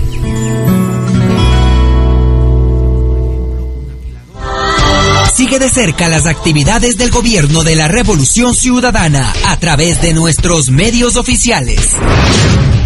Sigue 5.35 5.59
de 5.59 5.69
cerca 5.69 6.09
las 6.09 6.27
actividades 6.27 6.97
del 6.97 7.11
gobierno 7.11 7.63
de 7.63 7.77
la 7.77 7.89
Revolución 7.89 8.55
Ciudadana 8.55 9.33
a 9.45 9.59
través 9.59 10.01
de 10.01 10.15
nuestros 10.15 10.71
medios 10.71 11.17
oficiales. 11.17 11.95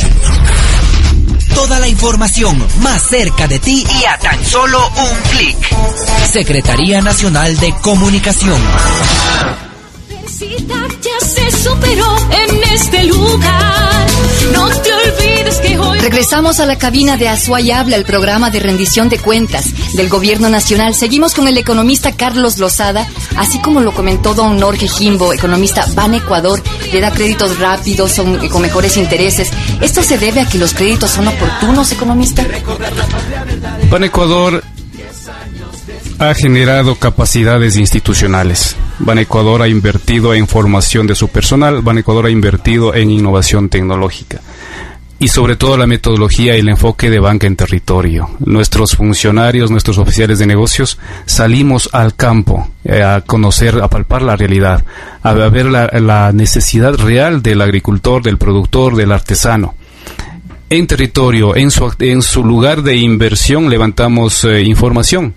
Toda 1.55 1.79
la 1.79 1.87
información 1.87 2.63
más 2.81 3.01
cerca 3.01 3.47
de 3.47 3.57
ti 3.57 3.83
y 4.01 4.05
a 4.05 4.19
tan 4.19 4.45
solo 4.45 4.79
un 4.87 5.31
clic. 5.31 5.57
Secretaría 6.31 7.01
Nacional 7.01 7.57
de 7.57 7.73
Comunicación. 7.81 8.61
Regresamos 15.99 16.59
a 16.59 16.65
la 16.65 16.77
cabina 16.77 17.17
de 17.17 17.27
Azuay 17.27 17.71
Habla, 17.71 17.95
el 17.95 18.03
programa 18.03 18.49
de 18.49 18.59
rendición 18.59 19.09
de 19.09 19.19
cuentas 19.19 19.93
del 19.93 20.09
Gobierno 20.09 20.49
Nacional. 20.49 20.95
Seguimos 20.95 21.33
con 21.33 21.47
el 21.47 21.57
economista 21.57 22.11
Carlos 22.11 22.57
Lozada, 22.59 23.07
así 23.37 23.59
como 23.59 23.79
lo 23.79 23.93
comentó 23.93 24.33
don 24.33 24.57
Norge 24.57 24.87
Jimbo, 24.87 25.33
economista 25.33 25.85
Ban 25.95 26.13
Ecuador, 26.13 26.61
le 26.91 26.99
da 26.99 27.11
créditos 27.11 27.57
rápidos, 27.57 28.11
son, 28.11 28.47
con 28.49 28.61
mejores 28.61 28.97
intereses. 28.97 29.49
¿Esto 29.81 30.03
se 30.03 30.17
debe 30.17 30.41
a 30.41 30.47
que 30.47 30.57
los 30.57 30.73
créditos 30.73 31.11
son 31.11 31.27
oportunos, 31.27 31.91
economista? 31.91 32.45
Ban 33.89 34.03
Ecuador 34.03 34.63
ha 36.19 36.33
generado 36.33 36.95
capacidades 36.95 37.77
institucionales. 37.77 38.75
Ban 38.99 39.19
Ecuador 39.19 39.61
ha 39.61 39.67
invertido 39.67 40.33
en 40.33 40.47
formación 40.47 41.07
de 41.07 41.15
su 41.15 41.29
personal, 41.29 41.81
Ban 41.81 41.97
Ecuador 41.97 42.25
ha 42.25 42.29
invertido 42.29 42.93
en 42.93 43.09
innovación 43.09 43.69
tecnológica 43.69 44.41
y 45.23 45.29
sobre 45.29 45.55
todo 45.55 45.77
la 45.77 45.87
metodología 45.87 46.57
y 46.57 46.59
el 46.59 46.67
enfoque 46.67 47.09
de 47.09 47.21
banca 47.21 47.47
en 47.47 47.55
territorio. 47.55 48.31
Nuestros 48.39 48.97
funcionarios, 48.97 49.71
nuestros 49.71 49.97
oficiales 49.97 50.37
de 50.37 50.47
negocios 50.47 50.99
salimos 51.25 51.89
al 51.93 52.13
campo 52.13 52.67
eh, 52.83 53.01
a 53.01 53.21
conocer, 53.21 53.81
a 53.81 53.87
palpar 53.87 54.21
la 54.21 54.35
realidad, 54.35 54.83
a, 55.21 55.31
ver 55.31 55.67
la, 55.67 56.31
necesidad 56.33 56.95
real 56.95 57.41
del 57.41 57.61
agricultor, 57.61 58.21
del 58.21 58.37
productor, 58.37 58.97
del 58.97 59.13
artesano 59.13 59.75
en 60.69 60.87
territorio, 60.87 61.55
en 61.55 61.71
su, 61.71 61.93
en 61.99 62.21
su 62.21 62.43
lugar 62.43 62.81
de 62.81 62.97
inversión, 62.97 63.69
levantamos 63.69 64.43
eh, 64.43 64.63
información 64.63 65.33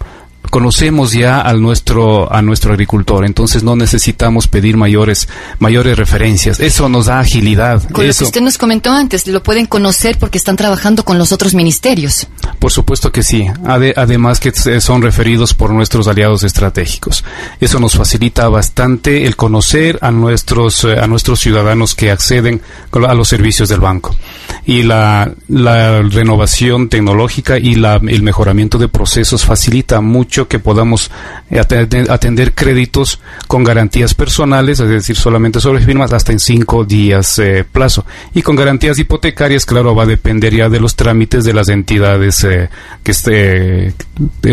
conocemos 0.56 1.12
ya 1.12 1.42
al 1.42 1.60
nuestro 1.60 2.32
a 2.32 2.40
nuestro 2.40 2.72
agricultor, 2.72 3.26
entonces 3.26 3.62
no 3.62 3.76
necesitamos 3.76 4.48
pedir 4.48 4.78
mayores 4.78 5.28
mayores 5.58 5.98
referencias. 5.98 6.60
Eso 6.60 6.88
nos 6.88 7.04
da 7.04 7.20
agilidad. 7.20 7.82
Con 7.90 8.06
lo 8.06 8.14
que 8.14 8.24
usted 8.24 8.40
nos 8.40 8.56
comentó 8.56 8.90
antes, 8.90 9.26
lo 9.26 9.42
pueden 9.42 9.66
conocer 9.66 10.16
porque 10.18 10.38
están 10.38 10.56
trabajando 10.56 11.04
con 11.04 11.18
los 11.18 11.30
otros 11.30 11.52
ministerios. 11.52 12.26
Por 12.58 12.72
supuesto 12.72 13.12
que 13.12 13.22
sí. 13.22 13.46
además 13.66 14.40
que 14.40 14.80
son 14.80 15.02
referidos 15.02 15.52
por 15.52 15.72
nuestros 15.72 16.08
aliados 16.08 16.42
estratégicos. 16.42 17.22
Eso 17.60 17.78
nos 17.78 17.94
facilita 17.94 18.48
bastante 18.48 19.26
el 19.26 19.36
conocer 19.36 19.98
a 20.00 20.10
nuestros 20.10 20.84
eh, 20.84 20.98
a 20.98 21.06
nuestros 21.06 21.38
ciudadanos 21.38 21.94
que 21.94 22.10
acceden 22.10 22.62
a 22.92 23.12
los 23.12 23.28
servicios 23.28 23.68
del 23.68 23.80
banco 23.80 24.16
y 24.64 24.84
la, 24.84 25.30
la 25.48 26.00
renovación 26.00 26.88
tecnológica 26.88 27.58
y 27.58 27.74
la, 27.74 27.96
el 27.96 28.22
mejoramiento 28.22 28.78
de 28.78 28.88
procesos 28.88 29.44
facilita 29.44 30.00
mucho 30.00 30.45
que 30.46 30.58
podamos 30.58 31.10
atender, 31.50 32.54
créditos 32.54 33.20
con 33.46 33.64
garantías 33.64 34.14
personales, 34.14 34.80
es 34.80 34.88
decir, 34.88 35.16
solamente 35.16 35.60
sobre 35.60 35.84
firmas 35.84 36.12
hasta 36.12 36.32
en 36.32 36.40
cinco 36.40 36.84
días 36.84 37.38
eh, 37.38 37.64
plazo. 37.70 38.04
Y 38.34 38.42
con 38.42 38.56
garantías 38.56 38.98
hipotecarias, 38.98 39.66
claro, 39.66 39.94
va 39.94 40.04
a 40.04 40.06
depender 40.06 40.54
ya 40.54 40.68
de 40.68 40.80
los 40.80 40.96
trámites 40.96 41.44
de 41.44 41.52
las 41.52 41.68
entidades 41.68 42.44
eh, 42.44 42.68
que 43.02 43.10
esté, 43.10 43.94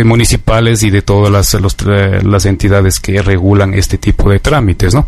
municipales 0.03 0.83
y 0.83 0.89
de 0.89 1.01
todas 1.01 1.31
las, 1.31 1.57
las 2.23 2.45
entidades 2.45 2.99
que 2.99 3.21
regulan 3.21 3.73
este 3.73 3.97
tipo 3.97 4.29
de 4.29 4.39
trámites, 4.39 4.93
¿no? 4.93 5.07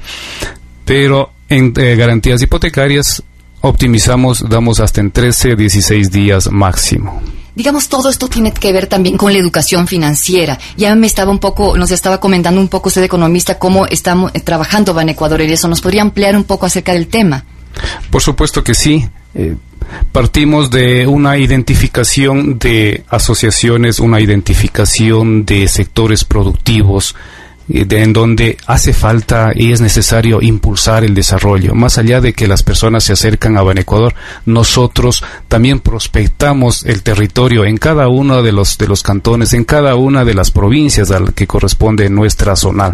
Pero 0.86 1.32
en 1.50 1.74
eh, 1.78 1.96
garantías 1.96 2.42
hipotecarias 2.42 3.24
optimizamos, 3.62 4.48
damos 4.48 4.80
hasta 4.80 5.02
en 5.02 5.12
13, 5.12 5.56
16 5.56 6.12
días 6.12 6.52
máximo. 6.52 7.22
Digamos, 7.56 7.88
todo 7.88 8.10
esto 8.10 8.28
tiene 8.28 8.54
que 8.54 8.74
ver 8.74 8.88
también 8.88 9.18
con 9.18 9.32
la 9.32 9.40
educación 9.40 9.88
financiera. 9.88 10.60
Ya 10.76 10.94
me 10.96 11.08
estaba 11.08 11.32
un 11.32 11.40
poco, 11.40 11.78
nos 11.78 11.92
estaba 11.92 12.20
comentando 12.20 12.60
un 12.60 12.68
poco 12.68 12.90
usted 12.90 13.04
economista 13.04 13.58
cómo 13.58 13.86
estamos 13.88 14.32
eh, 14.34 14.42
trabajando 14.42 15.00
en 15.00 15.10
Ecuador 15.10 15.42
y 15.42 15.52
eso. 15.52 15.68
¿Nos 15.68 15.82
podría 15.82 16.02
ampliar 16.02 16.36
un 16.36 16.44
poco 16.44 16.66
acerca 16.66 16.94
del 16.94 17.08
tema? 17.08 17.46
Por 18.10 18.22
supuesto 18.22 18.64
que 18.64 18.74
sí. 18.74 19.08
Eh, 19.34 19.56
partimos 20.12 20.70
de 20.70 21.08
una 21.08 21.38
identificación 21.38 22.58
de 22.60 23.04
asociaciones, 23.10 24.00
una 24.00 24.20
identificación 24.20 25.46
de 25.46 25.68
sectores 25.68 26.24
productivos, 26.24 27.16
en 27.68 28.14
donde 28.14 28.58
hace 28.68 28.94
falta 28.94 29.52
y 29.56 29.72
es 29.72 29.82
necesario 29.82 30.42
impulsar 30.42 31.04
el 31.04 31.16
desarrollo. 31.16 31.74
Más 31.74 31.98
allá 31.98 32.22
de 32.22 32.34
que 32.34 32.48
las 32.48 32.64
personas 32.64 33.04
se 33.04 33.14
acercan 33.14 33.58
a 33.58 33.64
Ban 33.64 33.78
Ecuador, 33.78 34.14
nosotros 34.46 35.24
también 35.48 35.80
prospectamos 35.80 36.86
el 36.86 37.02
territorio 37.02 37.66
en 37.66 37.78
cada 37.78 38.08
uno 38.08 38.44
de 38.44 38.52
los, 38.52 38.78
de 38.78 38.88
los 38.88 39.02
cantones, 39.02 39.54
en 39.54 39.64
cada 39.64 39.96
una 39.96 40.24
de 40.26 40.34
las 40.34 40.52
provincias 40.52 41.12
a 41.12 41.20
que 41.34 41.48
corresponde 41.48 42.10
nuestra 42.10 42.56
zona 42.56 42.92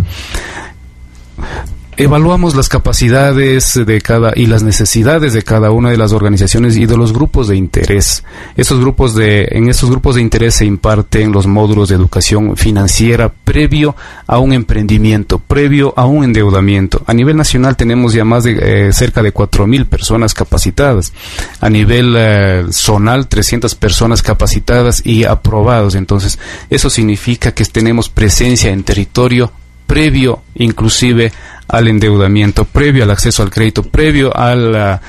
evaluamos 1.97 2.55
las 2.55 2.69
capacidades 2.69 3.79
de 3.85 4.01
cada 4.01 4.33
y 4.35 4.45
las 4.45 4.63
necesidades 4.63 5.33
de 5.33 5.41
cada 5.43 5.71
una 5.71 5.89
de 5.89 5.97
las 5.97 6.13
organizaciones 6.13 6.77
y 6.77 6.85
de 6.85 6.97
los 6.97 7.13
grupos 7.13 7.47
de 7.47 7.57
interés. 7.57 8.23
Esos 8.55 8.79
grupos 8.79 9.15
de 9.15 9.47
en 9.51 9.69
esos 9.69 9.89
grupos 9.89 10.15
de 10.15 10.21
interés 10.21 10.55
se 10.55 10.65
imparten 10.65 11.31
los 11.31 11.47
módulos 11.47 11.89
de 11.89 11.95
educación 11.95 12.55
financiera 12.55 13.29
previo 13.29 13.95
a 14.27 14.39
un 14.39 14.53
emprendimiento, 14.53 15.39
previo 15.39 15.93
a 15.97 16.05
un 16.05 16.23
endeudamiento. 16.23 17.03
A 17.07 17.13
nivel 17.13 17.35
nacional 17.35 17.75
tenemos 17.75 18.13
ya 18.13 18.25
más 18.25 18.43
de 18.43 18.87
eh, 18.87 18.93
cerca 18.93 19.21
de 19.21 19.31
cuatro 19.31 19.67
mil 19.67 19.85
personas 19.85 20.33
capacitadas. 20.33 21.13
A 21.59 21.69
nivel 21.69 22.15
eh, 22.17 22.65
zonal 22.71 23.27
300 23.27 23.75
personas 23.75 24.21
capacitadas 24.21 25.05
y 25.05 25.25
aprobados. 25.25 25.95
Entonces, 25.95 26.39
eso 26.69 26.89
significa 26.89 27.51
que 27.53 27.65
tenemos 27.65 28.09
presencia 28.09 28.71
en 28.71 28.83
territorio 28.83 29.51
previo 29.91 30.41
inclusive 30.55 31.33
al 31.67 31.87
endeudamiento, 31.87 32.65
previo 32.65 33.03
al 33.03 33.11
acceso 33.11 33.43
al 33.43 33.49
crédito, 33.49 33.83
previo 33.83 34.35
a 34.35 34.55
la... 34.55 35.01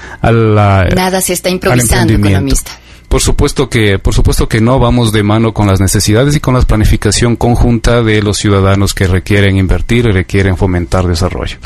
Nada 0.94 1.20
se 1.20 1.32
está 1.32 1.50
improvisando, 1.50 2.12
economista. 2.14 2.72
Por 3.08 3.20
supuesto 3.20 3.68
que, 3.68 3.98
por 3.98 4.14
supuesto 4.14 4.48
que 4.48 4.62
no 4.62 4.78
vamos 4.78 5.12
de 5.12 5.22
mano 5.22 5.52
con 5.52 5.66
las 5.66 5.80
necesidades 5.80 6.34
y 6.34 6.40
con 6.40 6.54
la 6.54 6.62
planificación 6.62 7.36
conjunta 7.36 8.02
de 8.02 8.22
los 8.22 8.38
ciudadanos 8.38 8.94
que 8.94 9.06
requieren 9.06 9.58
invertir 9.58 10.06
y 10.06 10.12
requieren 10.12 10.56
fomentar 10.56 11.06
desarrollo. 11.06 11.58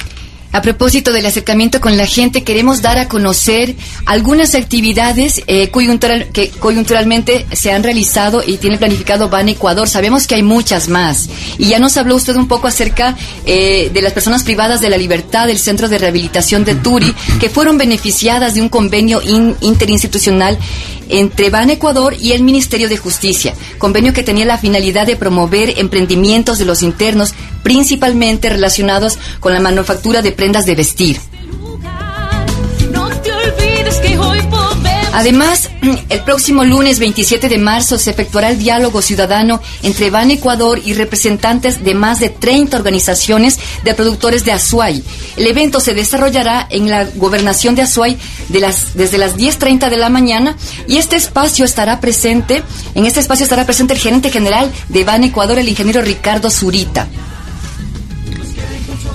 A 0.57 0.63
propósito 0.63 1.13
del 1.13 1.27
acercamiento 1.27 1.83
con 1.83 1.99
la 1.99 2.07
gente, 2.07 2.43
queremos 2.43 2.81
dar 2.81 2.97
a 2.97 3.09
conocer 3.09 3.77
algunas 4.07 4.55
actividades 4.55 5.43
eh, 5.49 5.71
que 6.33 6.49
coyunturalmente 6.49 7.45
se 7.53 7.73
han 7.73 7.83
realizado 7.83 8.43
y 8.43 8.57
tiene 8.57 8.79
planificado 8.79 9.29
Ban 9.29 9.51
Ecuador. 9.51 9.87
Sabemos 9.87 10.27
que 10.27 10.37
hay 10.37 10.43
muchas 10.43 10.89
más. 10.89 11.29
Y 11.59 11.67
ya 11.67 11.79
nos 11.79 11.99
habló 11.99 12.17
usted 12.17 12.37
un 12.37 12.49
poco 12.49 12.69
acerca 12.69 13.19
eh, 13.45 13.91
de 13.93 14.01
las 14.01 14.15
personas 14.15 14.45
privadas 14.45 14.81
de 14.81 14.89
la 14.89 14.97
libertad 14.97 15.47
del 15.47 15.59
Centro 15.59 15.91
de 15.91 15.99
Rehabilitación 15.99 16.65
de 16.65 16.75
Turi, 16.75 17.15
que 17.39 17.51
fueron 17.51 17.77
beneficiadas 17.77 18.55
de 18.55 18.63
un 18.63 18.71
convenio 18.71 19.21
interinstitucional 19.61 20.59
entre 21.09 21.51
Ban 21.51 21.71
Ecuador 21.71 22.15
y 22.21 22.33
el 22.33 22.43
Ministerio 22.43 22.89
de 22.89 22.97
Justicia, 22.97 23.55
convenio 23.79 24.13
que 24.13 24.23
tenía 24.23 24.45
la 24.45 24.59
finalidad 24.59 25.07
de 25.07 25.17
promover 25.17 25.79
emprendimientos 25.79 26.59
de 26.59 26.65
los 26.65 26.83
internos, 26.83 27.35
principalmente 27.63 28.49
relacionados 28.49 29.19
con 29.41 29.53
la 29.53 29.61
manufactura 29.61 30.23
de 30.23 30.33
de 30.53 30.75
vestir. 30.75 31.19
Además, 35.17 35.71
el 36.11 36.21
próximo 36.21 36.63
lunes 36.63 36.99
27 36.99 37.49
de 37.49 37.57
marzo 37.57 37.99
se 37.99 38.11
efectuará 38.11 38.51
el 38.51 38.59
diálogo 38.59 39.01
ciudadano 39.01 39.63
entre 39.83 40.11
Ban 40.11 40.31
Ecuador 40.31 40.79
y 40.85 40.93
representantes 40.93 41.83
de 41.83 41.95
más 41.95 42.21
de 42.21 42.29
30 42.29 42.77
organizaciones 42.77 43.59
de 43.83 43.95
productores 43.95 44.45
de 44.45 44.53
Azuay. 44.53 45.03
El 45.39 45.47
evento 45.47 45.81
se 45.81 45.95
desarrollará 45.95 46.67
en 46.69 46.91
la 46.91 47.05
gobernación 47.05 47.75
de 47.75 47.83
Azuay 47.83 48.19
de 48.51 48.61
las, 48.61 48.95
desde 48.95 49.17
las 49.17 49.37
10.30 49.37 49.89
de 49.89 49.97
la 49.97 50.11
mañana 50.11 50.55
y 50.87 50.99
este 50.99 51.17
espacio 51.17 51.65
estará 51.65 51.99
presente, 51.99 52.63
en 52.95 53.07
este 53.07 53.21
espacio 53.21 53.45
estará 53.45 53.65
presente 53.65 53.95
el 53.95 54.01
gerente 54.01 54.31
general 54.31 54.71
de 54.91 55.05
Ban 55.05 55.25
Ecuador, 55.25 55.59
el 55.59 55.69
ingeniero 55.69 56.03
Ricardo 56.03 56.51
Zurita. 56.51 57.09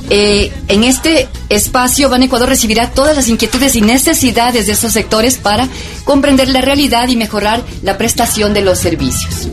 Eh, 0.10 0.52
en 0.68 0.84
este 0.84 1.28
espacio, 1.50 2.10
Ban 2.10 2.24
Ecuador 2.24 2.50
recibirá 2.50 2.92
todas 2.92 3.16
las 3.16 3.30
inquietudes 3.30 3.76
y 3.76 3.82
necesidades 3.82 4.68
de 4.68 4.74
esos 4.74 4.94
sectores 4.94 5.38
para 5.38 5.68
comprender 6.04 6.50
la 6.50 6.62
realidad 6.62 7.08
y 7.08 7.16
mejorar 7.16 7.64
la 7.84 7.98
prestación 7.98 8.54
de 8.54 8.62
los 8.62 8.80
servicios. 8.80 9.48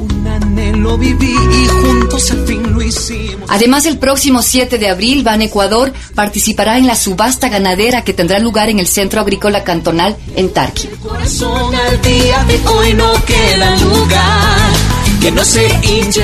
Además, 3.48 3.86
el 3.86 3.98
próximo 3.98 4.42
7 4.42 4.78
de 4.78 4.88
abril, 4.88 5.22
Ban 5.22 5.42
Ecuador 5.42 5.92
participará 6.14 6.78
en 6.78 6.86
la 6.86 6.96
subasta 6.96 7.48
ganadera 7.48 8.02
que 8.02 8.12
tendrá 8.12 8.38
lugar 8.38 8.68
en 8.68 8.78
el 8.78 8.86
Centro 8.86 9.20
Agrícola 9.20 9.64
Cantonal 9.64 10.16
en 10.36 10.52
Tarqui. 10.52 10.88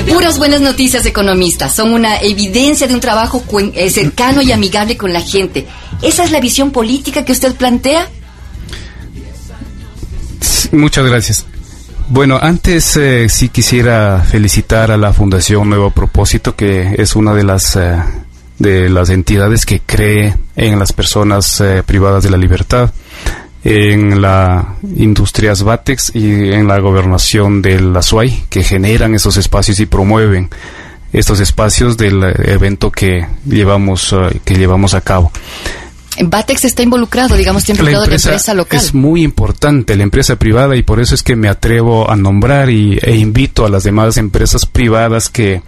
Puras 0.07 0.37
buenas 0.37 0.61
noticias, 0.61 1.05
economistas. 1.05 1.75
Son 1.75 1.93
una 1.93 2.17
evidencia 2.17 2.87
de 2.87 2.93
un 2.93 2.99
trabajo 2.99 3.43
eh, 3.73 3.89
cercano 3.89 4.41
y 4.41 4.51
amigable 4.51 4.97
con 4.97 5.11
la 5.13 5.21
gente. 5.21 5.67
¿Esa 6.01 6.23
es 6.23 6.31
la 6.31 6.39
visión 6.39 6.71
política 6.71 7.25
que 7.25 7.31
usted 7.31 7.55
plantea? 7.55 8.09
Muchas 10.71 11.05
gracias. 11.05 11.45
Bueno, 12.09 12.39
antes 12.41 12.95
eh, 12.97 13.27
sí 13.29 13.49
quisiera 13.49 14.23
felicitar 14.27 14.91
a 14.91 14.97
la 14.97 15.13
Fundación 15.13 15.69
Nuevo 15.69 15.91
Propósito, 15.91 16.55
que 16.55 16.95
es 16.97 17.15
una 17.15 17.33
de 17.33 17.43
las 17.43 17.75
eh, 17.75 17.97
de 18.59 18.89
las 18.89 19.09
entidades 19.09 19.65
que 19.65 19.81
cree 19.81 20.37
en 20.55 20.79
las 20.79 20.93
personas 20.93 21.61
privadas 21.85 22.23
de 22.23 22.29
la 22.29 22.37
libertad 22.37 22.91
en 23.65 24.21
la 24.21 24.75
Industrias 24.95 25.63
Batex 25.63 26.11
y 26.13 26.29
en 26.53 26.67
la 26.67 26.77
gobernación 26.79 27.63
del 27.63 27.93
la 27.93 28.01
que 28.47 28.63
generan 28.63 29.15
esos 29.15 29.37
espacios 29.37 29.79
y 29.79 29.87
promueven 29.87 30.49
estos 31.11 31.39
espacios 31.39 31.97
del 31.97 32.23
evento 32.23 32.91
que 32.91 33.25
llevamos, 33.43 34.13
eh, 34.13 34.39
que 34.45 34.53
llevamos 34.53 34.93
a 34.93 35.01
cabo. 35.01 35.31
Batex 36.21 36.65
está 36.65 36.83
involucrado, 36.83 37.35
digamos, 37.35 37.65
tiene 37.65 37.81
la 37.81 37.91
empresa, 38.03 38.29
empresa 38.29 38.53
local. 38.53 38.79
Es 38.79 38.93
muy 38.93 39.23
importante 39.23 39.95
la 39.95 40.03
empresa 40.03 40.35
privada 40.37 40.75
y 40.75 40.83
por 40.83 40.99
eso 40.99 41.15
es 41.15 41.23
que 41.23 41.35
me 41.35 41.49
atrevo 41.49 42.09
a 42.09 42.15
nombrar 42.15 42.69
y, 42.69 42.99
e 43.01 43.15
invito 43.15 43.65
a 43.65 43.69
las 43.69 43.83
demás 43.83 44.17
empresas 44.17 44.65
privadas 44.65 45.29
que 45.29 45.61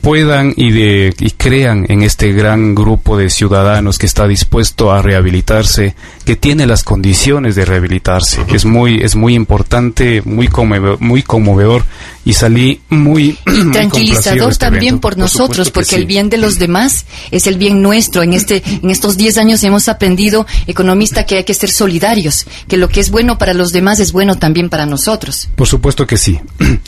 puedan 0.00 0.54
y, 0.56 0.70
de, 0.70 1.14
y 1.18 1.30
crean 1.32 1.86
en 1.88 2.02
este 2.02 2.32
gran 2.32 2.74
grupo 2.74 3.16
de 3.16 3.30
ciudadanos 3.30 3.98
que 3.98 4.06
está 4.06 4.26
dispuesto 4.26 4.92
a 4.92 5.02
rehabilitarse, 5.02 5.94
que 6.24 6.36
tiene 6.36 6.66
las 6.66 6.84
condiciones 6.84 7.54
de 7.54 7.64
rehabilitarse. 7.64 8.44
Es 8.52 8.64
muy, 8.64 9.00
es 9.02 9.16
muy 9.16 9.34
importante, 9.34 10.22
muy 10.24 10.48
conmovedor, 10.48 11.00
muy 11.00 11.22
conmovedor 11.22 11.84
y 12.24 12.34
salí 12.34 12.82
muy, 12.90 13.38
muy 13.46 13.72
tranquilizador 13.72 14.52
este 14.52 14.66
también 14.66 14.94
evento. 14.94 15.00
por 15.00 15.16
nosotros, 15.16 15.70
porque 15.70 15.90
sí. 15.90 15.96
el 15.96 16.06
bien 16.06 16.28
de 16.28 16.36
los 16.36 16.58
demás 16.58 17.06
es 17.30 17.46
el 17.46 17.56
bien 17.56 17.80
nuestro. 17.80 18.22
En 18.22 18.34
este, 18.34 18.62
en 18.82 18.90
estos 18.90 19.16
10 19.16 19.38
años 19.38 19.64
hemos 19.64 19.88
aprendido, 19.88 20.46
economista, 20.66 21.24
que 21.24 21.38
hay 21.38 21.44
que 21.44 21.54
ser 21.54 21.70
solidarios, 21.70 22.46
que 22.68 22.76
lo 22.76 22.88
que 22.90 23.00
es 23.00 23.10
bueno 23.10 23.38
para 23.38 23.54
los 23.54 23.72
demás 23.72 23.98
es 23.98 24.12
bueno 24.12 24.36
también 24.36 24.68
para 24.68 24.84
nosotros. 24.84 25.48
Por 25.56 25.66
supuesto 25.66 26.06
que 26.06 26.16
sí. 26.16 26.38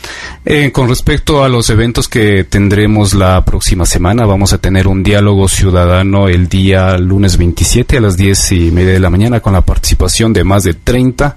Eh, 0.47 0.73
con 0.73 0.89
respecto 0.89 1.45
a 1.45 1.51
los 1.51 1.69
eventos 1.69 2.09
que 2.09 2.45
tendremos 2.45 3.10
la 3.15 3.45
próxima 3.45 3.87
semana, 3.87 4.27
vamos 4.27 4.53
a 4.53 4.59
tener 4.59 4.87
un 4.87 5.03
diálogo 5.03 5.49
ciudadano 5.49 6.29
el 6.29 6.49
día 6.49 6.97
lunes 6.99 7.37
27 7.37 7.99
a 7.99 8.01
las 8.01 8.17
10 8.17 8.53
y 8.53 8.71
media 8.71 8.93
de 8.93 9.01
la 9.01 9.11
mañana 9.11 9.41
con 9.41 9.53
la 9.53 9.61
participación 9.63 10.33
de 10.33 10.45
más 10.45 10.65
de 10.65 10.75
30 10.75 11.37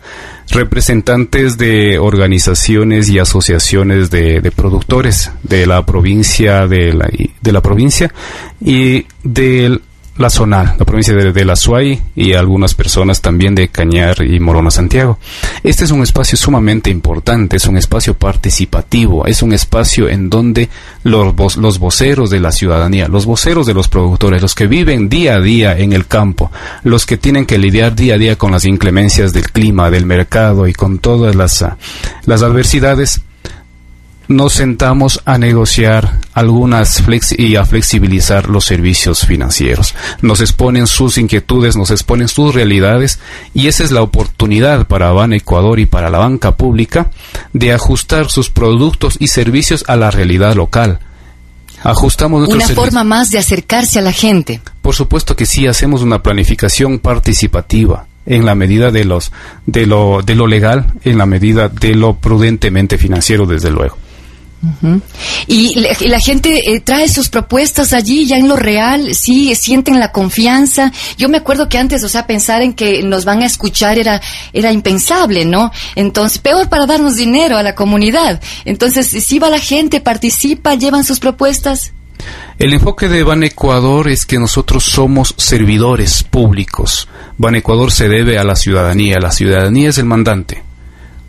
representantes 0.49 1.57
de 1.57 1.99
organizaciones 1.99 3.09
y 3.09 3.19
asociaciones 3.19 4.09
de, 4.09 4.51
productores 4.55 5.31
de 5.43 5.65
la 5.65 5.85
provincia 5.85 6.67
de 6.67 6.93
la, 6.93 7.09
de 7.41 7.51
la 7.51 7.61
provincia 7.61 8.13
y 8.59 9.05
de 9.23 9.79
la 10.17 10.29
zona, 10.29 10.75
la 10.77 10.85
provincia 10.85 11.13
de, 11.15 11.31
de 11.31 11.45
la 11.45 11.55
Suay 11.55 11.99
y 12.15 12.33
algunas 12.33 12.75
personas 12.75 13.21
también 13.21 13.55
de 13.55 13.69
Cañar 13.69 14.23
y 14.23 14.39
Morona 14.39 14.69
Santiago. 14.69 15.17
Este 15.63 15.85
es 15.85 15.91
un 15.91 16.03
espacio 16.03 16.37
sumamente 16.37 16.91
importante, 16.91 17.57
es 17.57 17.65
un 17.65 17.77
espacio 17.77 18.13
participativo, 18.13 19.25
es 19.25 19.41
un 19.41 19.53
espacio 19.53 20.07
en 20.09 20.29
donde 20.29 20.69
los, 21.03 21.57
los 21.57 21.79
voceros 21.79 22.29
de 22.29 22.39
la 22.39 22.51
ciudadanía, 22.51 23.07
los 23.07 23.25
voceros 23.25 23.65
de 23.65 23.73
los 23.73 23.87
productores, 23.87 24.41
los 24.41 24.53
que 24.53 24.67
viven 24.67 25.09
día 25.09 25.35
a 25.35 25.41
día 25.41 25.77
en 25.77 25.93
el 25.93 26.05
campo, 26.05 26.51
los 26.83 27.05
que 27.05 27.17
tienen 27.17 27.45
que 27.45 27.57
lidiar 27.57 27.95
día 27.95 28.15
a 28.15 28.19
día 28.19 28.37
con 28.37 28.51
las 28.51 28.65
inclemencias 28.65 29.33
del 29.33 29.51
clima, 29.51 29.89
del 29.89 30.05
mercado 30.05 30.67
y 30.67 30.73
con 30.73 30.99
todas 30.99 31.35
las, 31.35 31.65
las 32.25 32.43
adversidades, 32.43 33.21
nos 34.27 34.53
sentamos 34.53 35.21
a 35.25 35.37
negociar 35.37 36.19
algunas 36.33 37.01
flex 37.01 37.37
y 37.37 37.55
a 37.55 37.65
flexibilizar 37.65 38.49
los 38.49 38.65
servicios 38.65 39.25
financieros. 39.25 39.93
Nos 40.21 40.41
exponen 40.41 40.87
sus 40.87 41.17
inquietudes, 41.17 41.75
nos 41.75 41.91
exponen 41.91 42.27
sus 42.27 42.53
realidades 42.53 43.19
y 43.53 43.67
esa 43.67 43.83
es 43.83 43.91
la 43.91 44.01
oportunidad 44.01 44.87
para 44.87 45.09
Habana 45.09 45.35
Ecuador 45.35 45.79
y 45.79 45.85
para 45.85 46.09
la 46.09 46.19
banca 46.19 46.55
pública 46.55 47.11
de 47.51 47.73
ajustar 47.73 48.29
sus 48.29 48.49
productos 48.49 49.17
y 49.19 49.27
servicios 49.27 49.83
a 49.87 49.95
la 49.95 50.11
realidad 50.11 50.55
local. 50.55 50.99
Ajustamos 51.83 52.47
Una 52.47 52.67
forma 52.69 53.03
más 53.03 53.29
de 53.29 53.39
acercarse 53.39 53.99
a 53.99 54.01
la 54.01 54.13
gente. 54.13 54.61
Por 54.81 54.95
supuesto 54.95 55.35
que 55.35 55.45
sí, 55.45 55.67
hacemos 55.67 56.01
una 56.01 56.23
planificación 56.23 56.99
participativa 56.99 58.05
en 58.25 58.45
la 58.45 58.55
medida 58.55 58.89
de 58.89 59.03
los 59.03 59.33
de 59.65 59.85
lo 59.85 60.21
de 60.21 60.35
lo 60.35 60.47
legal, 60.47 60.93
en 61.03 61.17
la 61.17 61.25
medida 61.25 61.67
de 61.67 61.93
lo 61.93 62.15
prudentemente 62.15 62.97
financiero, 62.97 63.45
desde 63.45 63.69
luego. 63.69 63.97
Y 65.47 65.79
la, 65.79 65.89
y 65.99 66.07
la 66.07 66.19
gente 66.19 66.73
eh, 66.73 66.79
trae 66.79 67.09
sus 67.09 67.29
propuestas 67.29 67.91
allí, 67.91 68.25
ya 68.25 68.37
en 68.37 68.47
lo 68.47 68.55
real, 68.55 69.13
sí, 69.13 69.53
sienten 69.55 69.99
la 69.99 70.11
confianza. 70.11 70.91
Yo 71.17 71.29
me 71.29 71.37
acuerdo 71.37 71.67
que 71.67 71.77
antes, 71.77 72.03
o 72.03 72.09
sea, 72.09 72.27
pensar 72.27 72.61
en 72.61 72.73
que 72.73 73.03
nos 73.03 73.25
van 73.25 73.41
a 73.41 73.45
escuchar 73.45 73.97
era, 73.97 74.21
era 74.53 74.71
impensable, 74.71 75.45
¿no? 75.45 75.71
Entonces, 75.95 76.37
peor 76.37 76.69
para 76.69 76.85
darnos 76.85 77.15
dinero 77.15 77.57
a 77.57 77.63
la 77.63 77.75
comunidad. 77.75 78.41
Entonces, 78.65 79.07
si 79.07 79.39
va 79.39 79.49
la 79.49 79.59
gente, 79.59 79.99
participa, 79.99 80.75
llevan 80.75 81.03
sus 81.03 81.19
propuestas. 81.19 81.93
El 82.57 82.73
enfoque 82.73 83.09
de 83.09 83.23
Ban 83.23 83.43
Ecuador 83.43 84.07
es 84.07 84.25
que 84.25 84.39
nosotros 84.39 84.83
somos 84.83 85.33
servidores 85.37 86.23
públicos. 86.23 87.09
Ban 87.37 87.55
Ecuador 87.55 87.91
se 87.91 88.07
debe 88.07 88.37
a 88.37 88.43
la 88.43 88.55
ciudadanía, 88.55 89.19
la 89.19 89.31
ciudadanía 89.31 89.89
es 89.89 89.97
el 89.97 90.05
mandante. 90.05 90.63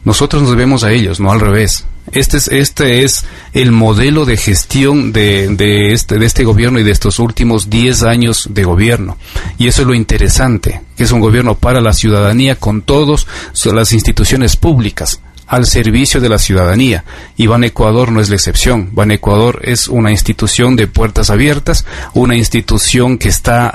Nosotros 0.05 0.43
nos 0.43 0.53
debemos 0.53 0.85
a 0.85 0.93
ellos, 0.93 1.19
no 1.19 1.33
al 1.33 1.41
revés. 1.41 1.87
Este 2.13 2.37
es, 2.37 2.49
este 2.49 3.05
es 3.05 3.25
el 3.53 3.73
modelo 3.73 4.25
de 4.25 4.37
gestión 4.37 5.13
de, 5.13 5.49
de, 5.49 5.93
este, 5.93 6.19
de 6.19 6.27
este 6.27 6.45
gobierno 6.45 6.79
y 6.79 6.83
de 6.83 6.91
estos 6.91 7.19
últimos 7.19 7.71
10 7.71 8.03
años 8.03 8.49
de 8.51 8.65
gobierno. 8.65 9.17
Y 9.59 9.69
eso 9.69 9.83
es 9.83 9.89
lo 9.89 9.95
interesante, 9.95 10.83
que 10.97 11.05
es 11.05 11.13
un 11.13 11.21
gobierno 11.21 11.57
para 11.57 11.81
la 11.81 11.93
ciudadanía 11.93 12.57
con 12.57 12.83
todas 12.83 13.27
las 13.65 13.93
instituciones 13.93 14.57
públicas 14.57 15.21
al 15.47 15.67
servicio 15.67 16.21
de 16.21 16.29
la 16.29 16.39
ciudadanía. 16.39 17.05
Y 17.37 17.47
Ban 17.47 17.65
Ecuador 17.65 18.13
no 18.13 18.21
es 18.21 18.29
la 18.29 18.37
excepción. 18.37 18.91
Ban 18.93 19.11
Ecuador 19.11 19.61
es 19.63 19.89
una 19.89 20.11
institución 20.11 20.77
de 20.77 20.87
puertas 20.87 21.31
abiertas, 21.31 21.85
una 22.13 22.37
institución 22.37 23.19
que 23.19 23.29
está 23.29 23.73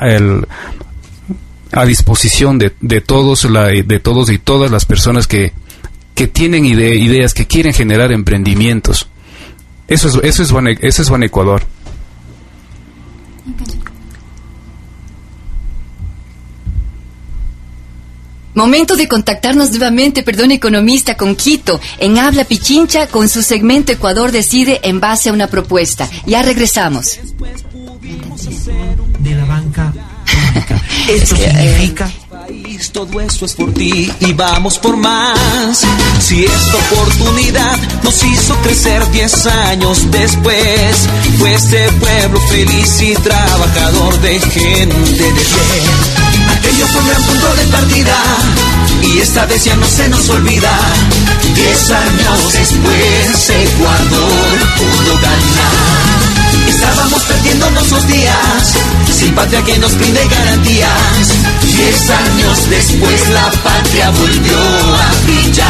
a 1.71 1.85
disposición 1.85 2.57
de, 2.57 2.73
de 2.81 3.01
todos 3.01 3.43
la, 3.45 3.65
de 3.67 3.99
todos 3.99 4.29
y 4.29 4.39
todas 4.39 4.71
las 4.71 4.85
personas 4.85 5.27
que, 5.27 5.53
que 6.19 6.27
tienen 6.27 6.65
ide- 6.65 6.97
ideas, 6.97 7.33
que 7.33 7.47
quieren 7.47 7.73
generar 7.73 8.11
emprendimientos. 8.11 9.07
Eso 9.87 10.09
es, 10.09 10.15
eso 10.21 10.43
es, 10.43 10.77
eso 10.81 11.01
es 11.01 11.09
Ban 11.09 11.23
Ecuador. 11.23 11.63
Momento 18.55 18.95
de 18.97 19.07
contactarnos 19.07 19.69
nuevamente, 19.69 20.23
perdón, 20.23 20.51
economista, 20.51 21.15
con 21.15 21.35
Quito, 21.35 21.79
en 21.99 22.17
Habla 22.17 22.43
Pichincha, 22.43 23.07
con 23.07 23.29
su 23.29 23.41
segmento 23.43 23.91
Ecuador 23.91 24.31
Decide 24.31 24.81
en 24.83 24.99
base 24.99 25.29
a 25.29 25.33
una 25.33 25.47
propuesta. 25.47 26.09
Ya 26.25 26.41
regresamos. 26.41 27.19
de 29.19 29.35
la 29.35 29.45
banca 29.45 29.93
pública. 29.93 30.81
Esto 31.09 31.35
significa 31.35 32.11
todo 32.91 33.21
eso 33.21 33.45
es 33.45 33.53
por 33.53 33.73
ti 33.73 34.11
y 34.19 34.33
vamos 34.33 34.77
por 34.79 34.97
más. 34.97 35.85
Si 36.19 36.45
esta 36.45 36.77
oportunidad 36.91 37.77
nos 38.03 38.23
hizo 38.23 38.55
crecer 38.57 39.09
10 39.11 39.45
años 39.47 40.09
después, 40.11 41.07
fue 41.37 41.53
este 41.53 41.91
pueblo 41.93 42.39
feliz 42.41 43.01
y 43.01 43.13
trabajador 43.15 44.19
de 44.21 44.39
gente 44.39 44.95
de 44.95 45.31
bien. 45.31 45.89
Aquello 46.57 46.87
fue 46.87 47.01
un 47.01 47.07
gran 47.07 47.23
punto 47.23 47.55
de 47.55 47.67
partida 47.67 48.17
y 49.03 49.19
esta 49.19 49.45
vez 49.45 49.63
ya 49.65 49.75
no 49.75 49.87
se 49.87 50.09
nos 50.09 50.29
olvida. 50.29 50.71
10 51.53 51.91
años 51.91 52.53
después, 52.53 53.49
Ecuador 53.49 54.59
pudo 54.77 55.15
ganar. 55.21 55.88
Estábamos 57.19 57.23
perdiendo 57.23 57.71
nuestros 57.71 58.07
días, 58.07 58.73
sin 59.11 59.35
patria 59.35 59.61
que 59.63 59.77
nos 59.79 59.93
brinde 59.97 60.25
garantías. 60.25 61.27
Diez 61.63 62.09
años 62.09 62.69
después 62.69 63.29
la 63.29 63.51
patria 63.61 64.09
volvió 64.11 64.57
a 64.57 65.11
brillar. 65.25 65.67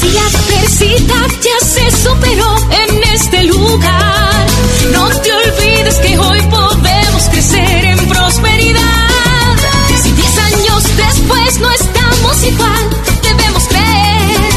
Si 0.00 0.10
la 0.10 0.20
adversidad 0.20 1.28
ya 1.42 1.66
se 1.66 2.02
superó 2.02 2.56
en 2.70 3.04
este 3.14 3.44
lugar, 3.44 4.46
no 4.92 5.08
te 5.08 5.32
olvides 5.32 5.94
que 5.96 6.18
hoy 6.18 6.40
podemos 6.50 7.22
crecer 7.30 7.84
en 7.84 8.08
prosperidad. 8.08 9.56
Si 10.02 10.10
diez 10.12 10.38
años 10.38 10.84
después 10.96 11.60
no 11.60 11.70
estamos 11.70 12.44
igual, 12.44 12.90
debemos 13.22 13.64
creer 13.68 14.50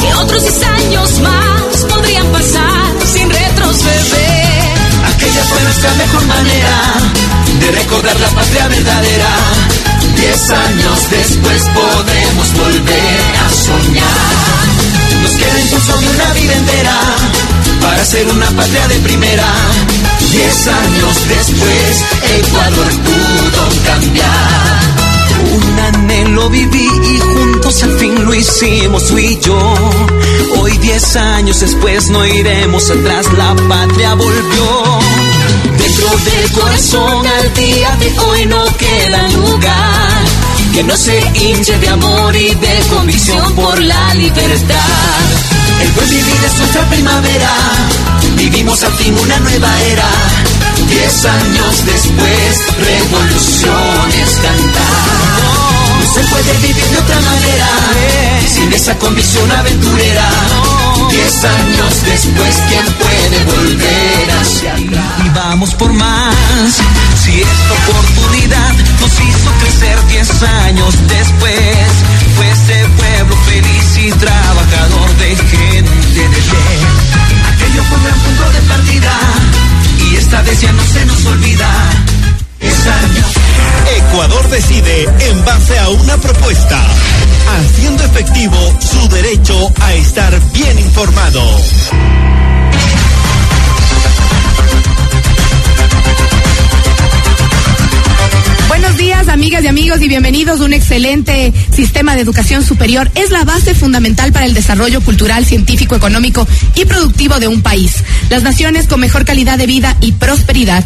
que 0.00 0.14
otros 0.14 0.42
diez 0.42 0.62
años 0.62 1.20
más 1.20 1.41
Nuestra 5.82 6.06
mejor 6.06 6.26
manera 6.26 6.94
de 7.58 7.70
recordar 7.72 8.20
la 8.20 8.28
patria 8.28 8.68
verdadera. 8.68 9.30
Diez 10.14 10.50
años 10.50 11.10
después 11.10 11.62
podremos 11.74 12.52
volver 12.54 13.20
a 13.44 13.50
soñar. 13.50 15.22
Nos 15.22 15.32
queda 15.32 15.60
impulso 15.60 15.98
una 15.98 16.34
vida 16.34 16.54
entera 16.54 17.00
para 17.80 18.04
ser 18.04 18.28
una 18.28 18.46
patria 18.50 18.86
de 18.86 18.94
primera. 19.00 19.52
Diez 20.30 20.68
años 20.68 21.28
después, 21.28 22.04
Ecuador 22.38 22.88
pudo 23.02 23.84
cambiar. 23.84 25.02
Un 25.52 25.78
anhelo 25.80 26.48
viví 26.48 26.88
y 27.10 27.18
juntos 27.18 27.82
al 27.82 27.98
fin 27.98 28.24
lo 28.24 28.32
hicimos 28.32 29.04
tú 29.08 29.18
y 29.18 29.36
yo. 29.40 29.74
Hoy 30.60 30.78
diez 30.78 31.16
años 31.16 31.58
después 31.58 32.08
no 32.08 32.24
iremos 32.24 32.88
atrás, 32.88 33.26
la 33.36 33.56
patria 33.68 34.14
volvió. 34.14 35.31
Del 36.12 36.52
corazón 36.52 37.26
al 37.26 37.54
día 37.54 37.96
de 37.96 38.18
hoy 38.20 38.46
no 38.46 38.64
queda 38.76 39.28
lugar 39.28 40.22
que 40.74 40.82
no 40.84 40.94
se 40.96 41.18
hinche 41.34 41.78
de 41.78 41.88
amor 41.88 42.36
y 42.36 42.54
de 42.54 42.80
convicción 42.90 43.54
por 43.54 43.80
la 43.80 44.14
libertad. 44.14 44.76
El 45.80 45.90
buen 45.92 46.08
vivir 46.10 46.40
es 46.46 46.58
nuestra 46.58 46.88
primavera, 46.90 47.50
vivimos 48.36 48.82
al 48.84 48.92
fin 48.92 49.18
una 49.18 49.38
nueva 49.40 49.82
era. 49.90 50.08
Diez 50.88 51.24
años 51.24 51.86
después, 51.86 52.76
revoluciones 52.78 54.30
cantar. 54.42 55.42
No 55.98 56.14
se 56.14 56.20
puede 56.28 56.52
vivir 56.58 56.84
de 56.84 56.98
otra 56.98 57.20
manera, 57.20 57.68
sin 58.54 58.72
esa 58.72 58.98
convicción 58.98 59.50
aventurera. 59.50 60.81
Diez 61.10 61.44
años 61.44 62.04
después, 62.04 62.62
¿quién 62.68 62.86
puede 62.94 63.44
volver 63.44 64.30
hacia 64.40 64.72
atrás? 64.72 65.24
Y 65.24 65.28
vamos 65.30 65.74
por 65.74 65.92
más. 65.92 66.34
Si 67.22 67.40
esta 67.40 67.72
oportunidad 67.88 68.72
nos 69.00 69.12
hizo 69.12 69.50
crecer 69.60 69.98
diez 70.08 70.42
años 70.42 70.94
después, 71.08 71.88
fue 72.36 72.50
ese 72.50 72.88
pueblo 72.96 73.36
feliz 73.46 73.98
y 73.98 74.10
trabajador 74.12 75.16
de 75.16 75.36
gente 75.36 76.20
de 76.20 76.28
bien. 76.28 77.12
Aquello 77.54 77.84
fue 77.84 77.98
un 77.98 78.04
gran 78.04 78.18
punto 78.20 78.50
de 78.52 78.60
partida 78.62 79.12
y 79.98 80.16
esta 80.16 80.42
vez 80.42 80.60
ya 80.60 80.72
no 80.72 80.82
se 80.84 81.04
nos 81.06 81.26
olvida. 81.26 81.68
Diez 82.60 82.86
años. 82.86 83.26
Ecuador 83.96 84.48
decide 84.48 85.08
en 85.20 85.44
base 85.44 85.78
a 85.78 85.88
una 85.88 86.16
propuesta, 86.16 86.80
haciendo 87.82 88.04
efectivo 88.04 88.78
su 88.78 89.08
derecho 89.08 89.72
a 89.80 89.94
estar 89.94 90.52
bien 90.52 90.78
informado. 90.78 91.42
Buenos 98.68 98.96
días, 98.96 99.26
amigas 99.26 99.64
y 99.64 99.66
amigos, 99.66 100.00
y 100.00 100.06
bienvenidos. 100.06 100.60
Un 100.60 100.72
excelente 100.74 101.52
sistema 101.74 102.14
de 102.14 102.22
educación 102.22 102.64
superior 102.64 103.10
es 103.16 103.30
la 103.32 103.42
base 103.42 103.74
fundamental 103.74 104.32
para 104.32 104.46
el 104.46 104.54
desarrollo 104.54 105.00
cultural, 105.00 105.44
científico, 105.44 105.96
económico 105.96 106.46
y 106.76 106.84
productivo 106.84 107.40
de 107.40 107.48
un 107.48 107.62
país. 107.62 108.04
Las 108.30 108.44
naciones 108.44 108.86
con 108.86 109.00
mejor 109.00 109.24
calidad 109.24 109.58
de 109.58 109.66
vida 109.66 109.96
y 110.00 110.12
prosperidad 110.12 110.84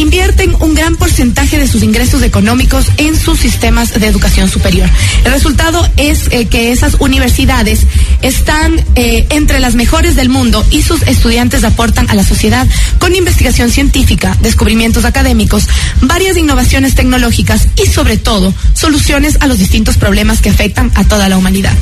invierten 0.00 0.54
un 0.60 0.74
gran 0.74 0.96
porcentaje 0.96 1.58
de 1.58 1.68
sus 1.68 1.82
ingresos 1.82 2.22
económicos 2.22 2.86
en 2.96 3.18
sus 3.18 3.38
sistemas 3.40 3.98
de 3.98 4.06
educación 4.06 4.48
superior. 4.48 4.88
El 5.24 5.32
resultado 5.32 5.88
es 5.96 6.28
eh, 6.30 6.46
que 6.46 6.72
esas 6.72 6.96
universidades 6.98 7.86
están 8.22 8.82
eh, 8.94 9.26
entre 9.30 9.60
las 9.60 9.74
mejores 9.74 10.16
del 10.16 10.28
mundo 10.28 10.64
y 10.70 10.82
sus 10.82 11.02
estudiantes 11.02 11.64
aportan 11.64 12.08
a 12.10 12.14
la 12.14 12.24
sociedad 12.24 12.66
con 12.98 13.14
investigación 13.14 13.70
científica, 13.70 14.36
descubrimientos 14.40 15.04
académicos, 15.04 15.68
varias 16.00 16.36
innovaciones 16.36 16.94
tecnológicas 16.94 17.68
y 17.76 17.86
sobre 17.86 18.16
todo 18.16 18.54
soluciones 18.74 19.38
a 19.40 19.46
los 19.46 19.58
distintos 19.58 19.96
problemas 19.96 20.40
que 20.40 20.50
afectan 20.50 20.90
a 20.94 21.04
toda 21.04 21.28
la 21.28 21.36
humanidad. 21.36 21.76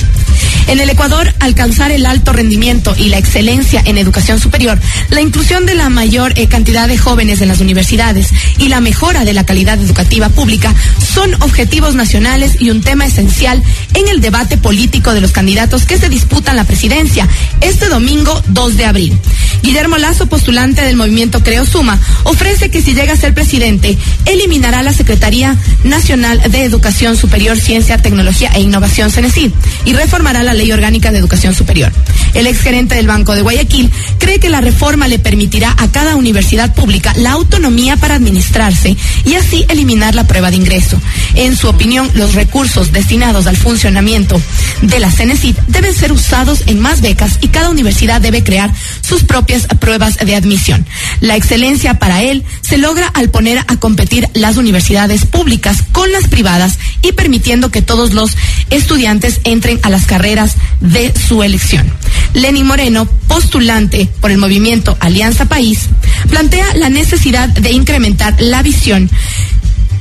En 0.71 0.79
el 0.79 0.89
Ecuador, 0.89 1.35
alcanzar 1.41 1.91
el 1.91 2.07
alto 2.07 2.33
rendimiento 2.33 2.95
y 2.97 3.09
la 3.09 3.19
excelencia 3.19 3.83
en 3.85 3.99
educación 3.99 4.39
superior, 4.39 4.79
la 5.09 5.21
inclusión 5.21 5.67
de 5.67 5.75
la 5.75 5.89
mayor 5.89 6.33
eh, 6.37 6.47
cantidad 6.47 6.87
de 6.87 6.97
jóvenes 6.97 7.41
en 7.41 7.49
las 7.49 7.59
universidades 7.59 8.29
y 8.57 8.69
la 8.69 8.81
mejora 8.81 9.25
de 9.25 9.33
la 9.33 9.45
calidad 9.45 9.81
educativa 9.81 10.29
pública 10.29 10.73
son 11.13 11.35
objetivos 11.43 11.97
nacionales 11.97 12.61
y 12.61 12.71
un 12.71 12.83
tema 12.83 13.05
esencial 13.05 13.61
en 13.95 14.07
el 14.07 14.21
debate 14.21 14.59
político 14.59 15.13
de 15.13 15.21
los 15.21 15.33
candidatos 15.33 15.87
que 15.87 15.99
se 15.99 16.09
disputan 16.09 16.55
la 16.55 16.63
presidencia 16.63 17.29
este 17.61 17.89
domingo 17.89 18.41
2 18.47 18.77
de 18.77 18.85
abril. 18.85 19.19
Guillermo 19.65 19.99
Lazo, 19.99 20.27
postulante 20.29 20.83
del 20.83 20.97
movimiento 20.97 21.43
Creo 21.43 21.67
Suma, 21.67 21.99
ofrece 22.23 22.71
que 22.71 22.81
si 22.81 22.95
llega 22.95 23.15
a 23.15 23.17
ser 23.17 23.35
presidente, 23.35 23.99
eliminará 24.25 24.83
la 24.83 24.93
Secretaría 24.93 25.57
Nacional 25.83 26.41
de 26.49 26.63
Educación 26.63 27.17
Superior, 27.17 27.59
Ciencia, 27.59 27.99
Tecnología 27.99 28.53
e 28.55 28.61
Innovación, 28.61 29.11
CENESID, 29.11 29.51
y 29.85 29.93
reformará 29.95 30.45
la 30.45 30.55
Ley 30.55 30.60
Orgánica 30.71 31.11
de 31.11 31.19
Educación 31.19 31.55
Superior. 31.55 31.93
El 32.35 32.47
exgerente 32.47 32.95
del 32.95 33.07
Banco 33.07 33.35
de 33.35 33.43
Guayaquil 33.43 33.91
cree 34.19 34.39
que 34.39 34.51
la 34.51 34.61
reforma 34.61 35.09
le 35.09 35.19
permitirá 35.19 35.75
a 35.77 35.91
cada 35.91 36.17
universidad 36.17 36.75
pública 36.75 37.13
la 37.17 37.33
autonomía 37.33 37.97
para 37.97 38.15
administrarse 38.15 38.97
y 39.25 39.35
así 39.35 39.65
eliminar 39.69 40.15
la 40.15 40.27
prueba 40.27 40.51
de 40.51 40.57
ingreso. 40.57 41.01
En 41.35 41.57
su 41.57 41.69
opinión, 41.69 42.11
los 42.15 42.35
recursos 42.35 42.93
destinados 42.93 43.47
al 43.47 43.57
funcionamiento 43.57 44.41
de 44.83 45.01
la 45.01 45.11
CENESID 45.11 45.57
deben 45.69 45.95
ser 45.95 46.13
usados 46.13 46.63
en 46.67 46.79
más 46.79 47.01
becas 47.01 47.39
y 47.41 47.49
cada 47.49 47.71
universidad 47.71 48.21
debe 48.21 48.45
crear 48.45 48.73
sus 49.01 49.25
propias 49.25 49.67
pruebas 49.79 50.17
de 50.19 50.35
admisión. 50.35 50.87
La 51.21 51.37
excelencia 51.37 51.99
para 51.99 52.23
él 52.23 52.45
se 52.61 52.79
logra 52.79 53.09
al 53.09 53.31
poner 53.31 53.59
a 53.59 53.77
competir 53.77 54.29
las 54.35 54.57
universidades 54.57 55.27
públicas 55.27 55.79
con 55.93 56.11
las 56.13 56.29
privadas 56.29 56.79
y 57.03 57.13
permitiendo 57.13 57.71
que 57.71 57.83
todos 57.83 58.13
los 58.13 58.37
estudiantes 58.71 59.41
entren 59.45 59.79
a 59.83 59.91
las 59.91 60.07
carreras 60.07 60.40
de 60.81 61.13
su 61.17 61.43
elección. 61.43 61.91
Lenin 62.35 62.67
Moreno, 62.67 63.07
postulante 63.29 64.09
por 64.21 64.31
el 64.31 64.39
movimiento 64.39 64.97
Alianza 65.01 65.47
País, 65.47 65.89
plantea 66.29 66.75
la 66.75 66.89
necesidad 66.89 67.49
de 67.49 67.73
incrementar 67.73 68.41
la 68.41 68.63
visión 68.63 69.11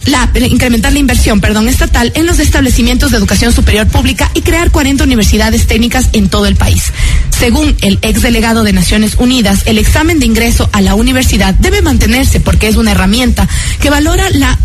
la, 0.05 0.29
incrementar 0.47 0.93
la 0.93 0.99
inversión, 0.99 1.41
perdón, 1.41 1.67
estatal 1.67 2.11
en 2.15 2.25
los 2.25 2.39
establecimientos 2.39 3.11
de 3.11 3.17
educación 3.17 3.51
superior 3.51 3.87
pública 3.87 4.31
y 4.33 4.41
crear 4.41 4.71
40 4.71 5.03
universidades 5.03 5.67
técnicas 5.67 6.09
en 6.13 6.29
todo 6.29 6.45
el 6.45 6.55
país. 6.55 6.91
Según 7.37 7.75
el 7.81 7.99
ex 8.01 8.21
delegado 8.21 8.63
de 8.63 8.73
Naciones 8.73 9.15
Unidas, 9.17 9.61
el 9.65 9.77
examen 9.77 10.19
de 10.19 10.25
ingreso 10.25 10.69
a 10.73 10.81
la 10.81 10.95
universidad 10.95 11.53
debe 11.53 11.81
mantenerse 11.81 12.39
porque 12.39 12.67
es 12.67 12.75
una 12.75 12.91
herramienta 12.91 13.47
que 13.81 13.89
valora 13.89 14.29
la, 14.29 14.57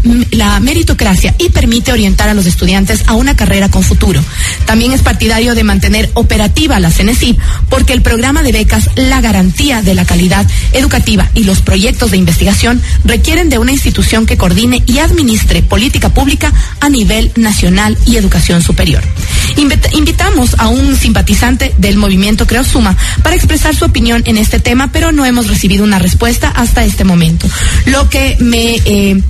meritocracia 0.61 1.35
y 1.39 1.51
permite 1.51 1.93
orientar 1.93 2.29
a 2.29 2.35
los 2.35 2.47
estudiantes 2.47 3.05
a 3.07 3.15
una 3.15 3.37
carrera 3.37 3.71
con 3.71 3.83
futuro. 3.83 4.23
También 4.67 4.93
es 4.93 5.03
partidario 5.03 5.55
de 5.55 5.65
mantener 5.65 6.11
operativa 6.15 6.81
la 6.81 6.91
CENESID 6.91 7.37
porque 7.69 7.93
el 7.93 8.03
programa 8.03 8.43
de 8.43 8.53
becas, 8.53 8.89
la 8.97 9.21
garantía 9.21 9.83
de 9.83 9.95
la 9.95 10.05
calidad 10.05 10.47
educativa 10.73 11.31
y 11.35 11.45
los 11.45 11.61
proyectos 11.61 12.11
de 12.11 12.17
investigación 12.17 12.81
requieren 13.05 13.49
de 13.49 13.59
una 13.59 13.73
institución 13.73 14.27
que 14.27 14.37
coordine 14.37 14.83
y 14.87 14.99
administre 14.99 15.24
política 15.69 16.09
pública 16.09 16.53
a 16.81 16.89
nivel 16.89 17.33
nacional 17.37 17.97
y 18.07 18.17
educación 18.17 18.63
superior. 18.63 19.03
Invitamos 19.93 20.55
a 20.59 20.69
un 20.69 20.97
simpatizante 20.97 21.75
del 21.79 21.97
movimiento 21.97 22.47
Creo 22.47 22.65
Suma 22.65 22.97
para 23.23 23.37
expresar 23.37 23.75
su 23.75 23.85
opinión 23.85 24.23
en 24.27 24.37
este 24.37 24.59
tema, 24.61 24.91
pero 24.93 25.13
no 25.13 25.25
hemos 25.25 25.49
recibido 25.49 25.85
una 25.85 25.99
respuesta 25.99 26.49
hasta 26.49 26.85
este 26.85 27.05
momento. 27.05 27.49
Lo 27.87 28.09
que 28.09 28.37
me, 28.41 28.77
eh, 28.85 29.23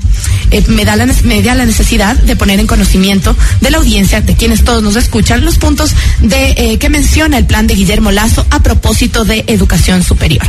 eh, 0.50 0.64
me, 0.68 0.84
da 0.84 0.96
la, 0.96 1.06
me 1.24 1.42
da 1.42 1.54
la 1.54 1.66
necesidad 1.66 2.16
de 2.16 2.36
poner 2.36 2.60
en 2.60 2.66
conocimiento 2.66 3.36
de 3.60 3.70
la 3.70 3.78
audiencia, 3.78 4.20
de 4.20 4.34
quienes 4.34 4.64
todos 4.64 4.82
nos 4.82 4.96
escuchan, 4.96 5.44
los 5.44 5.58
puntos 5.58 5.92
de 6.20 6.54
eh, 6.56 6.78
que 6.78 6.88
menciona 6.88 7.38
el 7.38 7.46
plan 7.46 7.66
de 7.66 7.74
Guillermo 7.74 8.10
Lazo 8.10 8.46
a 8.50 8.62
propósito 8.62 9.24
de 9.24 9.44
educación 9.48 10.02
superior. 10.02 10.46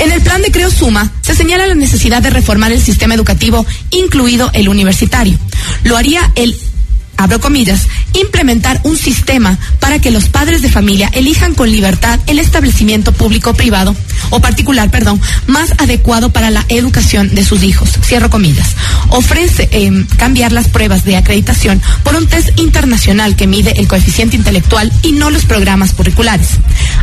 En 0.00 0.12
el 0.12 0.20
plan 0.22 0.42
de 0.42 0.50
Creo 0.50 0.70
Suma 0.70 1.10
se 1.22 1.34
señala 1.34 1.66
la 1.66 1.74
necesidad 1.74 2.22
de 2.22 2.30
reformar 2.30 2.72
el 2.72 2.80
sistema 2.80 3.14
educativo, 3.14 3.64
incluido 3.90 4.50
el 4.52 4.68
universitario. 4.68 5.38
Lo 5.84 5.96
haría 5.96 6.32
el 6.34 6.56
abro 7.16 7.40
comillas, 7.40 7.86
implementar 8.12 8.80
un 8.84 8.96
sistema 8.96 9.58
para 9.80 9.98
que 9.98 10.10
los 10.10 10.28
padres 10.28 10.62
de 10.62 10.70
familia 10.70 11.10
elijan 11.12 11.54
con 11.54 11.70
libertad 11.70 12.20
el 12.26 12.38
establecimiento 12.38 13.12
público 13.12 13.54
privado 13.54 13.94
o 14.30 14.40
particular, 14.40 14.90
perdón, 14.90 15.20
más 15.46 15.72
adecuado 15.78 16.30
para 16.30 16.50
la 16.50 16.64
educación 16.68 17.34
de 17.34 17.44
sus 17.44 17.62
hijos. 17.62 17.90
Cierro 18.02 18.30
comillas. 18.30 18.74
Ofrece 19.10 19.68
eh, 19.72 20.06
cambiar 20.16 20.52
las 20.52 20.68
pruebas 20.68 21.04
de 21.04 21.16
acreditación 21.16 21.80
por 22.02 22.16
un 22.16 22.26
test 22.26 22.58
internacional 22.58 23.36
que 23.36 23.46
mide 23.46 23.78
el 23.78 23.88
coeficiente 23.88 24.36
intelectual 24.36 24.92
y 25.02 25.12
no 25.12 25.30
los 25.30 25.44
programas 25.44 25.92
curriculares. 25.92 26.48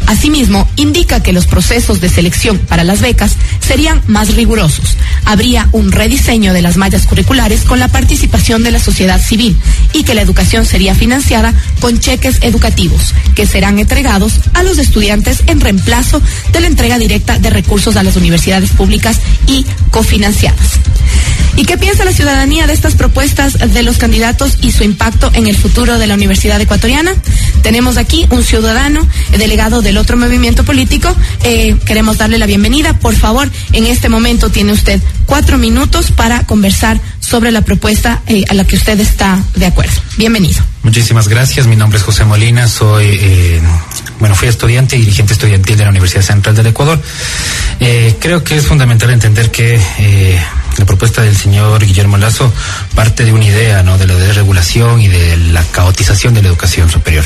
Asimismo, 0.07 0.67
indica 0.75 1.23
que 1.23 1.33
los 1.33 1.47
procesos 1.47 2.01
de 2.01 2.09
selección 2.09 2.57
para 2.57 2.83
las 2.83 3.01
becas 3.01 3.33
serían 3.65 4.01
más 4.07 4.35
rigurosos. 4.35 4.97
Habría 5.25 5.69
un 5.71 5.91
rediseño 5.91 6.53
de 6.53 6.61
las 6.61 6.77
mallas 6.77 7.05
curriculares 7.05 7.61
con 7.61 7.79
la 7.79 7.87
participación 7.87 8.63
de 8.63 8.71
la 8.71 8.79
sociedad 8.79 9.21
civil 9.21 9.57
y 9.93 10.00
que 10.03 10.13
la 10.13 10.21
educación 10.21 10.65
sería 10.65 10.95
financiada 10.95 11.53
con 11.79 11.99
cheques 11.99 12.37
educativos 12.41 13.13
que 13.35 13.45
serán 13.45 13.79
entregados 13.79 14.33
a 14.53 14.63
los 14.63 14.77
estudiantes 14.77 15.43
en 15.47 15.59
reemplazo 15.59 16.21
de 16.51 16.59
la 16.59 16.67
entrega 16.67 16.97
directa 16.97 17.39
de 17.39 17.49
recursos 17.49 17.95
a 17.95 18.03
las 18.03 18.15
universidades 18.15 18.71
públicas 18.71 19.19
y 19.47 19.65
cofinanciadas. 19.89 20.79
¿Y 21.57 21.65
qué 21.65 21.77
piensa 21.77 22.05
la 22.05 22.13
ciudadanía 22.13 22.65
de 22.65 22.73
estas 22.73 22.95
propuestas 22.95 23.57
de 23.73 23.83
los 23.83 23.97
candidatos 23.97 24.57
y 24.61 24.71
su 24.71 24.83
impacto 24.83 25.29
en 25.33 25.47
el 25.47 25.55
futuro 25.57 25.99
de 25.99 26.07
la 26.07 26.13
Universidad 26.13 26.61
Ecuatoriana? 26.61 27.13
Tenemos 27.61 27.97
aquí 27.97 28.25
un 28.29 28.43
ciudadano, 28.43 29.05
delegado 29.37 29.81
del 29.81 29.97
otro 29.97 30.17
movimiento 30.17 30.63
político. 30.63 31.13
Eh, 31.43 31.75
queremos 31.85 32.17
darle 32.17 32.37
la 32.37 32.45
bienvenida. 32.45 32.97
Por 32.99 33.15
favor, 33.15 33.49
en 33.73 33.85
este 33.85 34.07
momento 34.07 34.49
tiene 34.49 34.71
usted 34.71 35.01
cuatro 35.25 35.57
minutos 35.57 36.11
para 36.11 36.45
conversar 36.45 36.99
sobre 37.19 37.51
la 37.51 37.61
propuesta 37.61 38.21
eh, 38.27 38.43
a 38.49 38.53
la 38.53 38.63
que 38.63 38.77
usted 38.77 38.99
está 38.99 39.43
de 39.55 39.65
acuerdo. 39.65 39.90
Bienvenido. 40.17 40.63
Muchísimas 40.83 41.27
gracias. 41.27 41.67
Mi 41.67 41.75
nombre 41.75 41.97
es 41.97 42.03
José 42.03 42.25
Molina. 42.25 42.67
Soy, 42.67 43.05
eh, 43.07 43.61
bueno, 44.19 44.35
fui 44.35 44.47
estudiante 44.47 44.95
y 44.95 44.99
dirigente 44.99 45.33
estudiantil 45.33 45.77
de 45.77 45.83
la 45.83 45.89
Universidad 45.89 46.21
Central 46.21 46.55
del 46.55 46.67
Ecuador. 46.67 47.01
Eh, 47.79 48.15
creo 48.19 48.43
que 48.43 48.57
es 48.57 48.65
fundamental 48.65 49.09
entender 49.09 49.51
que 49.51 49.81
eh, 49.99 50.39
la 50.81 50.85
propuesta 50.85 51.21
del 51.21 51.37
señor 51.37 51.85
Guillermo 51.85 52.17
Lazo 52.17 52.51
parte 52.95 53.23
de 53.23 53.31
una 53.31 53.45
idea, 53.45 53.83
¿no? 53.83 53.99
De 53.99 54.07
la 54.07 54.15
desregulación 54.15 54.99
y 54.99 55.09
de 55.09 55.37
la 55.37 55.63
caotización 55.63 56.33
de 56.33 56.41
la 56.41 56.47
educación 56.47 56.89
superior. 56.89 57.23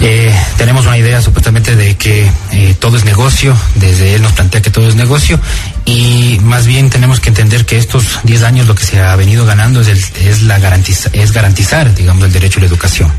Eh, 0.00 0.34
tenemos 0.56 0.86
una 0.86 0.98
idea 0.98 1.22
supuestamente 1.22 1.76
de 1.76 1.96
que 1.96 2.30
eh, 2.52 2.74
todo 2.78 2.96
es 2.96 3.04
negocio, 3.04 3.56
desde 3.76 4.14
él 4.14 4.22
nos 4.22 4.32
plantea 4.32 4.60
que 4.60 4.70
todo 4.70 4.88
es 4.88 4.96
negocio 4.96 5.40
y 5.84 6.38
más 6.42 6.66
bien 6.66 6.90
tenemos 6.90 7.20
que 7.20 7.28
entender 7.28 7.64
que 7.64 7.78
estos 7.78 8.20
10 8.24 8.42
años 8.42 8.66
lo 8.66 8.74
que 8.74 8.84
se 8.84 9.00
ha 9.00 9.14
venido 9.16 9.46
ganando 9.46 9.80
es, 9.80 10.42
la 10.42 10.58
garantiza, 10.58 11.10
es 11.12 11.32
garantizar, 11.32 11.94
digamos, 11.94 12.24
el 12.24 12.32
derecho 12.32 12.58
a 12.58 12.62
la 12.62 12.66
educación. 12.66 13.10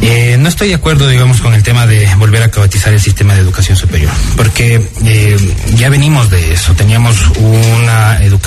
Eh, 0.00 0.36
no 0.38 0.48
estoy 0.48 0.68
de 0.68 0.74
acuerdo, 0.74 1.08
digamos, 1.08 1.40
con 1.40 1.54
el 1.54 1.62
tema 1.62 1.86
de 1.86 2.12
volver 2.16 2.42
a 2.42 2.50
caotizar 2.50 2.92
el 2.92 3.00
sistema 3.00 3.34
de 3.34 3.40
educación 3.40 3.76
superior, 3.76 4.10
porque 4.36 4.88
ya 5.76 5.88
venimos 5.88 6.30
de 6.30 6.54
eso. 6.54 6.74
Teníamos 6.74 7.16
una 7.36 8.16
educación, 8.22 8.41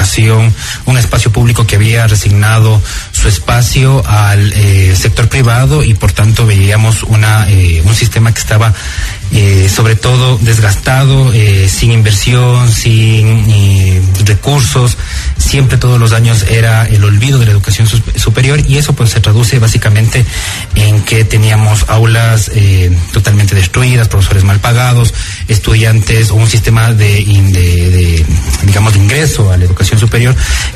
un 0.86 0.98
espacio 0.98 1.32
público 1.32 1.66
que 1.66 1.76
había 1.76 2.08
resignado 2.08 2.82
su 3.12 3.28
espacio 3.28 4.04
al 4.06 4.52
eh, 4.54 4.96
sector 4.96 5.30
privado 5.30 5.84
y 5.84 5.94
por 5.94 6.12
tanto 6.12 6.46
veíamos 6.46 7.04
una, 7.04 7.50
eh, 7.50 7.82
un 7.84 7.96
sistema 7.96 8.34
que 8.34 8.40
estaba 8.40 8.74
eh, 9.32 9.70
sobre 9.74 9.96
todo 9.96 10.38
desgastado, 10.38 11.32
sin 11.68 11.92
inversión, 11.92 12.72
sin 12.72 13.46
recursos, 14.26 14.98
siempre 15.38 15.78
todos 15.78 16.00
los 16.00 16.14
años 16.14 16.46
era 16.48 16.86
el 16.86 17.04
olvido 17.04 17.40
de 17.40 17.46
la 17.46 17.52
educación 17.52 17.88
su 17.88 18.02
superior 18.16 18.62
y 18.68 18.78
eso 18.78 18.94
pues 18.94 19.10
se 19.10 19.20
traduce 19.20 19.60
básicamente 19.60 20.24
en 20.76 21.02
que 21.02 21.26
teníamos 21.26 21.86
aulas 21.88 22.52
totalmente 23.12 23.56
destruidas, 23.56 24.08
profesores 24.08 24.44
mal 24.44 24.60
pagados, 24.60 25.14
estudiantes 25.48 26.30
o 26.30 26.36
un 26.36 26.48
sistema 26.48 26.94
de, 26.94 28.26
digamos 28.64 28.94
de 28.94 29.00
ingreso 29.00 29.52
a 29.52 29.58
la 29.58 29.66
educación 29.66 29.75
superior 29.84 30.36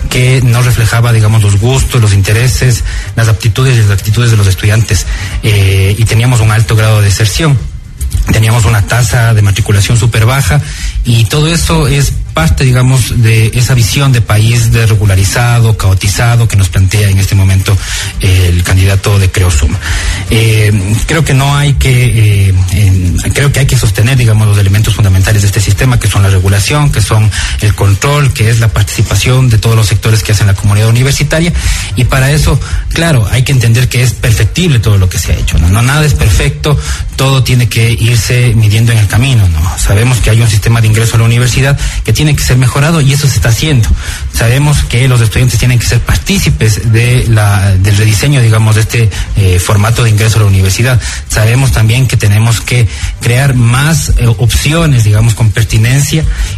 que 0.10 0.42
no 0.44 0.62
reflejaba 0.62 1.14
digamos 1.14 1.44
los 1.44 1.60
gustos, 1.60 2.02
los 2.02 2.14
intereses, 2.14 2.84
las 3.16 3.28
aptitudes 3.28 3.78
y 3.78 3.82
las 3.82 3.92
actitudes 3.92 4.32
de 4.32 4.38
los 4.38 4.48
estudiantes 4.48 5.06
eh, 5.44 5.96
y 5.98 6.06
teníamos 6.06 6.40
un 6.42 6.52
alto 6.52 6.76
grado 6.76 7.00
de 7.00 7.06
deserción 7.06 7.58
teníamos 8.32 8.66
una 8.66 8.86
tasa 8.86 9.34
de 9.34 9.42
matriculación 9.42 9.98
súper 9.98 10.26
baja 10.26 10.62
y 11.04 11.26
todo 11.26 11.48
eso 11.48 11.88
es 11.88 12.14
parte, 12.34 12.64
digamos, 12.64 13.22
de 13.22 13.52
esa 13.54 13.74
visión 13.74 14.12
de 14.12 14.22
país 14.22 14.72
desregularizado, 14.72 15.76
caotizado 15.76 16.48
que 16.48 16.56
nos 16.56 16.70
plantea 16.70 17.10
en 17.10 17.18
este 17.18 17.36
momento 17.36 17.76
eh, 18.22 18.50
el 18.54 18.64
candidato 18.64 19.18
de 19.20 19.30
Creosum. 19.30 19.76
Eh, 20.30 20.72
creo 21.06 21.26
que 21.26 21.34
no 21.34 21.56
hay 21.56 21.74
que, 21.74 22.54
creo 23.34 23.52
que 23.52 23.60
hay 23.60 23.66
que 23.66 23.78
sostener, 23.78 24.16
digamos, 24.18 24.48
los 24.48 24.58
elementos 24.58 24.94
que 25.98 26.10
son 26.10 26.24
la 26.24 26.30
regulación, 26.30 26.92
que 26.92 27.02
son 27.02 27.32
el 27.62 27.74
control, 27.74 28.34
que 28.34 28.50
es 28.50 28.60
la 28.60 28.68
participación 28.68 29.50
de 29.50 29.58
todos 29.58 29.76
los 29.76 29.88
sectores 29.88 30.22
que 30.24 30.34
hacen 30.34 30.48
la 30.48 30.54
comunidad 30.54 30.90
universitaria, 30.90 31.54
y 31.96 32.04
para 32.04 32.32
eso, 32.32 32.60
claro, 32.94 33.28
hay 33.32 33.44
que 33.44 33.54
entender 33.54 33.88
que 33.88 34.04
es 34.04 34.14
perfectible 34.14 34.80
todo 34.80 34.98
lo 34.98 35.10
que 35.10 35.18
se 35.18 35.32
ha 35.32 35.36
hecho, 35.36 35.58
¿no? 35.58 35.80
nada 35.82 36.06
es 36.06 36.14
perfecto, 36.14 36.78
todo 37.16 37.44
tiene 37.44 37.68
que 37.68 37.92
irse 37.92 38.54
midiendo 38.56 38.92
en 38.92 39.00
el 39.00 39.08
camino, 39.08 39.48
¿no? 39.48 39.78
Sabemos 39.78 40.20
que 40.20 40.30
hay 40.30 40.42
un 40.42 40.50
sistema 40.50 40.82
de 40.82 40.88
ingreso 40.88 41.16
a 41.16 41.20
la 41.20 41.26
universidad 41.26 41.78
que 42.04 42.14
tiene 42.14 42.36
que 42.36 42.44
ser 42.44 42.58
mejorado 42.58 43.02
y 43.02 43.14
eso 43.14 43.28
se 43.28 43.36
está 43.36 43.50
haciendo. 43.50 43.90
Sabemos 44.34 44.84
que 44.84 45.08
los 45.08 45.22
estudiantes 45.22 45.60
tienen 45.60 45.80
que 45.80 45.86
ser 45.86 46.00
partícipes 46.00 46.92
del 46.92 47.36
rediseño, 47.98 48.42
digamos, 48.42 48.76
de 48.76 48.82
este 48.82 49.10
eh, 49.36 49.60
formato 49.60 50.04
de 50.04 50.12
ingreso 50.12 50.38
a 50.38 50.42
la 50.42 50.48
universidad. 50.48 51.00
Sabemos 51.28 51.72
también 51.72 52.08
que 52.08 52.18
tenemos 52.18 52.62
que 52.62 52.88
crear 53.22 53.54
más 53.54 54.14
eh, 54.18 54.28
opciones, 54.28 55.04
digamos, 55.04 55.34
con 55.34 55.52
pertinencia 55.52 55.79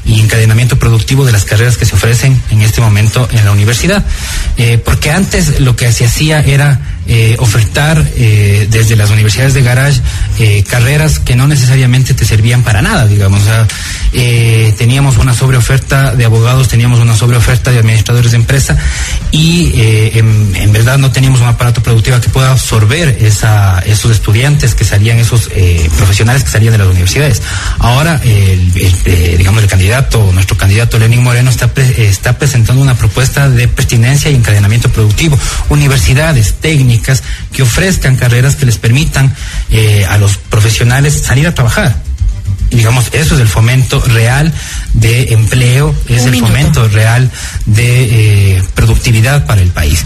y 0.06 0.20
encadenamiento 0.20 0.78
productivo 0.78 1.26
de 1.26 1.32
las 1.32 1.46
carreras 1.46 1.78
que 1.78 1.86
se 1.86 1.96
ofrecen 1.96 2.42
en 2.52 2.62
este 2.62 2.82
momento 2.82 3.28
en 3.32 3.46
la 3.46 3.52
universidad. 3.52 4.04
Eh, 4.58 4.78
porque 4.78 5.12
antes 5.12 5.60
lo 5.60 5.76
que 5.76 5.92
se 5.92 6.06
hacía 6.06 6.42
era 6.42 6.80
eh, 7.08 7.36
ofertar 7.40 8.06
eh, 8.16 8.68
desde 8.70 8.96
las 8.96 9.10
universidades 9.10 9.56
de 9.56 9.64
garage 9.64 10.00
eh, 10.38 10.64
carreras 10.64 11.18
que 11.18 11.36
no 11.36 11.48
necesariamente 11.48 12.14
te 12.14 12.26
servían 12.26 12.62
para 12.62 12.84
nada, 12.84 13.08
digamos. 13.08 13.42
O 13.42 13.46
sea, 13.46 13.68
teníamos 14.78 15.18
una 15.18 15.34
sobreoferta 15.34 16.16
de 16.16 16.26
abogados, 16.26 16.68
teníamos 16.68 17.00
una 17.00 17.16
sobreoferta 17.16 17.72
de 17.72 17.80
administradores 17.80 18.32
de 18.32 18.38
empresa 18.38 18.78
y 19.32 19.72
en, 20.14 20.74
verdad 20.74 20.98
no 20.98 21.12
teníamos 21.12 21.40
un 21.40 21.48
aparato 21.48 21.82
productivo 21.82 22.20
que 22.20 22.30
pueda 22.30 22.52
absorber 22.52 23.18
esos 23.22 24.12
estudiantes 24.12 24.76
que 24.76 24.84
salían, 24.84 25.18
esos 25.18 25.50
profesionales 25.98 26.44
que 26.44 26.50
salían 26.50 26.74
de 26.74 26.80
las 26.80 26.88
universidades. 26.88 27.42
Ahora, 27.80 28.20
digamos, 29.38 29.64
el 29.64 29.70
candidato, 29.70 30.30
nuestro 30.34 30.58
candidato 30.58 31.00
Lenín 31.00 31.24
Moreno 31.24 31.50
está, 31.50 31.74
pre, 31.74 32.06
está 32.06 32.38
presentando 32.38 32.82
una 32.82 32.96
propuesta 32.96 33.50
de 33.50 33.70
pertinencia 33.70 34.30
y 34.30 34.36
encadenamiento 34.36 34.90
productivo. 34.90 35.40
Universidades, 35.70 36.56
técnicas 36.56 36.91
que 37.54 37.64
ofrezcan 37.64 38.16
carreras 38.16 38.56
que 38.56 38.66
les 38.66 38.78
permitan 38.78 39.34
eh, 39.70 40.06
a 40.10 40.18
los 40.18 40.38
profesionales 40.38 41.22
salir 41.22 41.48
a 41.48 41.56
trabajar 41.56 42.11
digamos, 42.72 43.10
eso 43.12 43.36
es 43.36 43.42
el 43.42 43.48
fomento 43.48 44.02
real 44.02 44.52
de 44.94 45.34
empleo, 45.34 45.94
es 46.08 46.22
Un 46.22 46.28
el 46.28 46.32
minuto. 46.32 46.48
fomento 46.48 46.88
real 46.90 47.30
de 47.66 48.56
eh, 48.58 48.64
productividad 48.76 49.46
para 49.46 49.62
el 49.62 49.70
país. 49.70 50.06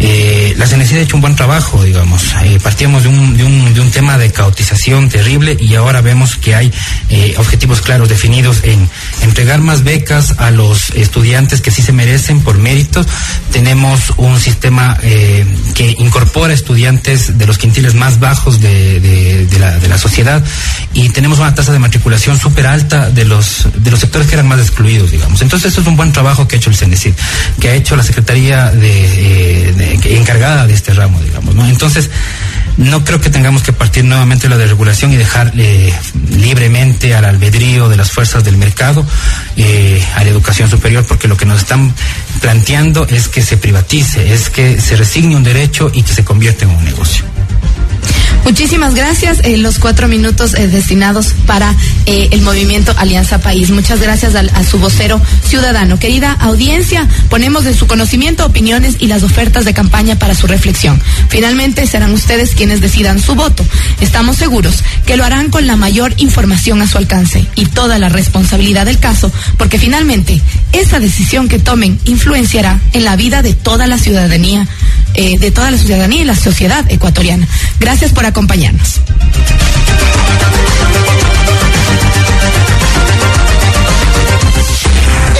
Eh, 0.00 0.54
la 0.58 0.66
CNC 0.66 0.92
ha 0.92 1.00
hecho 1.00 1.16
un 1.16 1.22
buen 1.22 1.36
trabajo, 1.36 1.82
digamos. 1.82 2.22
Eh, 2.44 2.58
partíamos 2.62 3.04
de 3.04 3.08
un, 3.08 3.36
de, 3.36 3.44
un, 3.44 3.74
de 3.74 3.80
un 3.80 3.90
tema 3.90 4.18
de 4.18 4.30
caotización 4.32 5.08
terrible 5.08 5.56
y 5.58 5.74
ahora 5.76 6.00
vemos 6.00 6.36
que 6.36 6.54
hay 6.54 6.72
eh, 7.10 7.34
objetivos 7.38 7.80
claros 7.80 8.08
definidos 8.08 8.64
en 8.64 8.88
entregar 9.22 9.60
más 9.60 9.82
becas 9.84 10.34
a 10.38 10.50
los 10.50 10.90
estudiantes 10.90 11.60
que 11.60 11.70
sí 11.70 11.80
se 11.80 11.92
merecen 11.92 12.40
por 12.40 12.58
méritos. 12.58 13.06
Tenemos 13.52 14.12
un 14.16 14.40
sistema 14.40 14.98
que 15.00 15.96
incorpora 15.98 16.52
estudiantes 16.52 17.38
de 17.38 17.46
los 17.46 17.56
quintiles 17.56 17.94
más 17.94 18.18
bajos 18.18 18.60
de, 18.60 19.00
de, 19.00 19.58
la, 19.58 19.78
de 19.78 19.88
la 19.88 19.96
sociedad 19.98 20.42
y 20.92 21.08
tenemos 21.10 21.38
una 21.38 21.54
tasa 21.54 21.72
de 21.72 21.78
matriculación 21.94 22.36
súper 22.36 22.66
alta 22.66 23.08
de 23.10 23.24
los, 23.24 23.68
de 23.76 23.90
los 23.92 24.00
sectores 24.00 24.26
que 24.26 24.34
eran 24.34 24.48
más 24.48 24.58
excluidos, 24.58 25.12
digamos. 25.12 25.40
Entonces, 25.42 25.70
eso 25.70 25.80
es 25.80 25.86
un 25.86 25.96
buen 25.96 26.10
trabajo 26.12 26.48
que 26.48 26.56
ha 26.56 26.58
hecho 26.58 26.68
el 26.70 26.74
CENESID, 26.76 27.12
que 27.60 27.68
ha 27.68 27.74
hecho 27.74 27.94
la 27.94 28.02
Secretaría 28.02 28.72
eh, 28.74 29.96
encargada 30.06 30.66
de 30.66 30.74
este 30.74 30.92
ramo, 30.92 31.20
digamos. 31.22 31.54
Entonces, 31.68 32.10
no 32.78 33.04
creo 33.04 33.20
que 33.20 33.30
tengamos 33.30 33.62
que 33.62 33.72
partir 33.72 34.04
nuevamente 34.04 34.48
de 34.48 34.50
la 34.50 34.56
desregulación 34.56 35.12
y 35.12 35.16
dejar 35.16 35.52
eh, 35.56 35.94
libremente 36.30 37.14
al 37.14 37.26
albedrío 37.26 37.88
de 37.88 37.96
las 37.96 38.10
fuerzas 38.10 38.42
del 38.42 38.56
mercado 38.56 39.06
eh, 39.56 40.04
a 40.16 40.24
la 40.24 40.30
educación 40.30 40.68
superior, 40.68 41.04
porque 41.06 41.28
lo 41.28 41.36
que 41.36 41.46
nos 41.46 41.60
están 41.60 41.94
planteando 42.40 43.06
es 43.08 43.28
que 43.28 43.40
se 43.40 43.56
privatice, 43.56 44.34
es 44.34 44.50
que 44.50 44.80
se 44.80 44.96
resigne 44.96 45.36
un 45.36 45.44
derecho 45.44 45.92
y 45.94 46.02
que 46.02 46.12
se 46.12 46.24
convierta 46.24 46.64
en 46.64 46.72
un 46.72 46.84
negocio. 46.84 47.24
Muchísimas 48.44 48.94
gracias. 48.94 49.40
Eh, 49.42 49.56
los 49.56 49.78
cuatro 49.78 50.06
minutos 50.06 50.54
eh, 50.54 50.68
destinados 50.68 51.34
para 51.46 51.74
eh, 52.06 52.28
el 52.30 52.42
movimiento 52.42 52.94
Alianza 52.96 53.40
País. 53.40 53.70
Muchas 53.70 54.00
gracias 54.00 54.34
a, 54.34 54.40
a, 54.40 54.64
su 54.64 54.78
vocero 54.78 55.20
ciudadano. 55.42 55.98
Querida 55.98 56.32
audiencia, 56.32 57.08
ponemos 57.30 57.64
de 57.64 57.74
su 57.74 57.86
conocimiento 57.86 58.44
opiniones 58.44 58.96
y 58.98 59.06
las 59.06 59.22
ofertas 59.22 59.64
de 59.64 59.72
campaña 59.72 60.16
para 60.18 60.34
su 60.34 60.46
reflexión. 60.46 61.00
Finalmente 61.28 61.86
serán 61.86 62.12
ustedes 62.12 62.54
quienes 62.54 62.80
decidan 62.80 63.20
su 63.20 63.34
voto. 63.34 63.64
Estamos 64.00 64.36
seguros 64.36 64.84
que 65.06 65.16
lo 65.16 65.24
harán 65.24 65.50
con 65.50 65.66
la 65.66 65.76
mayor 65.76 66.12
información 66.18 66.82
a 66.82 66.86
su 66.86 66.98
alcance 66.98 67.46
y 67.54 67.66
toda 67.66 67.98
la 67.98 68.10
responsabilidad 68.10 68.86
del 68.86 68.98
caso, 68.98 69.32
porque 69.56 69.78
finalmente 69.78 70.40
esa 70.72 71.00
decisión 71.00 71.48
que 71.48 71.58
tomen 71.58 71.98
influenciará 72.04 72.78
en 72.92 73.04
la 73.04 73.16
vida 73.16 73.42
de 73.42 73.54
toda 73.54 73.86
la 73.86 73.98
ciudadanía, 73.98 74.68
eh, 75.14 75.38
de 75.38 75.50
toda 75.50 75.70
la 75.70 75.78
ciudadanía 75.78 76.22
y 76.22 76.24
la 76.24 76.36
sociedad 76.36 76.84
ecuatoriana. 76.90 77.48
Gracias 77.80 78.12
por 78.12 78.26
acompañarnos. 78.26 78.33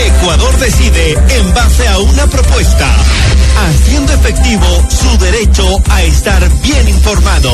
Ecuador 0.07 0.57
decide 0.59 1.19
en 1.29 1.55
base 1.55 1.89
a 1.89 1.99
una 1.99 2.27
propuesta, 2.29 2.89
haciendo 3.67 4.13
efectivo 4.13 4.67
su 4.89 5.19
derecho 5.19 5.83
a 5.91 6.03
estar 6.03 6.49
bien 6.63 6.89
informado. 6.89 7.53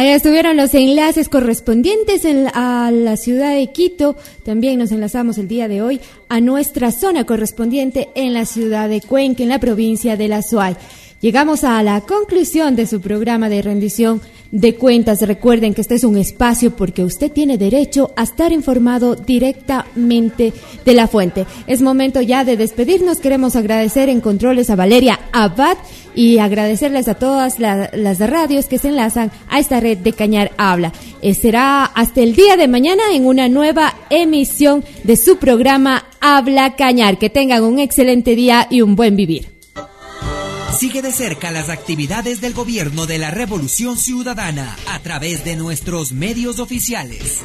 Ahí 0.00 0.08
estuvieron 0.08 0.56
los 0.56 0.72
enlaces 0.72 1.28
correspondientes 1.28 2.24
en, 2.24 2.46
a 2.54 2.90
la 2.90 3.18
ciudad 3.18 3.54
de 3.54 3.66
Quito. 3.66 4.16
También 4.46 4.78
nos 4.78 4.92
enlazamos 4.92 5.36
el 5.36 5.46
día 5.46 5.68
de 5.68 5.82
hoy 5.82 6.00
a 6.30 6.40
nuestra 6.40 6.90
zona 6.90 7.24
correspondiente 7.24 8.08
en 8.14 8.32
la 8.32 8.46
ciudad 8.46 8.88
de 8.88 9.02
Cuenca, 9.02 9.42
en 9.42 9.50
la 9.50 9.60
provincia 9.60 10.16
de 10.16 10.28
La 10.28 10.40
Suay. 10.40 10.74
Llegamos 11.20 11.64
a 11.64 11.82
la 11.82 12.00
conclusión 12.00 12.76
de 12.76 12.86
su 12.86 13.02
programa 13.02 13.50
de 13.50 13.60
rendición 13.60 14.22
de 14.52 14.76
cuentas. 14.76 15.20
Recuerden 15.20 15.74
que 15.74 15.82
este 15.82 15.96
es 15.96 16.04
un 16.04 16.16
espacio 16.16 16.74
porque 16.74 17.04
usted 17.04 17.30
tiene 17.30 17.58
derecho 17.58 18.10
a 18.16 18.22
estar 18.22 18.52
informado 18.52 19.16
directamente 19.16 20.54
de 20.82 20.94
la 20.94 21.08
fuente. 21.08 21.44
Es 21.66 21.82
momento 21.82 22.22
ya 22.22 22.42
de 22.44 22.56
despedirnos. 22.56 23.18
Queremos 23.18 23.54
agradecer 23.54 24.08
en 24.08 24.22
controles 24.22 24.70
a 24.70 24.76
Valeria 24.76 25.20
Abad 25.32 25.76
y 26.14 26.38
agradecerles 26.38 27.06
a 27.06 27.14
todas 27.14 27.58
las 27.58 28.18
radios 28.18 28.64
que 28.64 28.78
se 28.78 28.88
enlazan 28.88 29.30
a 29.50 29.58
esta 29.58 29.78
red 29.78 29.98
de 29.98 30.14
Cañar 30.14 30.52
Habla. 30.56 30.94
Eh, 31.20 31.34
será 31.34 31.84
hasta 31.84 32.22
el 32.22 32.34
día 32.34 32.56
de 32.56 32.66
mañana 32.66 33.02
en 33.12 33.26
una 33.26 33.46
nueva 33.50 33.94
emisión 34.08 34.82
de 35.04 35.16
su 35.16 35.36
programa 35.36 36.06
Habla 36.18 36.76
Cañar. 36.76 37.18
Que 37.18 37.28
tengan 37.28 37.62
un 37.62 37.78
excelente 37.78 38.34
día 38.34 38.66
y 38.70 38.80
un 38.80 38.96
buen 38.96 39.16
vivir. 39.16 39.59
Sigue 40.78 41.02
de 41.02 41.12
cerca 41.12 41.50
las 41.50 41.68
actividades 41.68 42.40
del 42.40 42.54
gobierno 42.54 43.06
de 43.06 43.18
la 43.18 43.30
Revolución 43.30 43.96
Ciudadana 43.96 44.76
a 44.88 44.98
través 45.00 45.44
de 45.44 45.56
nuestros 45.56 46.12
medios 46.12 46.58
oficiales. 46.58 47.42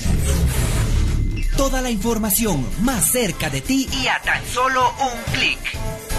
Toda 1.55 1.81
la 1.81 1.89
información 1.89 2.65
más 2.81 3.11
cerca 3.11 3.49
de 3.49 3.61
ti 3.61 3.87
y 4.03 4.07
a 4.07 4.21
tan 4.21 4.45
solo 4.45 4.93
un 5.01 5.33
clic. 5.33 5.59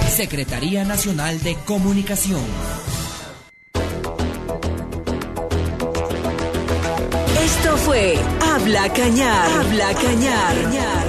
Secretaría 0.08 0.84
Nacional 0.84 1.40
de 1.42 1.54
Comunicación. 1.64 2.42
Esto 7.48 7.78
fue 7.78 8.18
Habla 8.42 8.92
Cañar. 8.92 9.50
Habla 9.60 9.94
Cañar. 9.94 10.54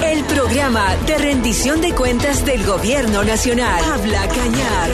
El 0.02 0.24
programa 0.24 0.96
de 1.06 1.18
rendición 1.18 1.82
de 1.82 1.94
cuentas 1.94 2.46
del 2.46 2.66
Gobierno 2.66 3.26
Nacional. 3.26 3.84
Habla 3.84 4.26
Cañar. 4.30 4.90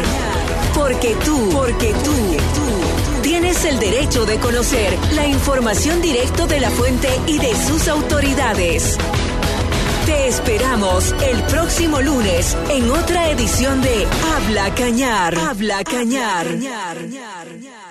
Porque 0.73 1.15
tú, 1.23 1.51
porque 1.53 1.93
tú, 2.03 3.21
tienes 3.21 3.63
el 3.63 3.77
derecho 3.79 4.25
de 4.25 4.37
conocer 4.37 4.97
la 5.13 5.27
información 5.27 6.01
directa 6.01 6.47
de 6.47 6.59
la 6.59 6.71
fuente 6.71 7.09
y 7.27 7.37
de 7.37 7.53
sus 7.55 7.87
autoridades. 7.89 8.97
Te 10.07 10.27
esperamos 10.27 11.13
el 11.23 11.43
próximo 11.43 12.01
lunes 12.01 12.57
en 12.71 12.89
otra 12.89 13.29
edición 13.29 13.83
de 13.83 14.07
Habla 14.35 14.73
Cañar. 14.73 15.37
Habla 15.37 15.83
Cañar. 15.83 16.47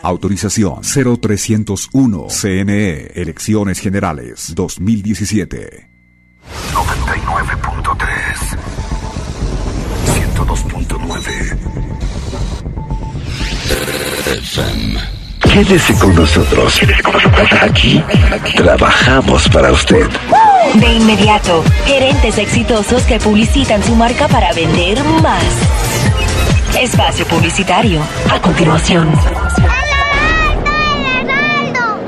Autorización 0.05 0.83
0301 0.83 2.27
CNE 2.29 3.11
Elecciones 3.15 3.81
Generales 3.81 4.53
2017. 4.55 5.89
99.3 6.75 8.05
102.9 10.35 11.59
FM. 14.27 15.01
Quédese 15.41 15.99
con 15.99 16.15
nosotros. 16.15 16.81
Aquí 17.63 18.05
trabajamos 18.57 19.49
para 19.49 19.73
usted. 19.73 20.07
De 20.75 20.93
inmediato, 20.97 21.65
gerentes 21.87 22.37
exitosos 22.37 23.03
que 23.05 23.19
publicitan 23.19 23.83
su 23.83 23.95
marca 23.97 24.29
para 24.29 24.53
vender 24.53 25.03
más. 25.23 25.45
Espacio 26.79 27.27
publicitario. 27.27 28.03
A 28.31 28.41
continuación. 28.41 29.09